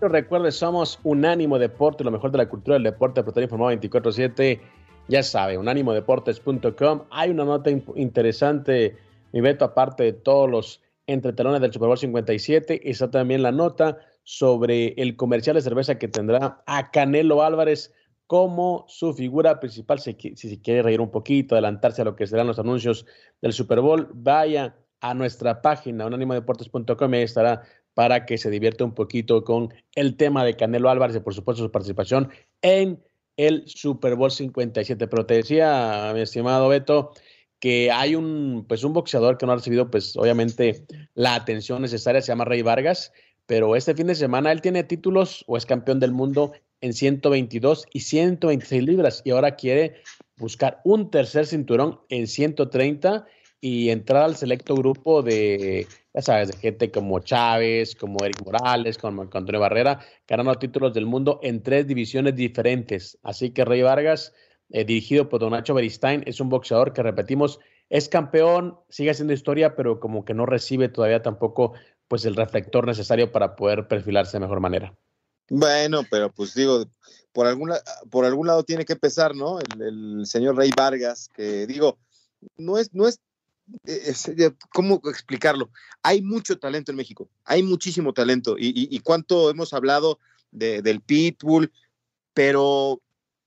Recuerde, 0.00 0.52
somos 0.52 1.00
Unánimo 1.02 1.58
Deporte, 1.58 2.04
lo 2.04 2.10
mejor 2.10 2.30
de 2.30 2.38
la 2.38 2.48
cultura 2.48 2.74
del 2.74 2.82
deporte, 2.84 3.22
pero 3.24 3.40
informado 3.42 3.72
24-7 3.72 4.60
ya 5.08 5.22
sabe, 5.22 5.56
unánimodeportes.com. 5.56 7.02
Hay 7.10 7.30
una 7.30 7.44
nota 7.44 7.70
interesante, 7.70 8.96
mi 9.32 9.40
Beto, 9.40 9.64
aparte 9.64 10.04
de 10.04 10.12
todos 10.12 10.48
los 10.48 10.82
entretelones 11.06 11.60
del 11.60 11.72
Super 11.72 11.88
Bowl 11.88 11.98
57, 11.98 12.88
está 12.88 13.10
también 13.10 13.42
la 13.42 13.52
nota 13.52 13.98
sobre 14.22 14.94
el 14.96 15.16
comercial 15.16 15.56
de 15.56 15.62
cerveza 15.62 15.98
que 15.98 16.08
tendrá 16.08 16.62
a 16.66 16.90
Canelo 16.90 17.42
Álvarez 17.42 17.92
como 18.26 18.84
su 18.88 19.12
figura 19.12 19.60
principal. 19.60 19.98
Si, 19.98 20.16
si 20.36 20.48
se 20.48 20.60
quiere 20.60 20.82
reír 20.82 21.00
un 21.00 21.10
poquito, 21.10 21.54
adelantarse 21.54 22.02
a 22.02 22.04
lo 22.04 22.16
que 22.16 22.26
serán 22.26 22.46
los 22.46 22.58
anuncios 22.58 23.06
del 23.40 23.52
Super 23.52 23.80
Bowl, 23.80 24.08
vaya 24.14 24.76
a 25.00 25.14
nuestra 25.14 25.60
página, 25.60 26.06
unánimodeportes.com, 26.06 27.14
y 27.14 27.18
estará 27.18 27.62
para 27.94 28.24
que 28.24 28.38
se 28.38 28.50
divierta 28.50 28.84
un 28.84 28.94
poquito 28.94 29.44
con 29.44 29.74
el 29.94 30.16
tema 30.16 30.44
de 30.44 30.56
Canelo 30.56 30.88
Álvarez 30.88 31.16
y 31.16 31.20
por 31.20 31.34
supuesto 31.34 31.62
su 31.62 31.70
participación 31.70 32.30
en 32.62 33.02
el 33.36 33.64
Super 33.66 34.14
Bowl 34.14 34.30
57. 34.30 35.06
Pero 35.08 35.26
te 35.26 35.34
decía, 35.34 36.12
mi 36.14 36.20
estimado 36.20 36.68
Beto, 36.68 37.12
que 37.62 37.92
hay 37.92 38.16
un, 38.16 38.64
pues 38.66 38.82
un 38.82 38.92
boxeador 38.92 39.38
que 39.38 39.46
no 39.46 39.52
ha 39.52 39.54
recibido, 39.54 39.88
pues 39.88 40.16
obviamente, 40.16 40.84
la 41.14 41.36
atención 41.36 41.80
necesaria, 41.80 42.20
se 42.20 42.32
llama 42.32 42.44
Rey 42.44 42.60
Vargas, 42.60 43.12
pero 43.46 43.76
este 43.76 43.94
fin 43.94 44.08
de 44.08 44.16
semana 44.16 44.50
él 44.50 44.60
tiene 44.60 44.82
títulos 44.82 45.44
o 45.46 45.56
es 45.56 45.64
campeón 45.64 46.00
del 46.00 46.10
mundo 46.10 46.50
en 46.80 46.92
122 46.92 47.86
y 47.92 48.00
126 48.00 48.82
libras 48.82 49.22
y 49.24 49.30
ahora 49.30 49.54
quiere 49.54 49.94
buscar 50.38 50.80
un 50.82 51.08
tercer 51.12 51.46
cinturón 51.46 52.00
en 52.08 52.26
130 52.26 53.26
y 53.60 53.90
entrar 53.90 54.24
al 54.24 54.34
selecto 54.34 54.74
grupo 54.74 55.22
de, 55.22 55.86
ya 56.12 56.20
sabes, 56.20 56.48
de 56.48 56.56
gente 56.56 56.90
como 56.90 57.20
Chávez, 57.20 57.94
como 57.94 58.24
Eric 58.24 58.44
Morales, 58.44 58.98
como 58.98 59.22
Antonio 59.22 59.60
Barrera, 59.60 60.00
ganando 60.26 60.56
títulos 60.56 60.92
del 60.94 61.06
mundo 61.06 61.38
en 61.44 61.62
tres 61.62 61.86
divisiones 61.86 62.34
diferentes. 62.34 63.20
Así 63.22 63.50
que 63.50 63.64
Rey 63.64 63.82
Vargas, 63.82 64.32
eh, 64.72 64.84
dirigido 64.84 65.28
por 65.28 65.40
Don 65.40 65.50
Nacho 65.50 65.74
Beristain, 65.74 66.24
es 66.26 66.40
un 66.40 66.48
boxeador 66.48 66.92
que 66.92 67.02
repetimos, 67.02 67.60
es 67.90 68.08
campeón, 68.08 68.78
sigue 68.88 69.10
haciendo 69.10 69.34
historia, 69.34 69.76
pero 69.76 70.00
como 70.00 70.24
que 70.24 70.32
no 70.32 70.46
recibe 70.46 70.88
todavía 70.88 71.22
tampoco 71.22 71.74
pues 72.08 72.24
el 72.24 72.34
reflector 72.34 72.86
necesario 72.86 73.30
para 73.30 73.54
poder 73.54 73.86
perfilarse 73.86 74.32
de 74.32 74.40
mejor 74.40 74.60
manera. 74.60 74.94
Bueno, 75.50 76.02
pero 76.10 76.32
pues 76.32 76.54
digo, 76.54 76.86
por 77.32 77.46
algún, 77.46 77.72
por 78.10 78.24
algún 78.24 78.46
lado 78.46 78.64
tiene 78.64 78.86
que 78.86 78.94
empezar, 78.94 79.34
¿no? 79.34 79.58
El, 79.60 80.24
señor 80.24 80.56
Rey 80.56 80.70
Vargas, 80.74 81.28
que 81.34 81.66
digo, 81.66 81.98
no 82.56 82.78
es, 82.78 82.94
no 82.94 83.06
es 83.06 83.20
eh, 83.84 84.50
¿cómo 84.72 85.02
explicarlo? 85.04 85.70
Hay 86.02 86.22
mucho 86.22 86.58
talento 86.58 86.92
en 86.92 86.96
México, 86.96 87.28
hay 87.44 87.62
muchísimo 87.62 88.14
talento 88.14 88.56
y, 88.58 88.98
cuánto 89.00 89.50
hemos 89.50 89.74
hablado 89.74 90.18
del 90.50 91.00
pitbull, 91.02 91.70
pero 92.32 93.02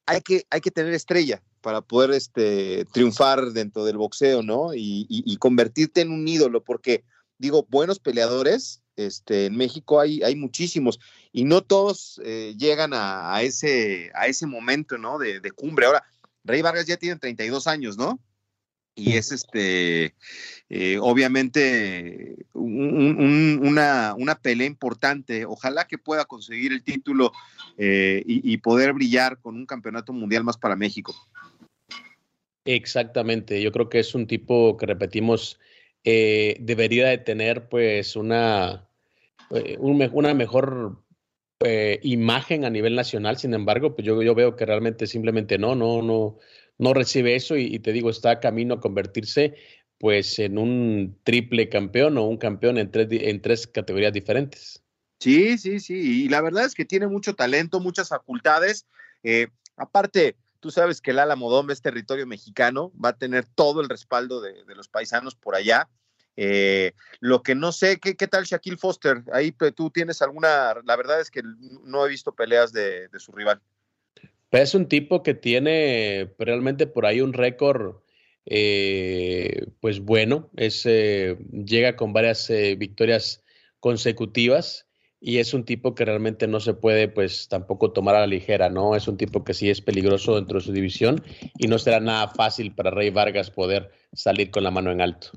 hay 0.06 0.22
que, 0.22 0.46
hay 0.50 0.62
que 0.62 0.72
tener 0.72 0.94
estrella 0.94 1.42
para 1.62 1.82
poder 1.82 2.12
este, 2.12 2.86
triunfar 2.94 3.52
dentro 3.52 3.86
del 3.86 3.98
boxeo, 3.98 4.44
¿no? 4.44 4.70
Y, 4.76 5.38
convertirte 5.40 6.02
en 6.02 6.12
un 6.12 6.28
ídolo, 6.28 6.64
porque 6.64 7.04
digo, 7.38 7.66
buenos 7.70 8.00
peleadores, 8.00 8.82
este, 8.96 9.48
en 9.48 9.58
México 9.58 10.00
hay, 10.00 10.22
hay 10.24 10.36
muchísimos 10.36 11.00
y 11.34 11.44
no 11.44 11.62
todos 11.62 12.22
eh, 12.24 12.56
llegan 12.58 12.92
a, 12.94 13.42
ese, 13.42 14.12
a 14.14 14.28
ese 14.28 14.46
momento, 14.48 14.98
¿no? 14.98 15.18
De, 15.18 15.40
de 15.40 15.52
cumbre. 15.52 15.88
Ahora, 15.88 16.04
Rey 16.44 16.62
Vargas 16.62 16.86
ya 16.86 16.98
tiene 16.98 17.18
32 17.18 17.68
años, 17.68 17.98
¿no? 17.98 18.20
Y 18.96 19.18
es 19.18 19.32
este 19.32 20.16
eh, 20.70 20.98
obviamente 21.00 22.38
una, 22.54 24.16
una, 24.18 24.36
pelea 24.36 24.66
importante. 24.66 25.46
Ojalá 25.46 25.86
que 25.86 25.98
pueda 25.98 26.26
conseguir 26.26 26.72
el 26.72 26.84
título 26.84 27.32
eh, 27.78 28.24
y, 28.26 28.58
poder 28.58 28.94
brillar 28.94 29.40
con 29.40 29.56
un 29.56 29.66
campeonato 29.66 30.14
mundial 30.14 30.44
más 30.44 30.58
para 30.58 30.76
México. 30.76 31.14
Exactamente, 32.64 33.62
yo 33.62 33.72
creo 33.72 33.90
que 33.90 34.00
es 34.00 34.16
un 34.16 34.26
tipo 34.26 34.76
que 34.78 34.88
repetimos 34.88 35.60
eh, 36.04 36.58
debería 36.60 37.08
de 37.10 37.20
tener 37.20 37.70
pues 37.70 38.16
una, 38.16 38.88
una 39.78 40.34
mejor 40.34 41.04
imagen 42.02 42.66
a 42.66 42.70
nivel 42.70 42.96
nacional. 42.96 43.38
Sin 43.38 43.54
embargo, 43.54 43.96
pues 43.96 44.06
yo, 44.06 44.22
yo 44.24 44.34
veo 44.34 44.56
que 44.56 44.66
realmente 44.66 45.06
simplemente 45.06 45.58
no, 45.58 45.76
no, 45.76 46.02
no 46.02 46.38
no 46.78 46.94
recibe 46.94 47.36
eso 47.36 47.58
y, 47.58 47.80
te 47.80 47.92
digo, 47.92 48.10
está 48.10 48.40
camino 48.40 48.76
a 48.76 48.82
convertirse 48.82 49.56
pues 49.98 50.40
en 50.40 50.58
un 50.58 51.18
triple 51.24 51.70
campeón 51.70 52.18
o 52.18 52.24
un 52.26 52.38
campeón 52.38 52.78
en 52.78 52.92
tres, 52.92 53.08
en 53.12 53.42
tres 53.42 53.66
categorías 53.66 54.12
diferentes. 54.12 54.84
Sí, 55.20 55.58
sí, 55.58 55.80
sí, 55.80 56.26
y 56.26 56.30
la 56.30 56.42
verdad 56.42 56.66
es 56.66 56.76
que 56.76 56.84
tiene 56.84 57.08
mucho 57.08 57.34
talento, 57.34 57.80
muchas 57.80 58.10
facultades. 58.10 58.86
Eh, 59.24 59.48
aparte, 59.78 60.36
Tú 60.66 60.72
sabes 60.72 61.00
que 61.00 61.12
el 61.12 61.20
Alamodón 61.20 61.70
es 61.70 61.84
territorio 61.84 62.26
mexicano, 62.26 62.92
va 63.00 63.10
a 63.10 63.18
tener 63.18 63.46
todo 63.46 63.82
el 63.82 63.88
respaldo 63.88 64.42
de, 64.42 64.64
los 64.70 64.88
paisanos 64.88 65.36
por 65.36 65.54
allá. 65.54 65.88
Eh, 66.38 66.94
lo 67.20 67.44
que 67.44 67.54
no 67.54 67.72
sé, 67.72 68.00
¿qué, 68.00 68.16
¿qué, 68.18 68.28
tal 68.28 68.46
Shaquille 68.46 68.78
Foster? 68.78 69.24
Ahí 69.32 69.52
tú 69.76 69.92
tienes 69.92 70.24
alguna, 70.24 70.74
la 70.84 70.96
verdad 70.96 71.22
es 71.22 71.30
que 71.30 71.44
no 71.84 72.04
he 72.04 72.10
visto 72.10 72.34
peleas 72.34 72.74
de, 72.74 73.08
su 73.20 73.32
rival. 73.32 73.62
Es 74.52 74.76
un 74.76 74.88
tipo 74.88 75.24
que 75.24 75.34
tiene 75.34 76.34
realmente 76.40 76.88
por 76.88 77.06
ahí 77.06 77.22
un 77.22 77.34
récord, 77.34 77.98
eh, 78.46 79.66
pues 79.82 80.00
bueno, 80.00 80.50
es, 80.56 80.86
eh, 80.86 81.38
llega 81.52 81.96
con 81.96 82.14
varias 82.14 82.50
victorias 82.78 83.44
consecutivas 83.80 84.86
y 85.20 85.40
es 85.40 85.56
un 85.56 85.66
tipo 85.66 85.96
que 85.96 86.06
realmente 86.06 86.48
no 86.48 86.60
se 86.60 86.76
puede 86.76 87.08
pues 87.08 87.48
tampoco 87.48 87.92
tomar 87.92 88.14
a 88.14 88.20
la 88.20 88.28
ligera, 88.28 88.70
¿no? 88.70 88.96
Es 88.96 89.08
un 89.08 89.18
tipo 89.18 89.44
que 89.44 89.56
sí 89.56 89.72
es 89.72 89.82
peligroso 89.82 90.36
dentro 90.36 90.60
de 90.60 90.66
su 90.66 90.72
división 90.72 91.24
y 91.58 91.68
no 91.68 91.80
será 91.80 92.00
nada 92.00 92.28
fácil 92.28 92.76
para 92.76 92.92
Rey 92.92 93.10
Vargas 93.10 93.50
poder 93.50 93.90
salir 94.14 94.52
con 94.52 94.64
la 94.64 94.70
mano 94.70 94.92
en 94.92 95.02
alto. 95.02 95.32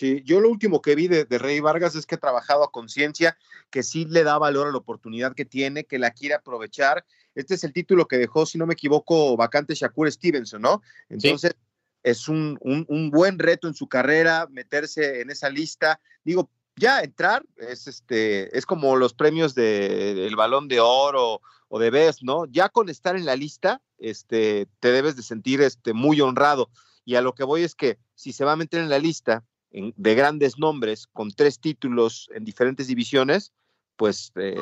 Sí, 0.00 0.22
yo 0.24 0.40
lo 0.40 0.48
último 0.48 0.80
que 0.80 0.94
vi 0.94 1.08
de, 1.08 1.26
Rey 1.28 1.60
Vargas 1.60 1.94
es 1.94 2.06
que 2.06 2.14
ha 2.14 2.18
trabajado 2.18 2.64
a 2.64 2.72
conciencia, 2.72 3.36
que 3.68 3.82
sí 3.82 4.06
le 4.06 4.24
da 4.24 4.38
valor 4.38 4.66
a 4.66 4.70
la 4.70 4.78
oportunidad 4.78 5.34
que 5.34 5.44
tiene, 5.44 5.84
que 5.84 5.98
la 5.98 6.12
quiere 6.12 6.36
aprovechar. 6.36 7.04
Este 7.34 7.52
es 7.52 7.64
el 7.64 7.74
título 7.74 8.08
que 8.08 8.16
dejó, 8.16 8.46
si 8.46 8.56
no 8.56 8.64
me 8.64 8.72
equivoco, 8.72 9.36
vacante 9.36 9.74
Shakur 9.74 10.10
Stevenson, 10.10 10.62
¿no? 10.62 10.80
Entonces, 11.10 11.54
es 12.02 12.28
un, 12.28 12.58
un, 12.62 13.10
buen 13.10 13.38
reto 13.38 13.68
en 13.68 13.74
su 13.74 13.88
carrera 13.88 14.48
meterse 14.50 15.20
en 15.20 15.28
esa 15.28 15.50
lista. 15.50 16.00
Digo, 16.24 16.48
ya 16.76 17.02
entrar 17.02 17.44
es 17.58 17.86
este 17.86 18.56
es 18.56 18.64
como 18.64 18.96
los 18.96 19.12
premios 19.12 19.54
del 19.54 20.34
balón 20.34 20.66
de 20.68 20.80
oro 20.80 21.42
o 21.68 21.78
de 21.78 21.90
best, 21.90 22.22
¿no? 22.22 22.46
Ya 22.46 22.70
con 22.70 22.88
estar 22.88 23.16
en 23.16 23.26
la 23.26 23.36
lista, 23.36 23.82
este, 23.98 24.66
te 24.80 24.92
debes 24.92 25.16
de 25.16 25.22
sentir 25.22 25.60
este, 25.60 25.92
muy 25.92 26.22
honrado. 26.22 26.70
Y 27.04 27.16
a 27.16 27.20
lo 27.20 27.34
que 27.34 27.44
voy 27.44 27.64
es 27.64 27.74
que 27.74 27.98
si 28.14 28.32
se 28.32 28.46
va 28.46 28.52
a 28.52 28.56
meter 28.56 28.80
en 28.80 28.88
la 28.88 28.98
lista 28.98 29.44
de 29.72 30.14
grandes 30.14 30.58
nombres 30.58 31.06
con 31.12 31.30
tres 31.30 31.60
títulos 31.60 32.28
en 32.34 32.44
diferentes 32.44 32.86
divisiones, 32.86 33.52
pues 33.96 34.32
eh, 34.36 34.56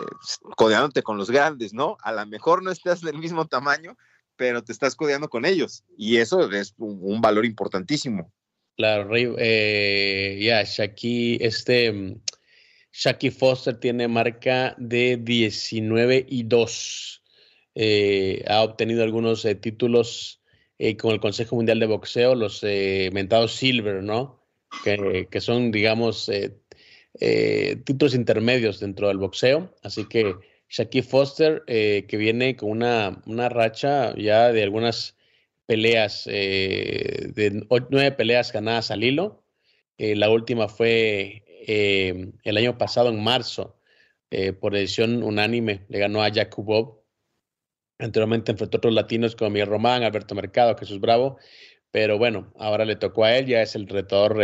codeándote 0.56 1.02
con 1.02 1.16
los 1.16 1.30
grandes, 1.30 1.72
¿no? 1.72 1.96
A 2.02 2.12
lo 2.12 2.26
mejor 2.26 2.62
no 2.62 2.70
estás 2.70 3.00
del 3.00 3.18
mismo 3.18 3.46
tamaño, 3.46 3.96
pero 4.36 4.62
te 4.62 4.72
estás 4.72 4.96
codeando 4.96 5.28
con 5.28 5.44
ellos. 5.44 5.84
Y 5.96 6.16
eso 6.16 6.50
es 6.50 6.74
un 6.78 7.20
valor 7.20 7.44
importantísimo. 7.44 8.32
Claro, 8.78 9.12
eh, 9.16 10.38
ya, 10.40 10.62
Shaki, 10.62 11.38
este, 11.40 11.90
mm, 11.90 12.20
Shaki 12.92 13.32
Foster 13.32 13.76
tiene 13.80 14.06
marca 14.06 14.76
de 14.78 15.16
19 15.16 16.24
y 16.28 16.44
2. 16.44 17.22
Eh, 17.74 18.44
ha 18.46 18.62
obtenido 18.62 19.02
algunos 19.02 19.44
eh, 19.44 19.56
títulos 19.56 20.40
con 21.00 21.10
el 21.10 21.18
Consejo 21.18 21.56
Mundial 21.56 21.80
de 21.80 21.86
Boxeo, 21.86 22.36
los 22.36 22.62
mentados 22.62 23.56
Silver, 23.56 24.00
¿no? 24.00 24.37
Que, 24.84 25.40
son, 25.40 25.70
digamos, 25.70 26.30
títulos 27.84 28.14
intermedios 28.14 28.80
dentro 28.80 29.08
del 29.08 29.18
boxeo. 29.18 29.74
Así 29.82 30.06
que 30.06 30.34
Shaki 30.68 31.02
Foster, 31.02 31.62
que 31.66 32.16
viene 32.16 32.56
con 32.56 32.70
una, 32.70 33.22
una 33.26 33.48
racha 33.48 34.14
ya 34.16 34.52
de 34.52 34.62
algunas 34.62 35.18
peleas, 35.68 36.26
eh, 36.26 37.30
de 37.34 37.66
nueve 37.90 38.12
peleas 38.12 38.52
ganadas 38.52 38.90
al 38.90 39.04
hilo. 39.04 39.44
Eh, 39.98 40.16
la 40.16 40.30
última 40.30 40.66
fue 40.66 41.44
eh, 41.66 42.32
el 42.42 42.56
año 42.56 42.78
pasado, 42.78 43.10
en 43.10 43.22
marzo, 43.22 43.76
por 44.60 44.72
decisión 44.72 45.22
unánime. 45.22 45.84
Le 45.88 45.98
ganó 45.98 46.22
a 46.22 46.32
Jakubov. 46.32 47.02
Anteriormente 47.98 48.52
enfrentó 48.52 48.76
a 48.76 48.78
otros 48.78 48.94
latinos 48.94 49.36
como 49.36 49.50
Miguel 49.50 49.68
Román, 49.68 50.02
Alberto 50.02 50.34
Mercado, 50.34 50.76
Jesús 50.76 51.00
Bravo. 51.00 51.38
Pero 51.90 52.18
bueno, 52.18 52.52
ahora 52.58 52.84
le 52.84 52.96
tocó 52.96 53.24
a 53.24 53.36
él, 53.36 53.46
ya 53.46 53.62
es 53.62 53.74
el 53.74 53.88
retador 53.88 54.38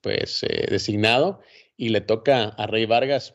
pues, 0.00 0.44
designado. 0.68 1.40
Y 1.76 1.88
le 1.88 2.00
toca 2.00 2.44
a 2.44 2.66
Rey 2.66 2.86
Vargas 2.86 3.34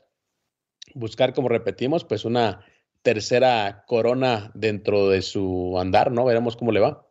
buscar, 0.93 1.34
como 1.34 1.50
repetimos, 1.50 2.06
pues 2.06 2.26
una 2.26 2.66
tercera 3.02 3.84
corona 3.88 4.52
dentro 4.54 5.10
de 5.10 5.22
su 5.22 5.78
andar, 5.80 6.12
¿no? 6.12 6.26
Veremos 6.26 6.56
cómo 6.56 6.72
le 6.72 6.80
va. 6.80 7.06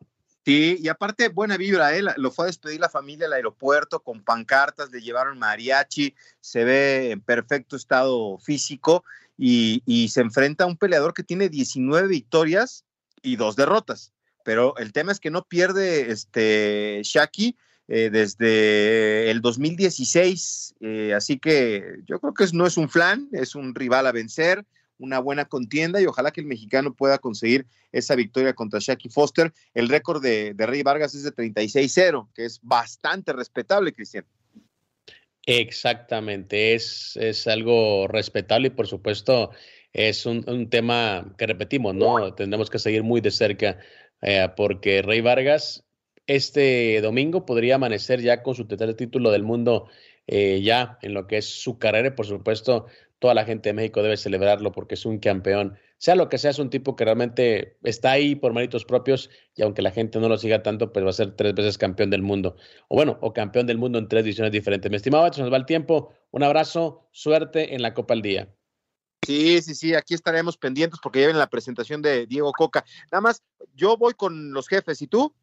Sí, 0.45 0.79
y 0.81 0.89
aparte, 0.89 1.29
buena 1.29 1.59
vibra, 1.59 1.95
¿eh? 1.95 2.03
Lo 2.17 2.31
fue 2.31 2.45
a 2.45 2.47
despedir 2.47 2.81
la 2.81 2.89
familia 2.89 3.27
al 3.27 3.35
aeropuerto 3.35 4.01
con 4.01 4.23
pancartas, 4.25 4.91
le 4.91 5.03
llevaron 5.03 5.39
mariachi, 5.39 6.15
se 6.41 6.65
ve 6.65 7.11
en 7.11 7.21
perfecto 7.21 7.77
estado 7.77 8.39
físico 8.39 9.05
y, 9.37 10.09
se 10.11 10.21
enfrenta 10.23 10.65
a 10.65 10.67
un 10.67 10.79
peleador 10.79 11.13
que 11.13 11.23
tiene 11.23 11.49
19 11.49 12.09
victorias 12.09 12.85
y 13.23 13.37
dos 13.37 13.57
derrotas. 13.57 14.13
Pero 14.49 14.75
el 14.79 14.95
tema 14.95 15.13
es 15.13 15.21
que 15.21 15.31
no 15.31 15.45
pierde 15.45 16.11
este 16.11 17.03
Shaki 17.05 17.55
eh, 17.87 18.09
desde 18.09 19.31
el 19.31 19.43
2016, 19.43 20.77
eh, 20.81 21.13
así 21.15 21.39
que 21.39 21.99
yo 22.07 22.19
creo 22.19 22.33
que 22.33 22.47
no 22.55 22.67
es 22.67 22.79
un 22.79 22.89
flan, 22.89 23.29
es 23.33 23.55
un 23.55 23.75
rival 23.75 24.07
a 24.07 24.13
vencer 24.13 24.65
una 24.97 25.19
buena 25.19 25.45
contienda 25.45 26.01
y 26.01 26.07
ojalá 26.07 26.31
que 26.31 26.41
el 26.41 26.47
mexicano 26.47 26.95
pueda 26.95 27.19
conseguir 27.19 27.67
esa 27.93 28.15
victoria 28.15 28.55
contra 28.55 28.81
Shaki 28.81 29.11
Foster. 29.11 29.53
El 29.75 29.91
récord 29.91 30.23
de, 30.23 30.55
Rey 30.57 30.83
Vargas 30.83 31.15
es 31.15 31.25
de 31.25 31.35
36-0, 31.35 32.31
que 32.35 32.47
es 32.47 32.59
bastante 32.63 33.35
respetable, 33.35 33.93
Cristian. 33.93 34.25
Exactamente, 35.45 36.75
es, 36.75 37.19
es 37.21 37.47
algo 37.47 38.09
respetable 38.09 38.69
y 38.69 38.71
por 38.71 38.87
supuesto 38.87 39.51
es 39.93 40.27
un, 40.27 40.69
tema 40.71 41.35
que 41.39 41.47
repetimos, 41.47 41.95
¿no? 41.95 42.35
Tendremos 42.35 42.71
que 42.71 42.79
seguir 42.79 43.03
muy 43.03 43.21
de 43.21 43.31
cerca 43.31 43.79
eh, 44.23 44.49
porque 44.57 45.03
Rey 45.03 45.21
Vargas 45.21 45.85
este 46.27 47.01
domingo 47.01 47.47
podría 47.47 47.77
amanecer 47.77 48.21
ya 48.21 48.43
con 48.43 48.55
su 48.55 48.67
tercer 48.67 48.95
título 48.95 49.31
del 49.31 49.43
mundo 49.43 49.89
eh, 50.27 50.61
ya 50.63 50.99
en 51.01 51.15
lo 51.15 51.27
que 51.27 51.39
es 51.39 51.47
su 51.47 51.79
carrera 51.79 52.09
y 52.09 52.11
por 52.11 52.27
supuesto 52.27 52.87
toda 53.19 53.35
la 53.35 53.45
gente 53.45 53.71
de 53.71 53.73
México 53.73 54.03
debe 54.03 54.17
celebrarlo 54.17 54.73
porque 54.73 54.95
es 54.95 55.07
un 55.07 55.19
campeón. 55.19 55.79
Sea 55.97 56.15
lo 56.15 56.29
que 56.29 56.39
sea, 56.39 56.51
es 56.51 56.59
un 56.59 56.71
tipo 56.71 56.95
que 56.95 57.05
realmente 57.05 57.77
está 57.83 58.13
ahí 58.13 58.35
por 58.35 58.53
méritos 58.53 58.85
propios 58.85 59.31
y 59.57 59.63
aunque 59.63 59.83
la 59.83 59.91
gente 59.91 60.21
no 60.21 60.29
lo 60.29 60.39
siga 60.39 60.63
tanto, 60.63 60.93
pues 60.93 61.05
va 61.05 61.11
a 61.11 61.13
ser 61.13 61.35
tres 61.35 61.55
veces 61.55 61.79
campeón 61.79 62.11
del 62.11 62.23
mundo. 62.23 62.57
O 62.89 62.97
bueno, 62.97 63.19
o 63.21 63.33
campeón 63.33 63.67
del 63.67 63.79
mundo 63.79 63.99
en 63.99 64.09
tres 64.09 64.25
divisiones 64.25 64.53
diferentes. 64.53 64.91
Mi 64.91 64.97
estimado, 64.97 65.33
se 65.33 65.41
nos 65.41 65.53
va 65.53 65.57
el 65.57 65.67
tiempo. 65.67 66.13
Un 66.31 66.45
abrazo, 66.45 67.09
suerte 67.11 67.75
en 67.75 67.83
la 67.83 67.95
Copa 67.95 68.15
al 68.15 68.23
Día. 68.23 68.49
Sí, 69.25 69.61
sí, 69.63 69.75
sí, 69.75 69.95
aquí 69.95 70.15
estaremos 70.15 70.57
pendientes 70.57 71.01
porque 71.03 71.21
ya 71.21 71.27
viene 71.27 71.39
la 71.39 71.51
presentación 71.51 72.01
de 72.01 72.27
Diego 72.27 72.53
Coca. 72.53 72.85
Nada 73.13 73.21
más, 73.21 73.43
yo 73.75 73.97
voy 73.97 74.15
con 74.15 74.53
los 74.53 74.69
jefes, 74.69 75.03
¿y 75.03 75.07
tú? 75.07 75.35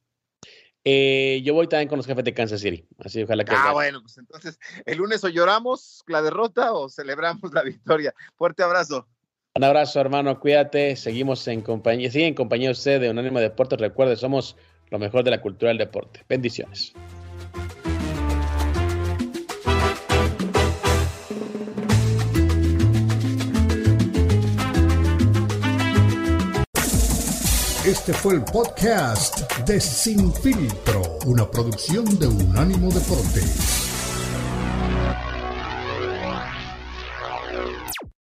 Eh, 0.87 1.41
yo 1.43 1.55
voy 1.55 1.67
también 1.67 1.89
con 1.89 1.97
los 1.97 2.05
jefes 2.05 2.23
de 2.23 2.33
Kansas 2.33 2.61
City. 2.61 2.87
Así 2.99 3.23
ojalá 3.23 3.43
que. 3.43 3.55
Ah, 3.55 3.73
bueno, 3.73 4.01
pues 4.01 4.17
entonces, 4.19 4.59
el 4.85 4.99
lunes 4.99 5.23
o 5.23 5.29
lloramos 5.29 6.03
la 6.07 6.21
derrota 6.21 6.73
o 6.73 6.89
celebramos 6.89 7.51
la 7.53 7.63
victoria. 7.63 8.13
Fuerte 8.37 8.61
abrazo. 8.61 9.07
Un 9.55 9.63
abrazo, 9.63 9.99
hermano. 9.99 10.39
Cuídate. 10.39 10.95
Seguimos 10.95 11.47
en 11.47 11.61
compañía. 11.61 12.11
Sigue 12.11 12.27
en 12.27 12.35
compañía 12.35 12.69
usted 12.69 13.01
de 13.01 13.09
Unánimo 13.09 13.39
Deportes. 13.39 13.79
Recuerde, 13.79 14.15
somos 14.15 14.57
lo 14.91 14.99
mejor 14.99 15.23
de 15.23 15.31
la 15.31 15.41
cultura 15.41 15.69
del 15.69 15.79
deporte. 15.79 16.23
Bendiciones. 16.29 16.93
Este 27.85 28.13
fue 28.13 28.33
el 28.33 28.43
podcast 28.43 29.41
de 29.61 29.79
Sin 29.79 30.33
Filtro, 30.33 31.19
una 31.27 31.45
producción 31.45 32.17
de 32.17 32.25
Unánimo 32.25 32.91
Deportes. 32.91 33.84